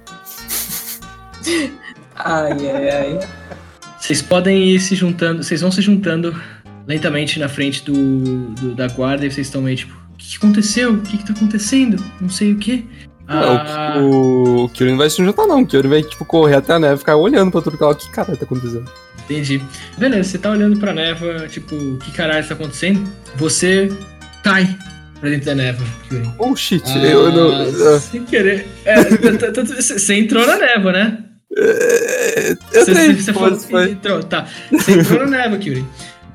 [2.15, 3.19] Ai, ai, ai.
[3.99, 6.33] Vocês podem ir se juntando, vocês vão se juntando
[6.87, 10.37] lentamente na frente do, do- da guarda e vocês estão meio tipo, o que, que
[10.37, 10.93] aconteceu?
[10.93, 12.03] O que, que tá acontecendo?
[12.21, 12.87] Não sei o que.
[13.27, 15.61] Ah, Não, o, o não vai se juntar, não.
[15.61, 17.95] O Kyurem vai, tipo, correr até a neve e ficar olhando pra tudo que ela.
[17.95, 18.89] Que caralho tá acontecendo?
[19.25, 19.61] Entendi.
[19.97, 23.09] Beleza, você tá olhando pra névoa, tipo, que caralho tá acontecendo?
[23.35, 23.91] Você
[24.43, 24.77] cai
[25.19, 25.73] pra dentro da
[26.09, 26.33] Kyurem.
[26.37, 27.99] Oh shit, Ah, eu não.
[27.99, 28.67] Sem querer.
[28.85, 31.17] É, Você entrou na névoa, né?
[31.55, 33.91] É, Eu Você, sei, você pô, falou, foi.
[33.91, 34.47] entrou, tá.
[34.71, 35.85] Você entrou na névoa, Kyuri.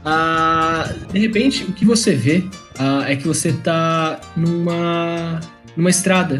[0.05, 2.44] Ah, de repente, o que você vê
[2.78, 5.40] ah, é que você tá numa,
[5.77, 6.39] numa estrada.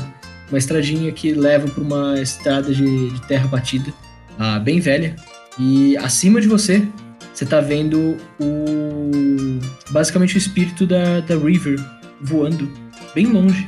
[0.49, 3.93] Uma estradinha que leva pra uma estrada de, de terra batida,
[4.39, 5.15] ah, bem velha.
[5.59, 6.87] E acima de você,
[7.35, 9.61] você tá vendo o.
[9.91, 11.79] basicamente o espírito da, da River
[12.21, 12.71] voando
[13.15, 13.67] bem longe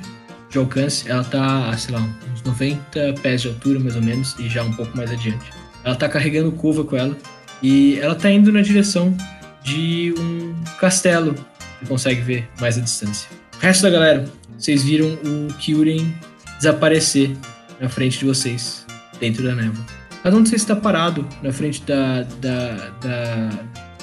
[0.49, 1.09] de alcance.
[1.11, 4.73] Ela tá, sei lá, uns 90 pés de altura, mais ou menos, e já um
[4.73, 5.51] pouco mais adiante.
[5.85, 7.17] Ela tá carregando Kova com ela.
[7.63, 9.15] E ela tá indo na direção
[9.63, 11.35] de um castelo.
[11.81, 13.29] Você consegue ver mais à distância.
[13.57, 14.25] O resto da galera,
[14.59, 16.15] vocês viram o Kyurem
[16.59, 17.37] desaparecer
[17.79, 18.87] na frente de vocês,
[19.19, 20.00] dentro da névoa.
[20.23, 23.51] Cada um de vocês está parado na frente da, da, da,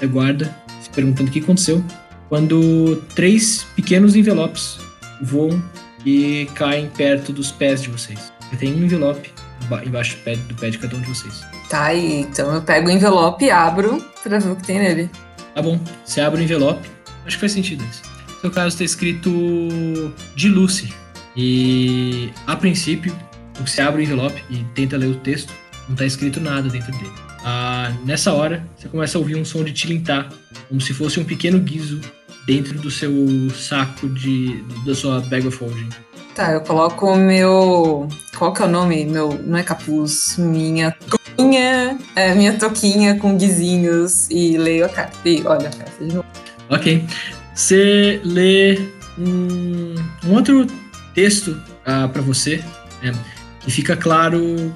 [0.02, 1.84] da guarda, se perguntando o que aconteceu.
[2.30, 4.78] Quando três pequenos envelopes
[5.22, 5.62] voam
[6.06, 8.32] e caem perto dos pés de vocês.
[8.60, 9.32] Tem um envelope
[9.66, 11.42] emba- embaixo do pé, do pé de cada um de vocês.
[11.70, 15.10] Tá, e então eu pego o envelope e abro pra ver o que tem nele.
[15.54, 16.88] Tá bom, você abre o envelope.
[17.26, 18.02] Acho que faz sentido isso.
[18.36, 19.30] No seu caso está escrito
[20.36, 20.94] de Lucy.
[21.36, 23.14] E a princípio,
[23.60, 25.52] você abre o envelope e tenta ler o texto,
[25.88, 27.12] não está escrito nada dentro dele.
[27.44, 30.30] Ah, nessa hora, você começa a ouvir um som de tilintar,
[30.68, 32.02] como se fosse um pequeno guizo
[32.46, 33.12] dentro do seu
[33.56, 34.64] saco de.
[34.86, 35.90] da sua bag of holding.
[36.36, 38.08] Tá, eu coloco o meu.
[38.38, 39.06] Qual que é o nome?
[39.06, 39.30] Meu.
[39.44, 40.36] Não é capuz.
[40.38, 41.98] Minha toquinha.
[42.16, 45.18] É, minha toquinha com guizinhos e leio a carta.
[45.28, 46.26] E olha a carta de novo.
[46.70, 47.04] Ok.
[47.56, 48.80] Você lê
[49.18, 49.96] um,
[50.26, 50.68] um outro
[51.16, 52.64] texto para você,
[53.02, 53.12] né,
[53.62, 54.72] que fica claro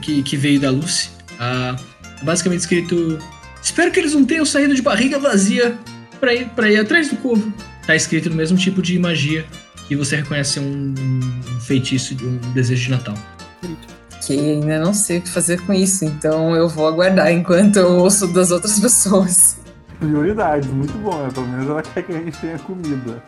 [0.00, 1.10] que, que veio da Lucy.
[1.38, 1.76] Ah,
[2.22, 3.18] basicamente escrito:
[3.62, 5.78] Espero que eles não tenham saído de barriga vazia
[6.20, 7.52] para ir, pra ir atrás do corvo.
[7.86, 9.44] Tá escrito no mesmo tipo de magia
[9.86, 13.14] que você reconhece um, um feitiço, um desejo de Natal.
[14.26, 17.98] Que ainda não sei o que fazer com isso, então eu vou aguardar enquanto eu
[17.98, 19.58] ouço das outras pessoas.
[19.98, 21.28] Prioridades, muito bom, né?
[21.32, 23.22] Pelo menos ela quer que a gente tenha comida.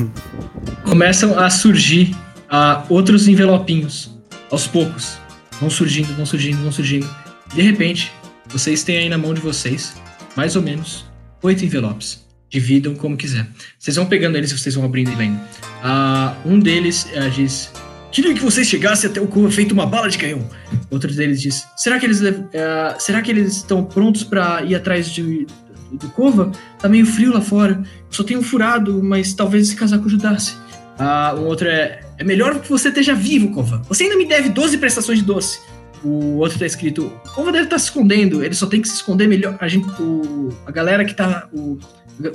[0.84, 2.14] começam a surgir
[2.48, 4.16] ah, outros envelopinhos
[4.50, 5.18] aos poucos.
[5.60, 7.08] Vão surgindo, vão surgindo, vão surgindo.
[7.54, 8.12] De repente,
[8.48, 9.94] vocês têm aí na mão de vocês,
[10.36, 11.04] mais ou menos,
[11.42, 12.24] oito envelopes.
[12.48, 13.46] Dividam como quiser.
[13.78, 15.38] Vocês vão pegando eles e vocês vão abrindo e lendo.
[15.84, 17.70] Ah, um deles ah, diz:
[18.10, 20.48] Queria que vocês chegassem até o Cuba feito uma bala de canhão.
[20.90, 25.12] Outro deles diz: Será que eles, ah, será que eles estão prontos para ir atrás
[25.12, 25.46] de,
[25.92, 26.50] do Cova?
[26.78, 27.80] Tá meio frio lá fora.
[28.10, 30.56] Só tenho um furado, mas talvez esse casaco ajudasse.
[30.98, 33.80] Ah, um outro é: É melhor que você esteja vivo, Cova.
[33.88, 35.58] Você ainda me deve 12 prestações de doce.
[36.04, 38.44] O outro tá escrito: Cova deve estar se escondendo.
[38.44, 39.56] Ele só tem que se esconder melhor.
[39.58, 41.48] A, gente, o, a galera que tá.
[41.50, 41.78] O,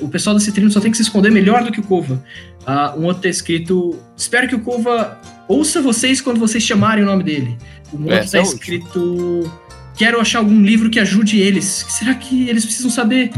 [0.02, 2.24] o pessoal da Citrino só tem que se esconder melhor do que o Cova.
[2.66, 7.08] Ah, um outro tá escrito: Espero que o Cova ouça vocês quando vocês chamarem o
[7.08, 7.56] nome dele.
[7.94, 9.52] Um outro Essa tá é escrito:
[9.96, 11.84] Quero achar algum livro que ajude eles.
[11.84, 13.32] O será que eles precisam saber?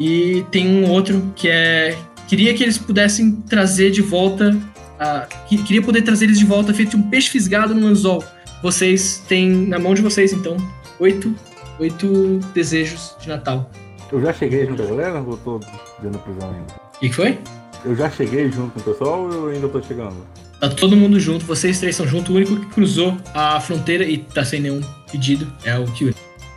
[0.00, 1.96] E tem um outro que é.
[2.26, 4.56] Queria que eles pudessem trazer de volta.
[4.98, 8.22] Ah, que- queria poder trazer eles de volta feito um peixe fisgado no anzol.
[8.62, 10.56] Vocês têm na mão de vocês, então,
[10.98, 11.34] oito,
[11.78, 13.70] oito desejos de Natal.
[14.12, 15.58] Eu já cheguei junto com a galera ou tô
[16.00, 16.72] dentro da prisão ainda?
[16.96, 17.38] O que que foi?
[17.84, 20.16] Eu já cheguei junto com o pessoal ou eu ainda tô chegando?
[20.60, 22.30] Tá todo mundo junto, vocês três são juntos.
[22.30, 24.80] O único que cruzou a fronteira e tá sem nenhum
[25.10, 26.13] pedido é o Kyuri.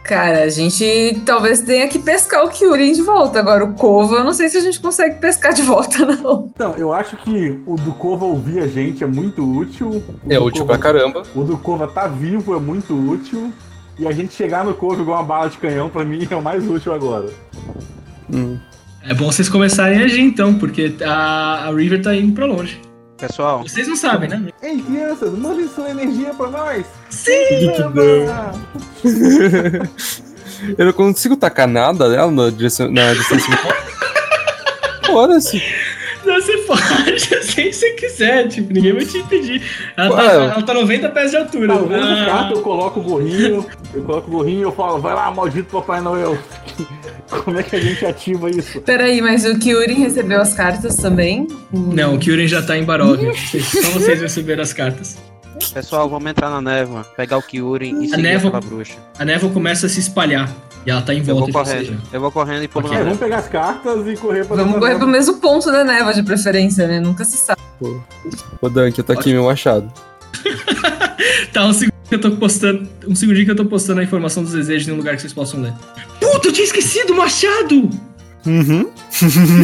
[0.08, 3.40] Cara, a gente talvez tenha que pescar o Kyurem de volta.
[3.40, 6.50] Agora, o Kova, eu não sei se a gente consegue pescar de volta, não.
[6.56, 9.90] Então, eu acho que o do Cova ouvir a gente é muito útil.
[9.90, 11.24] O É útil Cova- pra caramba.
[11.36, 13.52] O do Cova tá vivo é muito útil.
[14.00, 16.42] E a gente chegar no Cova igual uma bala de canhão, pra mim, é o
[16.42, 17.28] mais útil agora.
[18.32, 18.58] Hum.
[19.04, 22.80] É bom vocês começarem a agir então, porque a, a River tá indo pra longe.
[23.18, 24.39] Pessoal, Vocês não sabem, né?
[24.61, 26.85] Ei, crianças, mandem sua energia pra nós!
[27.10, 27.34] Sim!
[30.77, 32.89] Eu não consigo tacar nada dela na direção.
[32.91, 33.57] Na distância do
[35.06, 35.61] Foda-se.
[36.26, 39.61] Não, você pode, assim você quiser, tipo, ninguém vai te impedir.
[39.95, 41.68] Ela tá, ela tá 90 pés de altura.
[41.68, 41.94] Tá, eu uso
[42.30, 45.69] Ah, eu coloco o gorrinho, eu coloco o gorrinho e eu falo, vai lá, maldito
[45.72, 46.38] Papai Noel.
[47.30, 48.80] Como é que a gente ativa isso?
[48.82, 51.48] Peraí, mas o Kyurem recebeu as cartas também?
[51.72, 53.32] Não, o Kyurem já tá em Barovia.
[53.34, 55.18] Só vocês receberam as cartas.
[55.74, 58.95] pessoal, vamos entrar na névoa, pegar o Kyurem e seguir névoa- pra bruxa.
[59.20, 60.49] A névoa começa a se espalhar.
[60.86, 61.88] E ela tá em Eu vou volta de vocês.
[61.88, 62.98] correndo, eu vou correndo e pulo Ok.
[62.98, 66.14] Na vamos pegar as cartas e correr pra Vamos correr pro mesmo ponto da névoa,
[66.14, 67.02] de preferência, né?
[67.02, 67.60] Nunca se sabe.
[68.62, 69.91] Ô, Dunk, eu tô aqui meu machado.
[71.52, 72.88] Tá, um segundo eu tô postando.
[73.08, 75.34] Um segundinho que eu tô postando a informação dos desejos em um lugar que vocês
[75.34, 75.74] possam ler.
[76.20, 77.90] Puta, eu tinha esquecido o machado!
[78.46, 78.90] Uhum.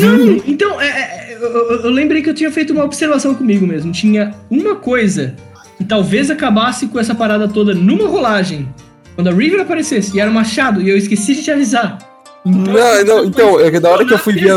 [0.02, 3.92] Não, então, é, é, eu, eu- lembrei que eu tinha feito uma observação comigo mesmo.
[3.92, 5.36] Tinha uma coisa
[5.78, 8.68] que talvez acabasse com essa parada toda numa rolagem.
[9.16, 11.98] Quando a River aparecesse, e era o machado, e eu esqueci de te avisar.
[12.44, 14.54] Não, não, então, é que da hora que eu fui ver.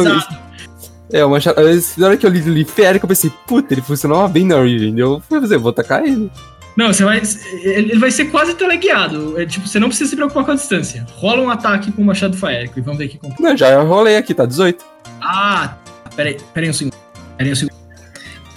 [1.13, 1.57] É, o machado.
[1.99, 4.99] Na hora que eu li, li Férica, eu pensei, puta, ele funcionava bem na Riven.
[4.99, 6.31] Eu fui fazer, vou tacar ele.
[6.77, 7.23] Não, você vai.
[7.63, 9.41] Ele vai ser quase teleguiado.
[9.41, 11.07] É, tipo, você não precisa se preocupar com a distância.
[11.15, 13.35] Rola um ataque com o machado faérico e vamos ver aqui como.
[13.41, 14.85] Não, já rolei aqui, tá 18.
[15.23, 15.77] Ah,
[16.15, 16.95] peraí, peraí um segundo.
[17.39, 17.75] Peraí um segundo.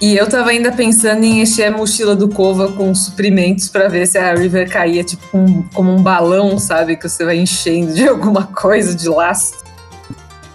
[0.02, 4.06] E eu tava ainda pensando em encher a mochila do Cova com suprimentos pra ver
[4.08, 6.96] se a River caía, tipo, um- como um balão, sabe?
[6.96, 9.54] Que você vai enchendo de alguma coisa, de laço.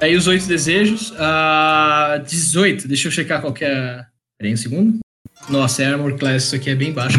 [0.00, 1.14] Aí os oito desejos.
[1.18, 2.86] Ah, 18.
[2.88, 4.00] Deixa eu checar qual que é.
[4.38, 4.98] Peraí um segundo.
[5.48, 7.18] Nossa, é Armor Class, isso aqui é bem baixo.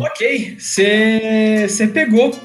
[0.00, 2.38] Ok, você pegou.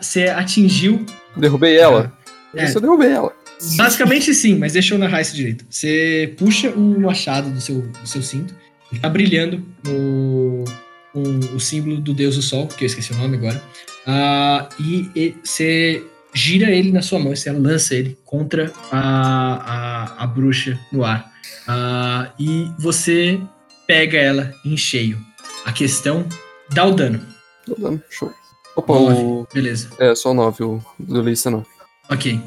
[0.00, 1.04] Você atingiu.
[1.36, 2.12] Derrubei ela.
[2.54, 2.64] É.
[2.64, 3.32] Isso eu derrubei ela.
[3.76, 5.64] Basicamente sim, mas deixa eu narrar isso direito.
[5.70, 8.54] Você puxa o machado do seu, do seu cinto.
[9.00, 10.64] Tá brilhando no,
[11.12, 11.22] com
[11.54, 13.60] o símbolo do deus do sol, que eu esqueci o nome agora.
[14.06, 16.04] Ah, e você
[16.34, 21.32] gira ele na sua mão, você lança ele contra a, a, a bruxa no ar.
[21.66, 23.40] Ah, e você
[23.86, 25.18] pega ela em cheio.
[25.66, 26.24] A questão
[26.70, 27.20] dá o dano.
[27.66, 28.32] Tô dando, show.
[28.76, 29.14] Opa, Nove.
[29.20, 29.48] o.
[29.52, 29.90] Beleza.
[29.98, 31.66] É, só 9, o do Leissa 9.
[32.08, 32.40] Ok.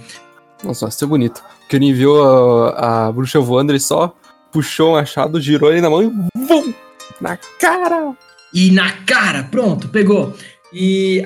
[0.63, 1.43] Nossa, vai ser bonito.
[1.67, 4.15] Que ele viu a, a bruxa voando, ele só
[4.51, 6.07] puxou o machado, girou ele na mão e.
[6.37, 6.73] Vum!
[7.19, 8.15] Na cara!
[8.53, 10.33] E na cara, pronto, pegou.
[10.71, 11.23] E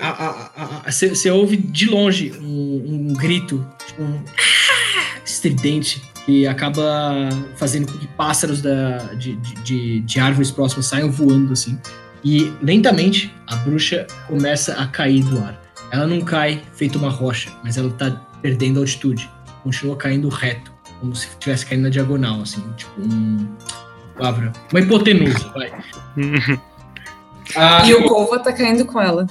[0.85, 7.97] você ouve de longe um, um grito, tipo um "Ah!" estridente, que acaba fazendo com
[7.97, 11.77] que pássaros da, de, de, de- árvores próximas saiam voando assim.
[12.23, 15.61] E lentamente a bruxa começa a cair do ar.
[15.91, 19.29] Ela não cai feito uma rocha, mas ela tá perdendo altitude.
[19.63, 23.47] Continua caindo reto, como se estivesse caindo na diagonal, assim, tipo um.
[24.17, 24.53] Palavra.
[24.71, 25.71] Uma hipotenusa, vai.
[27.55, 29.27] Ah, E o Cova tá caindo com ela.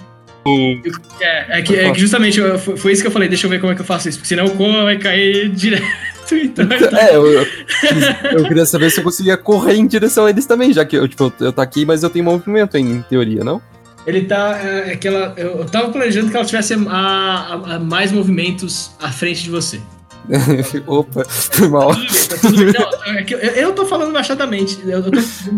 [1.20, 3.50] É, é que, é que justamente eu- foi, foi isso que eu falei, deixa eu
[3.50, 5.86] ver como é que eu faço isso, porque senão o Koa vai cair direto.
[6.32, 6.66] Então-
[6.98, 10.84] É, eu, eu, queria saber se eu conseguia correr em direção a eles também, já
[10.84, 13.60] que eu, tipo, eu, eu tá aqui, mas eu tenho movimento em teoria, não?
[14.04, 14.58] ele tá.
[14.60, 18.90] É, é que ela, eu, tava planejando que ela tivesse a, a- a mais movimentos
[19.00, 19.80] à frente de você.
[20.86, 21.94] Opa, foi mal.
[21.94, 22.72] Tudo bem, tá tudo bem.
[22.72, 25.10] Não, é eu, eu tô falando machadamente, eu, tô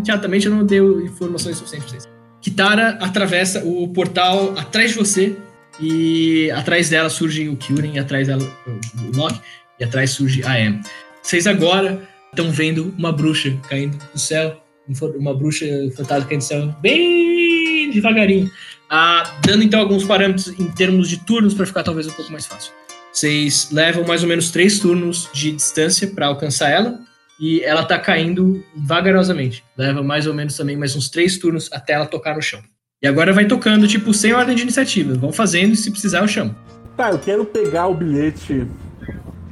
[0.05, 2.14] teatramente, eu não dei informações suficientes pra vocês.
[2.40, 5.36] Kitara atravessa o portal atrás de você
[5.80, 9.40] e atrás dela surge o Kyuren, e atrás dela o Loki,
[9.78, 10.80] e atrás surge a Em.
[11.22, 14.60] Vocês agora estão vendo uma bruxa caindo do céu,
[15.16, 18.51] uma bruxa fantasma caindo do céu bem devagarinho,
[18.90, 22.46] ah, dando então alguns parâmetros em termos de turnos para ficar talvez um pouco mais
[22.46, 22.72] fácil.
[23.12, 26.98] Vocês levam mais ou menos três turnos de distância para alcançar ela.
[27.40, 29.64] E ela tá caindo vagarosamente.
[29.76, 32.60] Leva mais ou menos também mais uns três turnos até ela tocar no chão.
[33.02, 35.14] E agora vai tocando, tipo, sem ordem de iniciativa.
[35.14, 36.55] Vão fazendo e se precisar eu chamo.
[36.96, 38.66] Tá, eu quero pegar o bilhete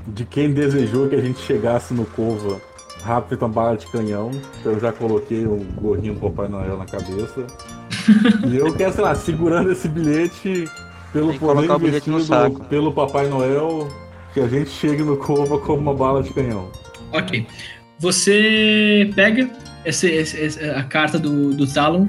[0.06, 2.60] de quem desejou que a gente chegasse no Cova
[3.02, 4.30] rápido uma bala de canhão.
[4.60, 7.46] Então eu já coloquei um gorrinho do Papai Noel na cabeça.
[8.46, 10.68] e eu quero, sei lá, segurando esse bilhete
[11.12, 13.88] pelo poder investido pelo Papai Noel,
[14.32, 16.70] que a gente chegue no Cova como uma bala de canhão.
[17.12, 17.46] Ok.
[17.98, 19.50] Você pega
[19.84, 22.06] esse, esse- esse- a carta do, do Talon.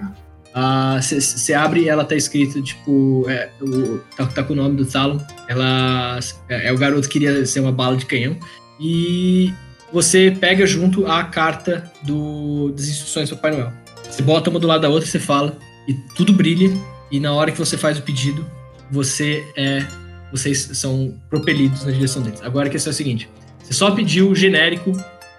[1.01, 5.19] Você abre ela tá escrito, tipo, é, o- tá, tá com o nome do Talon.
[5.47, 6.19] Ela
[6.49, 8.37] é, é o garoto que queria ser uma bala de canhão.
[8.79, 9.51] E
[9.91, 13.73] você pega junto a carta do, das instruções do Papai Noel.
[14.09, 15.57] Você bota uma do lado da outra, você fala,
[15.87, 16.71] e tudo brilha.
[17.11, 18.45] E na hora que você faz o pedido,
[18.91, 19.85] você é.
[20.31, 22.41] Vocês são propelidos na direção deles.
[22.41, 23.29] Agora a questão é a seguinte:
[23.63, 24.91] você só pediu o genérico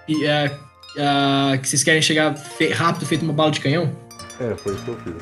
[0.08, 0.56] e, é,
[0.98, 3.90] ah, que vocês querem chegar fe- rápido, feito uma bala de canhão.
[4.40, 5.14] É, foi isso que eu fiz.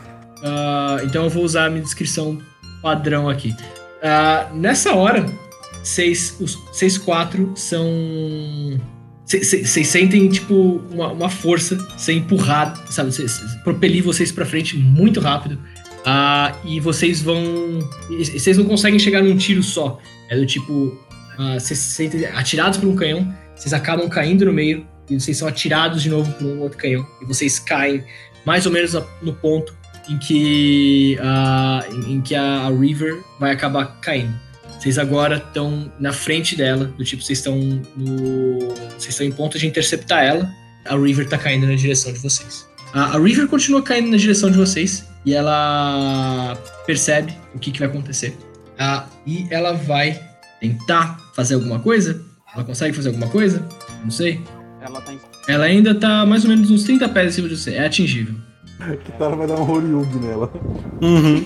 [0.43, 2.39] Ah, então eu vou usar a minha descrição
[2.80, 3.55] padrão aqui.
[4.02, 5.26] Ah, nessa hora,
[5.82, 6.59] vocês, os,
[6.98, 7.86] quatro são.
[9.24, 13.12] Vocês sentem, tipo, uma, uma força ser empurrado, sabe?
[13.12, 15.59] Cês- propelir vocês pra frente muito rápido.
[16.05, 17.43] Ah, e vocês vão.
[18.09, 19.98] Vocês não conseguem chegar num tiro só.
[20.28, 20.98] É do tipo.
[21.59, 25.48] Vocês se sentem atirados por um canhão, vocês acabam caindo no meio, e vocês são
[25.48, 27.06] atirados de novo por um outro canhão.
[27.22, 28.05] E vocês caem
[28.44, 29.74] mais ou menos no ponto
[30.09, 34.35] em que, ah, em, que a, a River vai acabar caindo.
[34.78, 37.56] Vocês agora estão na frente dela, do tipo, vocês estão
[37.97, 38.74] no.
[38.98, 40.51] Vocês estão em ponto de interceptar ela.
[40.85, 42.69] A River tá caindo na direção de vocês.
[42.93, 47.78] A, a River continua caindo na direção de vocês e ela percebe o que, que
[47.78, 48.36] vai acontecer.
[48.77, 50.20] Ah, e ela vai
[50.60, 52.20] tentar fazer alguma coisa.
[52.52, 53.64] Ela consegue fazer alguma coisa?
[54.02, 54.40] Não sei.
[54.82, 55.20] Ela tá em.
[55.48, 57.74] Ela ainda tá mais ou menos uns 30 pés acima de você.
[57.74, 58.34] É atingível.
[59.04, 60.52] Kitara vai dar um Horyug nela.
[61.00, 61.44] Uhum.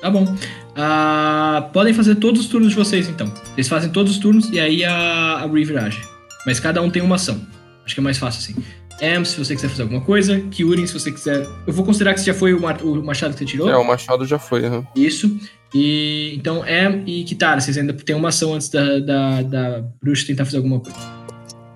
[0.00, 0.36] Tá bom.
[0.76, 3.32] Ah, podem fazer todos os turnos de vocês, então.
[3.56, 6.02] Eles fazem todos os turnos e aí a, a River age.
[6.46, 7.40] Mas cada um tem uma ação.
[7.84, 8.62] Acho que é mais fácil assim.
[9.00, 10.40] Em, se você quiser fazer alguma coisa.
[10.50, 11.46] Kyurin, se você quiser.
[11.66, 13.68] Eu vou considerar que você já foi o, mar- o machado que você tirou.
[13.68, 14.64] É, o machado já foi.
[14.64, 14.86] aham.
[14.96, 15.36] Isso.
[15.74, 20.26] E então Em e Kitara, vocês ainda têm uma ação antes da, da, da bruxa
[20.26, 20.98] tentar fazer alguma coisa.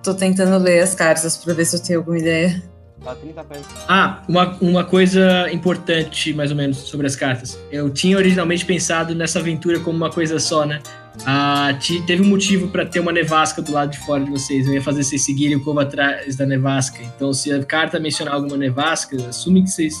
[0.07, 2.63] Tô tentando ler as cartas pra ver se eu tenho alguma ideia.
[3.03, 3.61] Tá 30 pés.
[3.89, 7.59] Ah, uma, uma coisa importante, mais ou menos, sobre as cartas.
[7.69, 10.79] Eu tinha originalmente pensado nessa aventura como uma coisa só, né?
[11.25, 14.65] Ah, ti- teve um motivo pra ter uma nevasca do lado de fora de vocês.
[14.65, 16.99] Eu ia fazer vocês seguirem o covo atrás da nevasca.
[17.03, 19.93] Então, se a carta mencionar alguma nevasca, assume que vocês.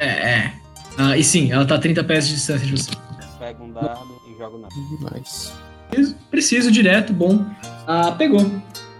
[0.00, 0.52] É, é.
[0.98, 2.98] Ah, e sim, ela tá a 30 pés de distância de vocês.
[3.38, 4.68] Pego um dado e jogo na.
[5.16, 5.52] Nice.
[6.30, 7.44] Preciso, direto, bom.
[7.86, 8.50] Ah, pegou.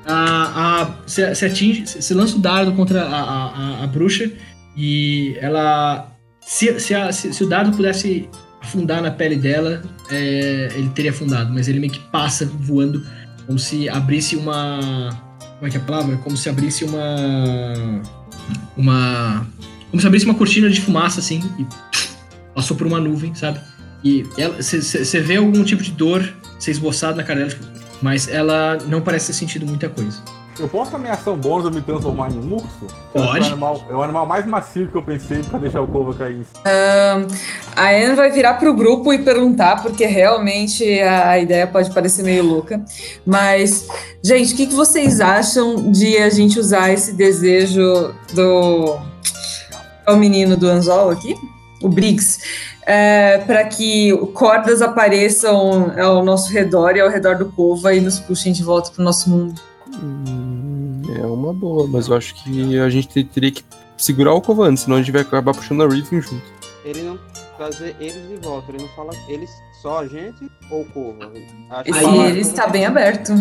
[0.07, 3.47] Ah, você você atinge, você lança o dardo contra a, a,
[3.81, 4.31] a- a bruxa
[4.77, 6.09] e ela.
[6.41, 8.29] Se, se, a- se- se o dardo pudesse
[8.61, 13.07] afundar na pele dela, é, ele teria afundado, mas ele meio que passa voando,
[13.47, 15.11] como se abrisse uma.
[15.59, 16.17] Como é que é a palavra?
[16.17, 18.03] Como se abrisse uma.
[18.77, 19.47] Uma.
[19.91, 21.67] Como se abrisse uma cortina de fumaça assim e
[22.55, 23.61] passou por uma nuvem, sabe?
[24.03, 24.25] E
[24.59, 27.65] você vê algum tipo de dor ser esboçado na cara dela, tipo,
[28.03, 30.21] mas ela não parece ter sentido muita coisa.
[30.59, 32.87] Eu posso, minha ação bônus, eu me transformar em um urso?
[33.13, 33.39] Pode.
[33.39, 36.13] É o animal, é o animal mais macio que eu pensei pra deixar o Kova
[36.13, 36.63] cair em cima.
[37.75, 42.23] A Anne vai virar pro grupo e perguntar, porque realmente a, a ideia pode parecer
[42.23, 42.85] meio louca.
[43.25, 43.89] Mas,
[44.23, 48.99] gente, o que, que vocês acham de a gente usar esse desejo do.
[50.07, 51.35] É o menino do anzol aqui?
[51.81, 52.41] O Briggs.
[53.47, 58.53] Para que cordas apareçam ao nosso redor e ao redor do Cova e nos puxem
[58.53, 59.61] de volta pro nosso mundo.
[60.03, 63.63] Hum, É uma boa, mas eu acho que a gente te- teria que
[63.97, 66.43] segurar o Covan, senão a gente vai acabar puxando a Riven junto.
[66.85, 67.19] Ele não
[67.57, 69.51] trazer eles de volta, ele não fala eles
[69.81, 71.19] só a gente ou o Corvo.
[71.71, 73.33] Acho Esse fala- ele está bem aberto.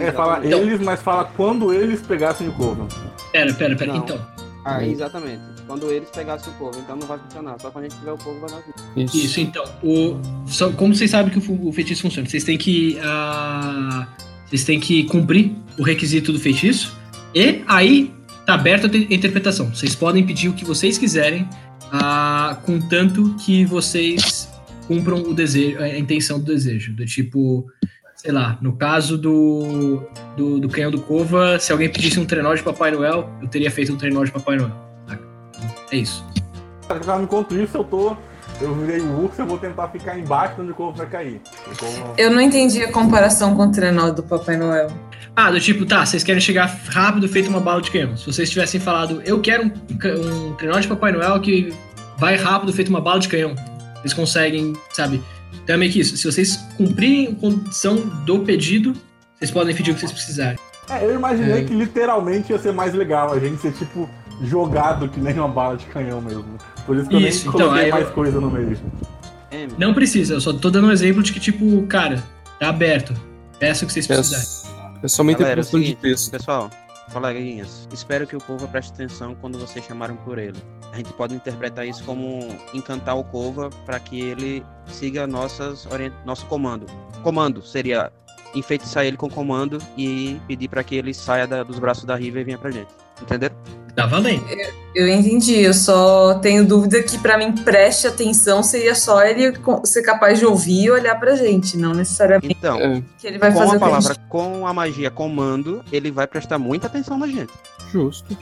[0.00, 0.54] É, fala Exatamente.
[0.68, 2.88] eles, mas fala quando eles pegassem o Kova.
[3.30, 3.92] Pera, pera, pera.
[3.92, 3.98] Não.
[4.00, 4.18] Então,
[4.64, 5.42] Ah, exatamente.
[5.72, 7.58] Quando eles pegassem o Corvo, então não vai funcionar.
[7.58, 8.74] Só quando a gente tiver o Corvo vai dar vida.
[8.94, 9.16] Isso.
[9.16, 9.64] isso, então.
[9.82, 12.28] O, só, como vocês sabem que o, o feitiço funciona?
[12.28, 12.98] Vocês têm que.
[13.02, 14.06] ah,
[14.46, 16.94] vocês têm que cumprir o requisito do feitiço.
[17.34, 18.12] E aí
[18.44, 19.74] tá aberta a te- a interpretação.
[19.74, 21.48] Vocês podem pedir o que vocês quiserem,
[21.90, 24.50] ah, contanto que vocês
[24.86, 26.92] cumpram o desejo, a intenção do desejo.
[26.94, 27.66] Do tipo,
[28.14, 30.02] sei lá, no caso do,
[30.36, 33.70] do, do canhão do Cova, se alguém pedisse um trenó de Papai Noel, eu teria
[33.70, 34.91] feito um trenó de Papai Noel.
[35.92, 36.24] É isso.
[37.22, 38.16] Enquanto isso, eu tô.
[38.60, 41.40] Eu virei o urso, eu vou tentar ficar embaixo onde o Kova vai cair.
[42.16, 44.88] Eu não entendi a comparação com o trenó do Papai Noel.
[45.34, 48.16] Ah, do tipo, tá, vocês querem chegar rápido feito uma bala de canhão.
[48.16, 51.72] Se vocês tivessem falado, eu quero um, um trenó de Papai Noel que
[52.18, 53.54] vai rápido feito uma bala de canhão.
[54.00, 55.22] Vocês conseguem, sabe?
[55.64, 56.16] Então é meio que isso.
[56.16, 57.96] Se vocês cumprirem a condição
[58.26, 58.92] do pedido,
[59.38, 60.58] vocês podem pedir o que vocês precisarem.
[60.90, 61.64] É, eu imaginei É.
[61.64, 64.08] que literalmente ia ser mais legal a gente ser tipo
[64.42, 66.44] jogado que nem uma bala de canhão mesmo.
[66.86, 68.78] Por isso que Isso, eu nem então, coloquei eu- mais coisa no meio.
[69.50, 72.22] M, Não precisa, eu só tô dando um exemplo de que, tipo, cara,
[72.58, 73.14] tá aberto.
[73.58, 74.98] Peça o que vocês É, precisarem.
[75.02, 76.30] é só uma é interpretação de texto.
[76.30, 76.70] Pessoal,
[77.12, 80.58] coleguinhas, espero que o Cova preste atenção quando vocês chamarem por ele.
[80.92, 86.12] A gente pode interpretar isso como encantar o Cova para que ele siga nossas orient...
[86.24, 86.86] nosso comando.
[87.22, 88.10] Comando seria
[88.54, 92.40] enfeitiçar ele com comando e pedir para que ele saia da- dos braços da Riva
[92.40, 92.88] e venha pra gente.
[93.20, 93.54] Entenderam?
[93.94, 94.42] Tá valendo.
[94.94, 99.52] Eu entendi, eu só tenho dúvida que pra mim preste atenção seria só ele
[99.84, 103.52] ser capaz de ouvir e olhar pra gente, não necessariamente Então, É, que ele vai
[103.52, 104.24] com fazer a que a palavra, gente...
[104.30, 107.52] com a magia comando, ele vai prestar muita atenção na gente.
[107.92, 108.34] justo.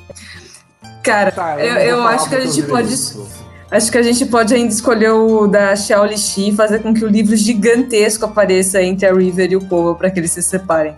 [1.03, 3.27] Cara, Tá, eu, eu falar acho que a eu gente pode urso.
[3.71, 7.05] Acho que a gente pode ainda escolher o da Xiao Lixi e fazer com que
[7.05, 10.95] o livro gigantesco apareça entre a River e o Cova pra que eles se separem.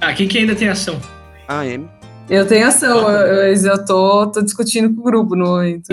[0.00, 1.00] Ah, quem que ainda tem ação?
[1.46, 1.88] A M.
[2.28, 5.88] Eu tenho ação, eu, eu, eu tô, tô discutindo com o grupo no momento.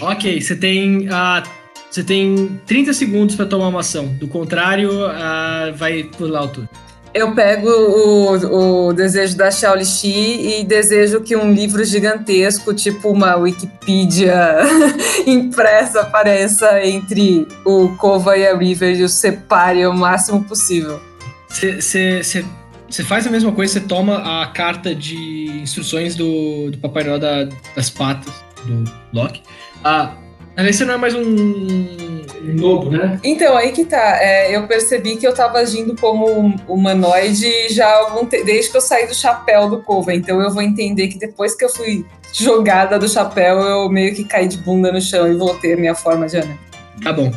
[0.00, 1.08] Ok, você tem.
[1.10, 1.42] ah,
[1.90, 4.06] você tem 30 segundos pra tomar uma ação.
[4.18, 6.68] Do contrário, ah, vai pular o turno.
[7.16, 13.08] Eu pego o, o desejo da Xiao Lixi e desejo que um livro gigantesco, tipo
[13.10, 14.58] uma Wikipedia
[15.26, 21.00] impressa, apareça entre o Kova e a River e os separe o máximo possível.
[21.48, 25.16] Você faz a mesma coisa, você toma a carta de
[25.62, 28.32] instruções do, do Papai Noel da- das patas
[28.66, 29.42] do Loki.
[29.82, 30.12] Ah,
[30.56, 32.22] ali você não é mais um,
[32.58, 33.20] lobo, né?
[33.22, 34.18] Então, aí que tá.
[34.22, 38.76] É, eu percebi que eu tava agindo como um humanoide já algum te- desde que
[38.76, 40.14] eu saí do chapéu do Cova.
[40.14, 44.24] Então eu vou entender que depois que eu fui jogada do chapéu, eu meio que
[44.24, 46.58] caí de bunda no chão e voltei à minha forma de Ana.
[47.02, 47.32] Tá bom.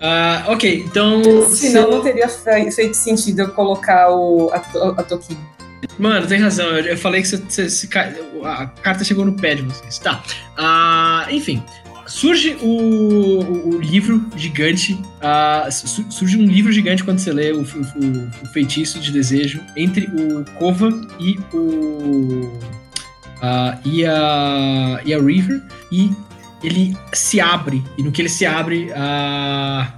[0.00, 1.22] Ah, ok, então.
[1.48, 5.40] Senão você- não teria fe- feito sentido eu colocar o, a, to- a toquinha.
[5.98, 6.66] Mano, tem razão.
[6.66, 7.88] Eu, eu falei que você, você- você
[8.44, 9.98] a carta chegou no pé de vocês.
[9.98, 10.22] Tá.
[10.58, 11.62] Ah, enfim.
[12.16, 14.98] Surge o, o- o livro gigante.
[15.20, 20.06] ah, su- surge um livro gigante quando você lê o, o- feitiço de desejo entre
[20.06, 20.88] o Kova
[21.20, 22.58] e o.
[23.42, 25.60] ah, e, a, e a River.
[25.92, 26.10] E
[26.64, 27.84] ele se abre.
[27.98, 28.90] E no que ele se abre.
[28.96, 29.92] ah,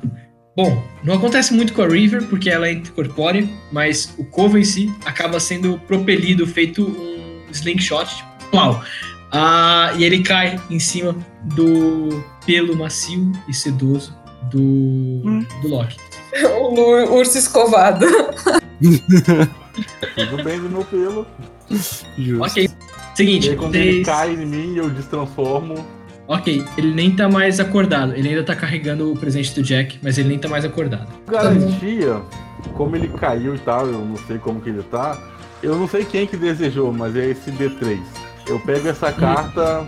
[0.57, 4.65] Bom, não acontece muito com a River, porque ela é incorpórea, mas o Kova em
[4.65, 8.83] si acaba sendo propelido, feito um slingshot, tipo.
[9.33, 14.17] Ah, e ele cai em cima do pelo macio e sedoso
[14.51, 15.21] do,
[15.63, 15.97] do Loki.
[16.61, 18.05] O urso escovado.
[20.15, 21.27] Tudo bem do meu pelo.
[22.17, 22.45] Justo.
[22.45, 22.65] Ok.
[22.65, 25.85] E Seguinte, aí quando ele vocês- cai em mim, eu destransformo.
[26.29, 28.15] ok, ele nem tá mais acordado.
[28.15, 31.09] Ele ainda tá carregando o presente do Jack, mas ele nem tá mais acordado.
[31.27, 32.21] Garantia,
[32.75, 35.19] como ele caiu e tal, eu não sei como que ele tá.
[35.63, 37.99] Eu não sei quem que desejou, mas é esse D3.
[38.49, 39.87] Eu pego essa carta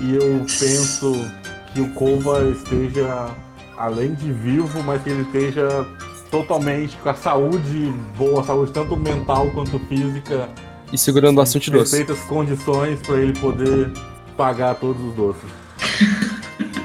[0.00, 1.30] e eu penso
[1.72, 3.28] que o Kova esteja
[3.76, 5.86] além de vivo, mas que ele esteja
[6.30, 10.48] totalmente com a saúde boa, saúde tanto mental quanto física,
[10.92, 11.96] E segurando bastante doce.
[11.96, 13.92] perfeitas condições para ele poder
[14.36, 15.50] pagar todos os doces.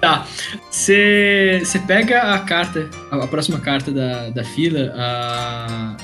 [0.00, 0.26] Tá.
[0.70, 5.96] Você pega a carta, a, próxima carta da, da fila, a,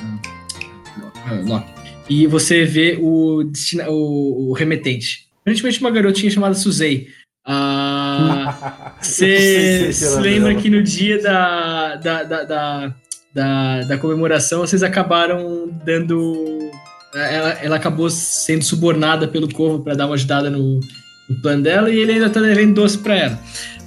[1.27, 1.80] a, a
[2.11, 5.29] e você vê o, destina, o, o remetente.
[5.43, 7.07] Aparentemente uma garotinha chamada Suzei.
[7.47, 12.95] Ah, Você que se era lembra que no dia da, da, da, da,
[13.33, 16.71] da, da comemoração vocês acabaram dando.
[17.15, 20.81] Ela, ela acabou sendo subornada pelo Corvo para dar uma ajudada no,
[21.29, 23.39] no plano dela e ele ainda tá devendo doce para ela.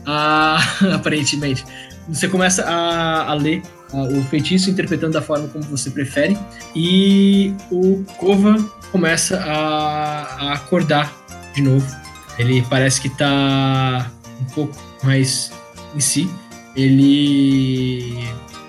[0.06, 0.60] Ah,
[0.96, 1.66] aparentemente.
[2.08, 6.38] Você começa a, a ler ah, o feitiço interpretando da forma como você prefere
[6.76, 8.56] e o Kova
[8.92, 11.14] começa a, a acordar
[11.54, 11.86] de novo.
[12.40, 14.10] Ele parece que tá
[14.42, 15.52] um pouco mais
[15.96, 16.30] em si.
[16.76, 18.18] Ele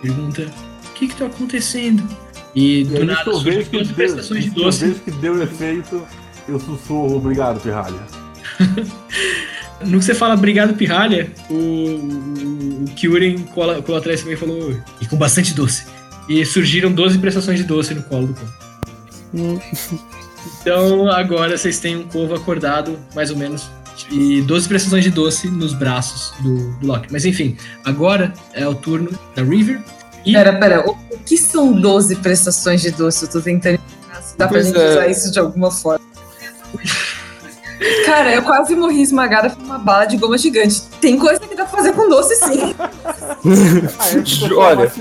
[0.02, 0.42] pergunta:
[0.88, 2.06] O que que tá acontecendo?
[2.55, 4.94] E E do aí, nada surgem que duas deu, prestações de doce.
[5.05, 6.06] que deu efeito,
[6.46, 7.98] eu sussurro, obrigado, pirralha.
[9.86, 14.39] No que você fala obrigado, pirralha, o, o, o Kyurem cola, cola atrás também e
[14.39, 15.85] falou, e com bastante doce.
[16.28, 20.02] E surgiram 12 prestações de doce no colo do Corvo.
[20.61, 23.69] Então agora vocês têm um Corvo acordado, mais ou menos,
[24.11, 27.09] e 12 prestações de doce nos braços do, do Loki.
[27.12, 29.82] Mas enfim, agora é o turno da River.
[30.24, 33.24] E Pera, pera, o, o que são 12 prestações de doce?
[33.24, 33.78] Eu tô tentando
[34.35, 34.90] se dá pra Pois gente é.
[34.90, 36.05] usar isso de alguma forma.
[38.06, 40.82] Cara, eu quase morri esmagada por uma bala de goma gigante.
[41.01, 42.74] Tem coisa que dá pra fazer com doce, sim.
[43.98, 44.93] Ah, Olha,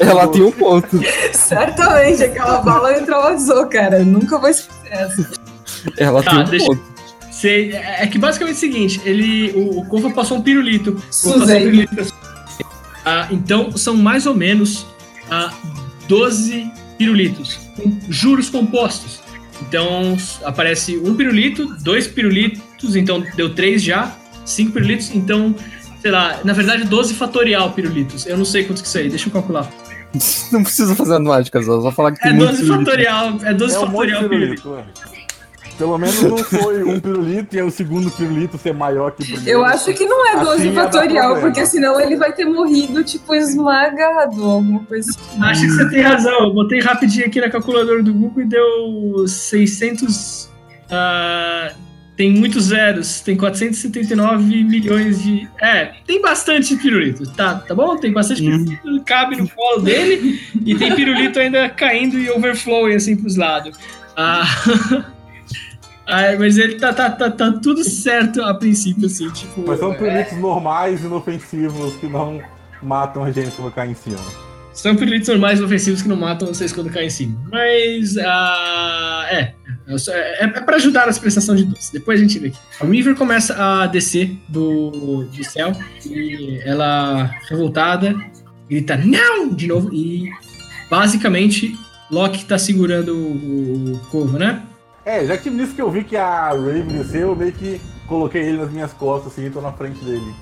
[0.00, 0.38] Ela doce.
[0.38, 1.00] tem um ponto.
[1.32, 3.98] Certamente, aquela bala me traumatizou, cara.
[4.00, 5.30] Eu nunca vou esquecer essa.
[5.96, 6.82] Ela Tá, tem um deixa- ponto.
[7.30, 10.92] Você- é que basicamente é o seguinte, ele, o, o Corvo passou um pirulito.
[10.94, 12.14] Passar um pirulito.
[13.04, 14.86] Ah, então são mais ou menos
[15.30, 15.52] ah,
[16.08, 19.20] 12 pirulitos, com juros compostos.
[19.62, 24.12] Então aparece um pirulito, dois pirulitos, então deu três já,
[24.44, 25.54] cinco pirulitos, então,
[26.00, 28.26] sei lá, na verdade 12 fatorial pirulitos.
[28.26, 29.68] Eu não sei quantos que isso aí, deixa eu calcular.
[30.50, 32.84] Não precisa fazer mágica, só, só falar que tem É muito 12 pirulito.
[32.86, 34.62] fatorial, é 12 É um fatorial pirulito.
[34.62, 35.17] pirulito.
[35.78, 39.24] Pelo menos não foi um pirulito e aí o segundo pirulito ser maior que o
[39.24, 39.48] primeiro.
[39.48, 41.40] Eu acho que não é 12 Assim dar fatorial, problema.
[41.40, 45.40] porque senão ele vai ter morrido, tipo, esmagado, alguma coisa assim.
[45.42, 46.46] Acho que você tem razão.
[46.46, 50.50] Eu botei rapidinho aqui na calculadora do Google e deu 600.
[50.90, 51.72] ah,
[52.16, 53.20] tem muitos zeros.
[53.20, 55.48] Tem 479 milhões de.
[55.60, 57.24] É, tem bastante pirulito.
[57.34, 57.96] Tá, tá bom?
[57.96, 59.04] Tem bastante pirulito.
[59.06, 60.40] Cabe no colo dele.
[60.66, 63.78] e tem pirulito ainda caindo e overflowing assim pros lados.
[64.16, 64.44] Ah.
[66.08, 69.62] ah, mas ele tá, tá, tá, tá tudo certo a princípio, assim, tipo.
[69.66, 72.40] Mas são é, pirulitos normais, inofensivos, que não
[72.82, 74.18] matam a gente quando cai em cima.
[74.72, 77.38] São pirulitos normais ofensivos que não matam vocês quando caem em cima.
[77.50, 79.52] Mas, ah, é.
[79.86, 81.92] É, é, é pra ajudar as prestações de doce.
[81.92, 82.58] Depois a gente vê aqui.
[82.80, 85.72] A River começa a descer do, do céu
[86.06, 88.14] e ela, revoltada,
[88.68, 90.30] grita não de novo e
[90.88, 91.76] basicamente
[92.10, 94.62] Loki tá segurando o, o Corvo, né?
[95.08, 98.42] É, já que nisso que eu vi que a Raven desceu, eu meio que coloquei
[98.42, 100.34] ele nas minhas costas assim e tô na frente dele.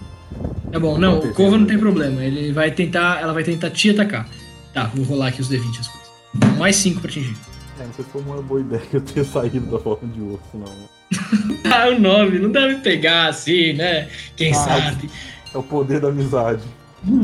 [0.72, 2.20] Tá bom, não, o Corvo não tem problema.
[2.24, 3.20] Ele vai tentar.
[3.22, 4.28] Ela vai tentar te atacar.
[4.74, 6.58] Tá, vou rolar aqui os D20 as coisas.
[6.58, 7.36] Mais 5 pra atingir.
[7.78, 10.40] É, não sei se foi uma boa ideia eu ter saído da forma de urso,
[10.54, 10.66] não.
[11.72, 14.08] Ah, o 9, não deve pegar assim, né?
[14.36, 15.08] Quem Ah, sabe?
[15.54, 16.62] É o poder da amizade.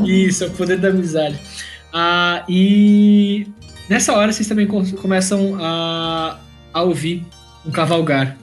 [0.05, 1.37] Isso, é o poder da amizade.
[1.91, 3.47] Ah, e
[3.89, 6.39] nessa hora vocês também com- começam a,
[6.73, 7.25] a ouvir
[7.65, 8.37] um cavalgar.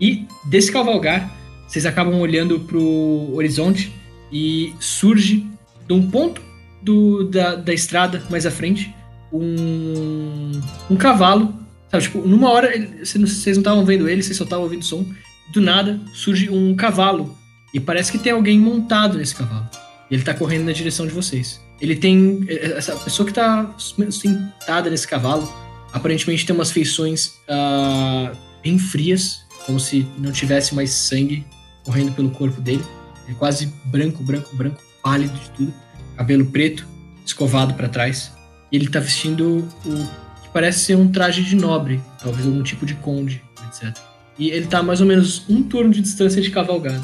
[0.00, 1.30] E desse cavalgar,
[1.68, 3.92] vocês acabam olhando pro horizonte
[4.32, 5.46] e surge
[5.86, 6.42] de um ponto
[6.82, 8.94] do, da, da estrada mais à frente
[9.32, 10.60] um,
[10.90, 11.54] um cavalo.
[11.90, 12.72] Sabe, tipo, numa hora
[13.02, 15.04] vocês não estavam vendo ele, vocês só estavam ouvindo o som.
[15.52, 17.36] Do nada surge um cavalo
[17.74, 19.68] e parece que tem alguém montado nesse cavalo.
[20.10, 21.60] E ele tá correndo na direção de vocês.
[21.80, 22.44] Ele tem.
[22.48, 23.74] Essa pessoa que tá
[24.10, 25.50] sentada nesse cavalo
[25.92, 28.32] aparentemente tem umas feições ah,
[28.62, 31.44] bem frias, como se não tivesse mais sangue
[31.84, 32.84] correndo pelo corpo dele.
[33.24, 35.74] Ele é quase branco, branco, branco, pálido de tudo.
[36.16, 36.86] Cabelo preto,
[37.24, 38.32] escovado para trás.
[38.70, 39.96] E ele tá vestindo o
[40.42, 43.96] que parece ser um traje de nobre, talvez algum tipo de conde, etc.
[44.38, 47.02] E ele tá a mais ou menos um turno de distância de cavalgada.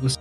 [0.00, 0.18] Você.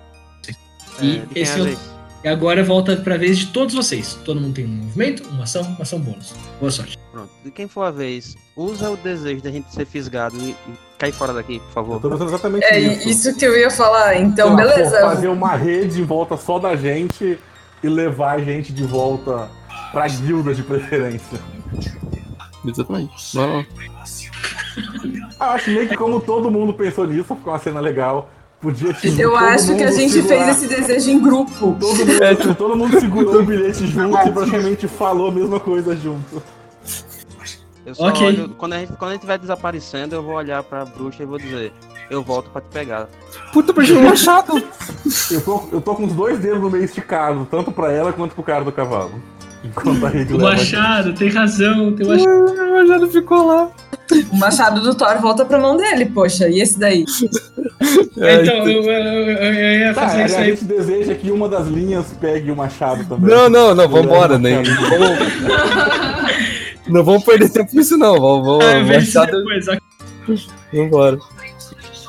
[1.01, 1.94] E É, quem é esse é o-?
[2.25, 4.15] E agora volta pra vez de todos vocês.
[4.25, 6.33] Todo mundo tem um movimento, uma ação, uma ação bônus.
[6.59, 6.97] Boa sorte.
[7.11, 7.29] Pronto.
[7.43, 10.57] De quem for a vez, usa o desejo da gente ser fisgado e, e
[10.97, 12.01] cair fora daqui, por Eu favor.
[12.01, 13.07] tô pensando exatamente É nisso.
[13.09, 14.15] isso que eu ia falar.
[14.19, 14.89] Então, beleza.
[15.01, 17.37] pô, Fazer uma rede em volta só da gente
[17.83, 19.47] e levar a gente de volta
[19.91, 21.39] pra guilda de preferência.
[22.65, 23.37] Exatamente.
[23.37, 23.65] Vai lá.
[25.39, 28.31] Ah, acho meio que como todo mundo pensou nisso, ficou uma cena legal.
[28.61, 31.75] Podia tipo, Eu acho que a gente segurar- fez esse desejo em grupo.
[31.79, 35.95] Todo mundo, tipo, todo mundo segurou o bilhete junto e praticamente falou a mesma coisa
[35.95, 36.41] junto.
[37.85, 38.25] Eu só Ok.
[38.25, 41.25] olho, quando a gente quando a gente estiver desaparecendo, eu vou olhar pra bruxa e
[41.27, 41.71] vou dizer,
[42.09, 43.07] eu volto pra te pegar.
[43.53, 44.53] Puta, perdi um machado.
[45.29, 48.33] Eu tô, eu tô com os dois dedos no meio esticado, tanto pra ela quanto
[48.33, 49.21] pro cara do cavalo.
[49.65, 50.39] Enquanto a O.
[50.41, 52.29] Machado, tem razão, tem o Machado.
[52.29, 53.69] O machado ficou lá.
[54.31, 56.47] O machado do Thor volta pra mão dele, poxa.
[56.47, 57.05] E esse daí?
[58.17, 60.49] É, então, eu, eu- eu- eu ia Tá, fazer a isso aí.
[60.51, 63.29] gente deseja que uma das linhas pegue o machado também.
[63.29, 64.37] Não, não, não, Leva vambora.
[64.37, 64.69] Vamos...
[66.87, 68.19] Não vamos perder tempo nisso, não.
[68.19, 68.63] Vamos, vamos.
[68.65, 69.67] Ah, isso machado, depois.
[69.67, 69.79] ok.
[70.71, 71.17] vambora.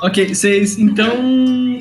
[0.03, 0.79] Ok, vocês.
[0.79, 1.13] Então.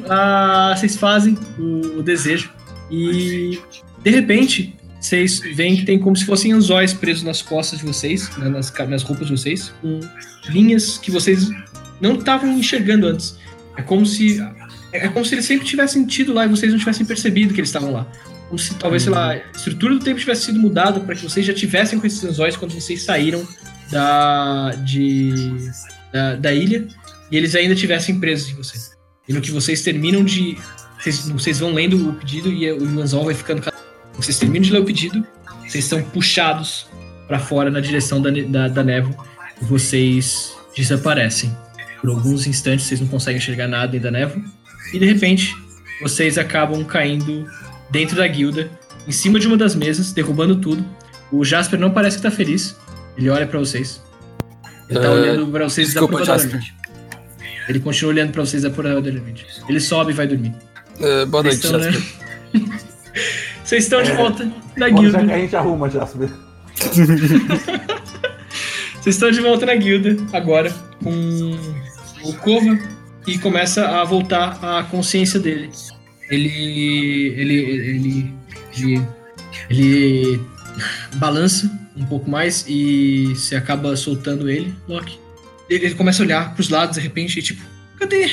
[0.09, 2.49] ah, Vocês fazem o, o desejo.
[2.89, 3.59] E.
[4.01, 4.73] De repente,
[5.05, 8.73] vocês veem que tem como se fossem anzóis presos nas costas de vocês, né, nas,
[8.89, 9.99] nas roupas de vocês, com
[10.49, 11.47] linhas que vocês
[12.01, 13.37] não estavam enxergando antes.
[13.77, 14.41] É como se.
[14.91, 17.69] É como se eles sempre tivessem tido lá e vocês não tivessem percebido que eles
[17.69, 18.07] estavam lá.
[18.47, 21.45] Como se talvez, sei lá, a estrutura do tempo tivesse sido mudada para que vocês
[21.45, 23.45] já tivessem com esses anzóis quando vocês saíram
[23.91, 24.71] da.
[24.83, 25.33] de.
[26.11, 26.87] da, da ilha
[27.29, 28.91] e eles ainda tivessem presos em vocês.
[29.27, 30.57] E no que vocês terminam de.
[30.99, 33.61] Vocês, vocês vão lendo o pedido e o anzol vai ficando.
[33.61, 33.74] cada-
[34.17, 35.25] Vocês terminam de ler o pedido,
[35.67, 36.87] vocês são puxados
[37.27, 39.15] para fora na direção da, da, da névoa
[39.61, 41.55] e vocês desaparecem.
[42.01, 44.41] Por alguns instantes vocês não conseguem enxergar nada dentro da névoa
[44.93, 45.55] e de repente
[46.01, 47.47] vocês acabam caindo
[47.89, 48.69] dentro da guilda,
[49.07, 50.85] em cima de uma das mesas, derrubando tudo.
[51.31, 52.75] O Jasper não parece que tá feliz.
[53.17, 54.01] Ele olha para vocês.
[54.89, 56.75] Ele tá É, olhando para vocês desculpa, desapropriadamente.
[57.67, 59.45] Ele continua olhando pra vocês desapropriadamente.
[59.67, 60.53] Ele sobe e vai dormir.
[60.99, 62.01] É, boa noite, estão, Jasper.
[62.53, 62.79] né?
[63.65, 64.45] Vocês estão de volta
[64.77, 65.39] na Pode já que a guilda.
[65.39, 66.29] gente arruma, Jasper.
[69.01, 70.71] Vocês estão de volta na guilda agora
[71.03, 71.57] com
[72.23, 72.77] o Kova
[73.25, 75.71] e começa a voltar a consciência dele.
[76.29, 78.31] Ele ele ele
[78.77, 79.01] ele,
[79.67, 80.39] ele
[81.15, 81.67] balança
[81.97, 85.17] um pouco mais e você acaba soltando ele, Loki.
[85.67, 87.63] Ele, ele começa a olhar pros lados de repente e tipo,
[87.97, 88.29] cadê?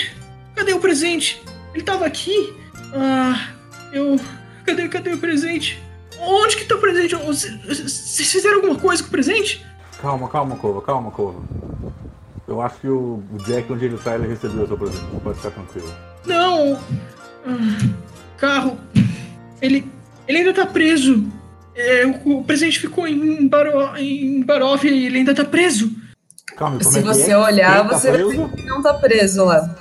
[0.54, 1.40] Cadê o presente?
[1.74, 2.52] Ele tava aqui?
[2.94, 3.48] Ah,
[3.94, 4.20] eu
[4.62, 5.80] cadê cadê o presente?
[6.20, 7.14] Onde que tá o presente?
[7.16, 9.64] Vocês fizeram alguma coisa com o presente?
[10.00, 11.40] Calma, calma, Cova, calma, Cova.
[12.46, 15.04] Eu acho que o Jack, onde ele tá, ele recebeu o seu presente.
[15.22, 15.94] Pode ficar tranquilo.
[16.26, 16.78] Não!
[18.36, 18.78] Carro.
[19.60, 19.86] Ele.
[20.28, 21.26] Ele ainda tá preso.
[21.74, 25.90] É, o, o presente ficou em, Baro, em Barov e ele ainda tá preso.
[26.56, 27.38] Calma, como Se é que você é?
[27.38, 28.46] olhar, Quem tá você vai preso?
[28.46, 29.76] ver que não tá preso lá.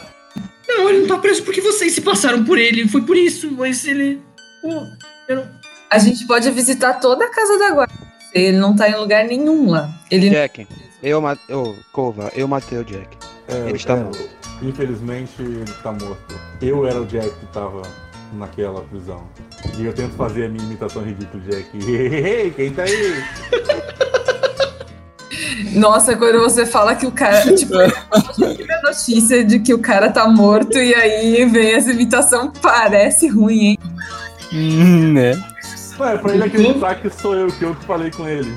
[0.67, 2.87] Não, ele não tá preso porque vocês se passaram por ele.
[2.87, 4.21] Foi por isso, mas ele.
[4.63, 5.47] Eu não.
[5.89, 7.93] A gente pode visitar toda a casa da guarda.
[8.33, 9.89] Ele não tá em lugar nenhum lá.
[10.09, 10.65] Ele Jack,
[11.03, 11.53] eu matei.
[11.53, 13.17] Ô, Cova, eu matei o Jack.
[13.47, 14.29] É, Ele está é, morto.
[14.61, 16.39] Infelizmente, ele tá morto.
[16.61, 17.81] Eu era o Jack que tava
[18.33, 19.27] naquela prisão.
[19.77, 22.51] E eu tento fazer a minha imitação ridícula de Jack.
[22.55, 23.23] Quem tá aí?
[25.73, 27.41] Nossa, quando você fala que o cara.
[27.55, 33.27] Tipo, a notícia de que o cara tá morto e aí vem essa imitação, parece
[33.27, 33.79] ruim, hein?
[34.53, 35.31] Hum, né?
[35.99, 38.51] Ué, pra ele acreditar que sou eu, que eu que falei com ele.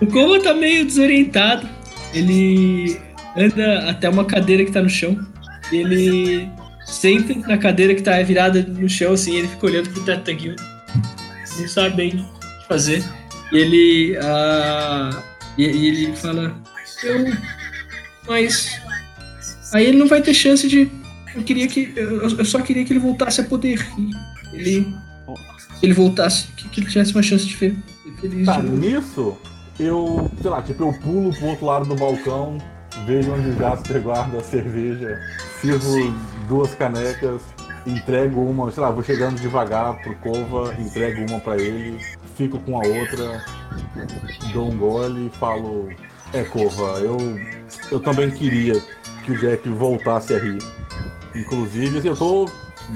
[0.00, 1.68] O Kova tá meio desorientado.
[2.12, 3.00] Ele
[3.36, 5.18] anda até uma cadeira que tá no chão.
[5.72, 6.50] E ele
[6.84, 10.62] senta na cadeira que tá virada no chão, assim, ele fica olhando pro teto guilda.
[11.58, 13.02] Não sabe bem o que fazer.
[13.52, 14.18] E ele.
[14.20, 15.22] ah,
[15.56, 16.54] e, e ele fala.
[17.02, 17.32] Eu.
[18.26, 18.80] Mas.
[19.72, 20.88] Aí ele não vai ter chance de.
[21.34, 21.92] Eu queria que.
[21.96, 23.86] Eu, eu só queria que ele voltasse a poder.
[23.98, 24.10] E
[24.54, 24.96] ele.
[25.82, 26.48] Ele voltasse.
[26.56, 27.76] Que, que ele tivesse uma chance de ser
[28.20, 28.46] feliz.
[28.46, 29.36] Tá, de nisso,
[29.78, 32.58] eu, sei lá, tipo, eu pulo pro outro lado do balcão,
[33.06, 35.20] vejo onde o Jasper guarda a cerveja,
[35.60, 36.14] sirvo
[36.48, 37.42] duas canecas,
[37.86, 41.98] entrego uma, sei lá, vou chegando devagar pro Cova, entrego uma pra ele,
[42.36, 43.44] fico com a outra,
[44.52, 45.88] dou um gole e falo,
[46.32, 47.18] é Cova, eu,
[47.90, 48.80] eu também queria
[49.24, 50.58] que o Jack voltasse a rir.
[51.34, 52.48] Inclusive, assim, eu tô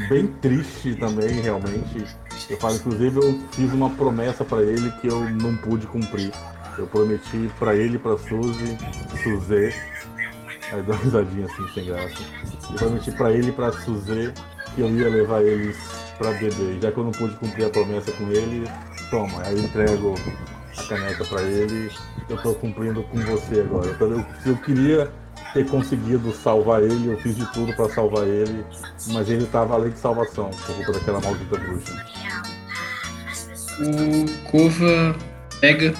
[0.08, 2.04] bem triste também, realmente.
[2.48, 6.32] Eu falo, inclusive, eu fiz uma promessa pra ele que eu não pude cumprir.
[6.76, 8.78] Eu prometi pra ele pra Suzy,
[9.22, 9.74] Suzê,
[10.72, 12.22] aí dá uma risadinha assim, sem graça.
[12.70, 14.32] Eu prometi pra ele pra Suzê
[14.74, 15.76] que eu ia levar eles
[16.16, 16.78] pra beber.
[16.80, 18.64] Já que eu não pude cumprir a promessa com ele,
[19.10, 20.14] toma, aí eu entrego
[20.76, 21.90] a caneca pra ele.
[22.28, 23.96] Eu tô cumprindo com você agora.
[23.98, 25.10] Eu, eu queria
[25.54, 28.64] ter conseguido salvar ele, eu fiz de tudo pra salvar ele,
[29.08, 32.06] mas ele tava além de salvação, por culpa daquela maldita bruxa.
[33.80, 35.16] O Kova
[35.60, 35.94] pega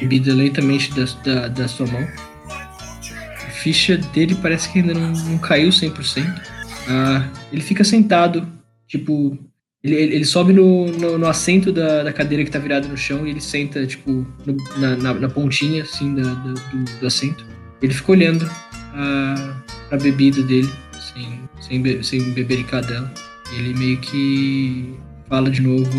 [0.00, 2.06] bebida lentamente da, da, da sua mão.
[2.48, 6.42] A ficha dele parece que ainda não, não caiu 100%.
[6.88, 8.46] Ah, ele fica sentado,
[8.86, 9.36] tipo.
[9.82, 12.96] Ele, ele ele sobe no, no, no assento da, da cadeira que tá virada no
[12.96, 14.10] chão e ele senta, tipo,
[14.46, 17.44] no- na, na, na pontinha, assim, da, da- do, do assento.
[17.84, 18.50] Ele fica olhando
[18.94, 19.56] a,
[19.90, 23.12] a bebida dele, sem, sem, be, sem bebericar dela.
[23.52, 24.94] Ele meio que
[25.28, 25.90] fala de novo.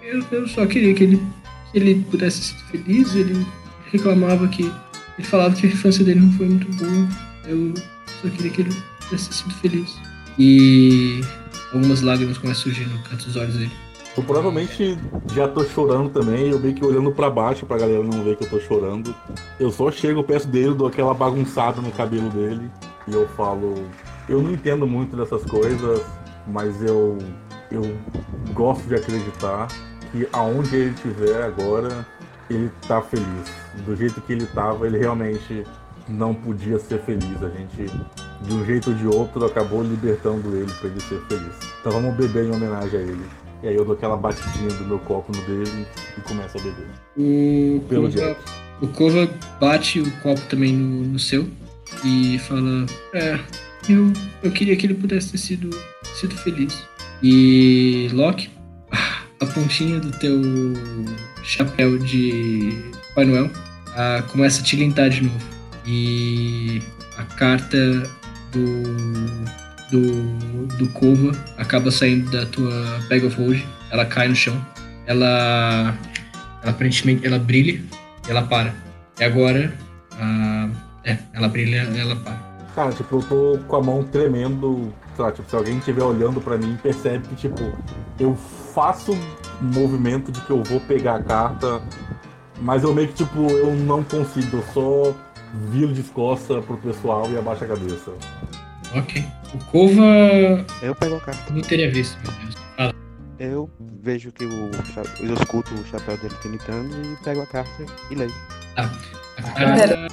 [0.00, 1.22] Eu, eu só queria que ele,
[1.72, 3.16] que ele pudesse ser feliz.
[3.16, 3.44] Ele
[3.90, 4.62] reclamava que.
[4.62, 7.08] Ele falava que a infância dele não foi muito boa.
[7.48, 7.74] Eu
[8.22, 9.96] só queria que ele pudesse sido feliz.
[10.38, 11.20] E
[11.72, 13.72] algumas lágrimas começam a surgir no canto dos olhos dele.
[14.18, 14.98] Eu provavelmente
[15.32, 18.42] já tô chorando também, eu meio que olhando pra baixo pra galera não ver que
[18.42, 19.14] eu tô chorando.
[19.60, 22.68] Eu só chego perto dele, dou aquela bagunçada no cabelo dele
[23.06, 23.74] e eu falo,
[24.28, 26.04] eu não entendo muito dessas coisas,
[26.48, 27.16] mas eu
[27.70, 27.82] eu
[28.54, 29.68] gosto de acreditar
[30.10, 32.04] que aonde ele estiver agora,
[32.50, 33.52] ele tá feliz.
[33.86, 35.64] Do jeito que ele tava, ele realmente
[36.08, 37.40] não podia ser feliz.
[37.40, 37.86] A gente,
[38.42, 41.54] de um jeito ou de outro, acabou libertando ele pra ele ser feliz.
[41.78, 43.47] Então vamos beber em homenagem a ele.
[43.62, 45.86] E aí eu dou aquela batidinha do meu copo no dele
[46.16, 46.86] e começo a beber.
[47.16, 48.36] O Pelo Kova,
[48.80, 49.30] o Kova
[49.60, 51.48] bate o copo também no, no seu
[52.04, 53.38] e fala: É,
[53.88, 54.12] eu,
[54.42, 55.70] eu queria que ele pudesse ter sido,
[56.14, 56.86] sido feliz.
[57.22, 58.48] E Loki,
[58.92, 60.40] a pontinha do teu
[61.42, 63.50] chapéu de Pai Noel
[63.96, 65.46] ah, começa a tilintar de novo.
[65.84, 66.80] E
[67.16, 67.76] a carta
[68.52, 68.82] do,
[69.90, 73.62] do, do Kova acaba saindo da tua bag of hold.
[73.90, 74.56] Ela cai no chão.
[75.06, 75.96] Ela
[76.62, 77.82] ela aparentemente ela brilha
[78.26, 78.74] e ela para.
[79.18, 79.72] E agora,
[80.12, 80.68] ah,
[81.04, 82.48] é, ela brilha ela para.
[82.74, 84.92] Cara, tipo, eu tô com a mão tremendo.
[85.16, 87.72] Sei lá, tipo, se alguém estiver olhando pra mim, percebe que, tipo,
[88.20, 88.36] eu
[88.72, 91.82] faço um movimento de que eu vou pegar a carta,
[92.60, 94.58] mas eu meio que, tipo, eu não consigo.
[94.58, 95.14] Eu só
[95.70, 98.12] viro de costas pro pessoal e abaixo a cabeça.
[98.94, 99.24] Ok.
[99.54, 101.52] O Kova Eu pego a carta.
[101.52, 102.54] não teria visto, meu Deus.
[102.76, 102.94] Fala.
[103.38, 103.70] Eu
[104.02, 104.70] vejo que o
[105.20, 108.34] eu escuto o chapéu dele gritando e pego a carta e leio.
[108.76, 108.88] A
[109.54, 110.08] carta,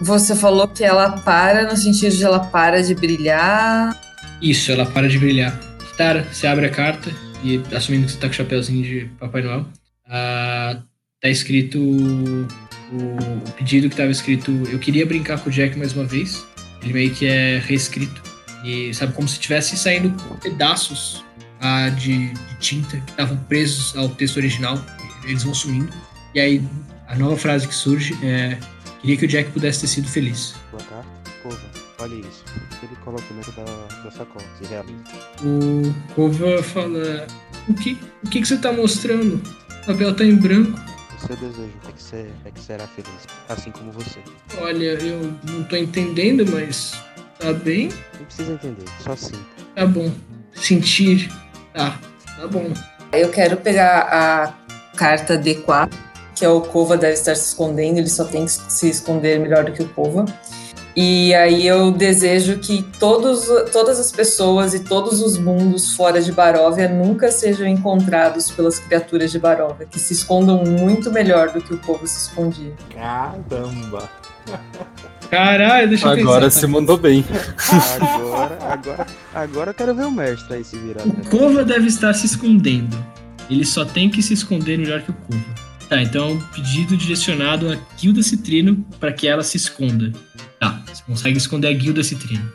[0.00, 3.96] Você falou que ela para no sentido de ela para de brilhar.
[4.40, 5.58] isso, ela para de brilhar.
[5.96, 7.10] Tara, você abre a carta
[7.42, 9.66] e assumindo que você tá com o chapéuzinho de Papai Noel,
[10.08, 10.78] ah,
[11.20, 12.46] tá escrito o,
[12.92, 16.46] o pedido que tava escrito eu queria brincar com o Jack mais uma vez.
[16.82, 18.22] Ele meio que é reescrito.
[18.64, 20.10] E sabe, como se estivesse saindo
[20.40, 21.24] pedaços
[21.60, 24.84] ah, de, de tinta que estavam presos ao texto original.
[25.24, 25.92] Eles vão sumindo.
[26.34, 26.62] E aí
[27.06, 28.58] a nova frase que surge é
[29.00, 30.54] queria que o Jack pudesse ter sido feliz.
[30.70, 31.08] Pego a carta,
[31.42, 31.60] Cova,
[32.00, 32.44] olha isso.
[32.82, 33.64] Ele coloca dentro da,
[34.02, 35.02] da sacola, se realiza.
[35.42, 37.26] O Kova fala:
[37.68, 39.40] O que, o que, que você tá mostrando?
[39.82, 40.78] O papel tá em branco.
[41.26, 44.20] Seu desejo é que, ser, é que será feliz, assim como você.
[44.60, 46.92] Olha, eu não tô entendendo, mas
[47.38, 47.90] tá bem.
[48.18, 49.38] Não precisa entender, só sinta.
[49.74, 50.12] Tá bom.
[50.54, 51.30] Sentir.
[51.74, 51.98] Tá,
[52.36, 52.72] tá bom.
[53.12, 54.54] Eu quero pegar a
[54.96, 55.92] carta D4,
[56.34, 59.64] que é o Kova deve estar se escondendo, ele só tem que se esconder melhor
[59.64, 60.24] do que o Kova.
[61.00, 66.32] E aí eu desejo que todos, todas as pessoas e todos os mundos fora de
[66.32, 71.72] Baróvia nunca sejam encontrados pelas criaturas de Baróvia, que se escondam muito melhor do que
[71.72, 72.74] o povo se escondia.
[72.92, 74.10] Caramba!
[75.30, 76.60] Caralho, deixa eu Agora pensar.
[76.62, 77.24] você mandou bem.
[78.00, 81.06] Agora, agora, agora eu quero ver o mestre aí se virar.
[81.06, 82.98] O Kova deve estar se escondendo.
[83.48, 85.68] Ele só tem que se esconder melhor que o Kova.
[85.88, 90.12] Tá, então é um pedido direcionado a Guilda Citrino para que ela se esconda.
[90.60, 92.50] Tá, você consegue esconder a Guilda Citrino.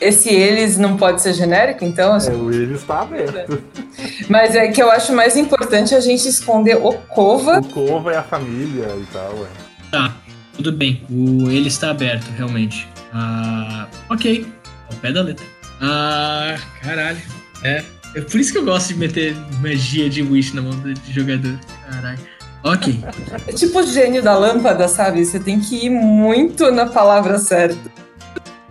[0.00, 2.16] Esse eles não pode ser genérico, então?
[2.16, 3.62] É, o ele está aberto.
[4.28, 7.60] Mas é que eu acho mais importante a gente esconder o Kova.
[7.60, 9.48] O Cova é a família e tal, ué.
[9.90, 10.14] Tá,
[10.54, 11.02] tudo bem.
[11.08, 12.86] O ele está aberto, realmente.
[13.12, 14.46] Ah, ok.
[14.90, 15.46] Ao pé da letra.
[15.80, 17.20] Ah, caralho.
[17.62, 17.82] É.
[18.14, 21.12] É por isso que eu gosto de meter magia de Wish na mão do de
[21.12, 21.58] jogador.
[21.90, 22.18] Caralho.
[22.64, 22.98] Ok.
[23.46, 25.24] É tipo o gênio da lâmpada, sabe?
[25.24, 27.90] Você tem que ir muito na palavra certa.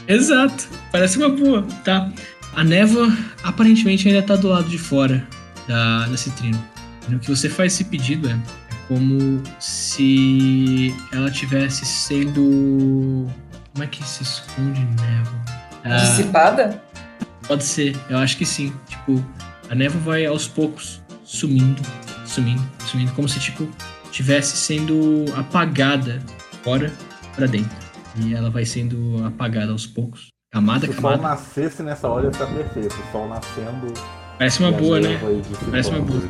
[0.08, 0.68] Exato.
[0.92, 2.12] Parece uma boa, tá?
[2.56, 3.12] A névoa
[3.44, 5.26] aparentemente ainda tá do lado de fora
[5.68, 6.64] da, da citrino.
[7.08, 8.38] No que você faz esse pedido é, é
[8.88, 13.28] como se ela tivesse sendo.
[13.74, 15.46] Como é que se esconde névoa?
[15.84, 16.82] Ah, Dissipada?
[17.48, 18.74] pode ser, eu acho que sim.
[18.88, 19.24] Tipo,
[19.70, 21.82] a névoa vai aos poucos sumindo,
[22.36, 23.68] sumindo, sumindo, como se tipo
[24.12, 26.22] tivesse sendo apagada
[26.64, 26.92] fora
[27.36, 27.86] pra dentro.
[28.18, 31.30] E ela vai sendo apagada aos poucos, camada a Se o sol camada.
[31.30, 32.96] nascesse nessa hora, ia ficar perfeito.
[32.96, 33.94] O sol nascendo.
[34.38, 35.20] Parece uma boa, né?
[35.70, 36.22] Parece uma boa.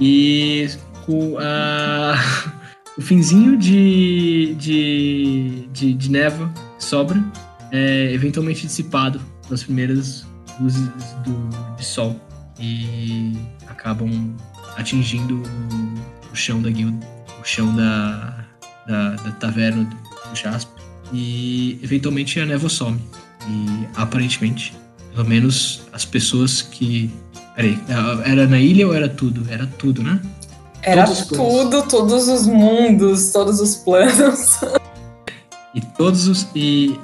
[0.00, 0.68] e
[1.04, 2.14] com a...
[2.96, 7.22] o finzinho de, de, de, de que sobra
[7.72, 10.26] é eventualmente dissipado pelas primeiras
[10.58, 10.88] luzes
[11.24, 12.18] do, de sol
[12.58, 13.34] e
[13.68, 14.34] acabam
[14.76, 15.42] atingindo
[16.32, 17.06] o, chão da guilda,
[17.40, 18.44] o chão da,
[18.86, 19.96] da, da taverna do,
[20.30, 20.82] do Jasper
[21.12, 23.00] e eventualmente a névoa some
[23.48, 24.74] e aparentemente
[25.14, 27.10] pelo menos as pessoas que
[27.56, 27.78] Peraí,
[28.26, 29.50] era na ilha ou era tudo?
[29.50, 30.20] Era tudo, né?
[30.82, 34.60] Era Todos tudo, todos os mundos, todos os planos.
[35.74, 36.46] E todos os.
[36.54, 36.98] E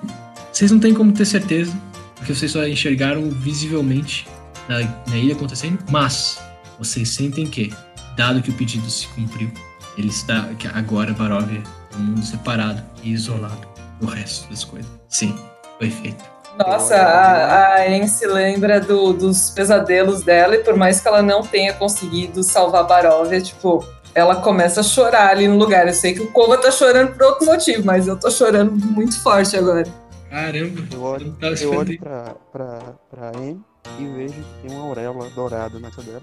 [0.52, 1.72] vocês não têm como ter certeza,
[2.16, 4.26] porque vocês só enxergaram visivelmente
[4.68, 6.38] na, na ilha acontecendo, mas
[6.84, 7.72] vocês sentem que,
[8.16, 9.50] dado que o pedido se cumpriu,
[9.96, 10.42] ele está.
[10.58, 13.66] que agora Barovia é um mundo separado e isolado
[14.00, 14.90] do resto das coisas.
[15.08, 15.34] Sim,
[15.78, 16.24] foi feito.
[16.58, 21.22] Nossa, a, a Anne se lembra do- dos pesadelos dela e por mais que ela
[21.22, 23.82] não tenha conseguido salvar Baróvia, tipo,
[24.14, 25.86] ela começa a chorar ali no lugar.
[25.86, 29.18] Eu sei que o Kova tá chorando por outro motivo, mas eu tô chorando muito
[29.22, 29.84] forte agora.
[30.28, 32.78] Caramba, Eu olho, eu olho pra, pra,
[33.10, 33.60] pra Anne
[33.98, 36.22] e vejo que tem uma auréola dourada nessa dela.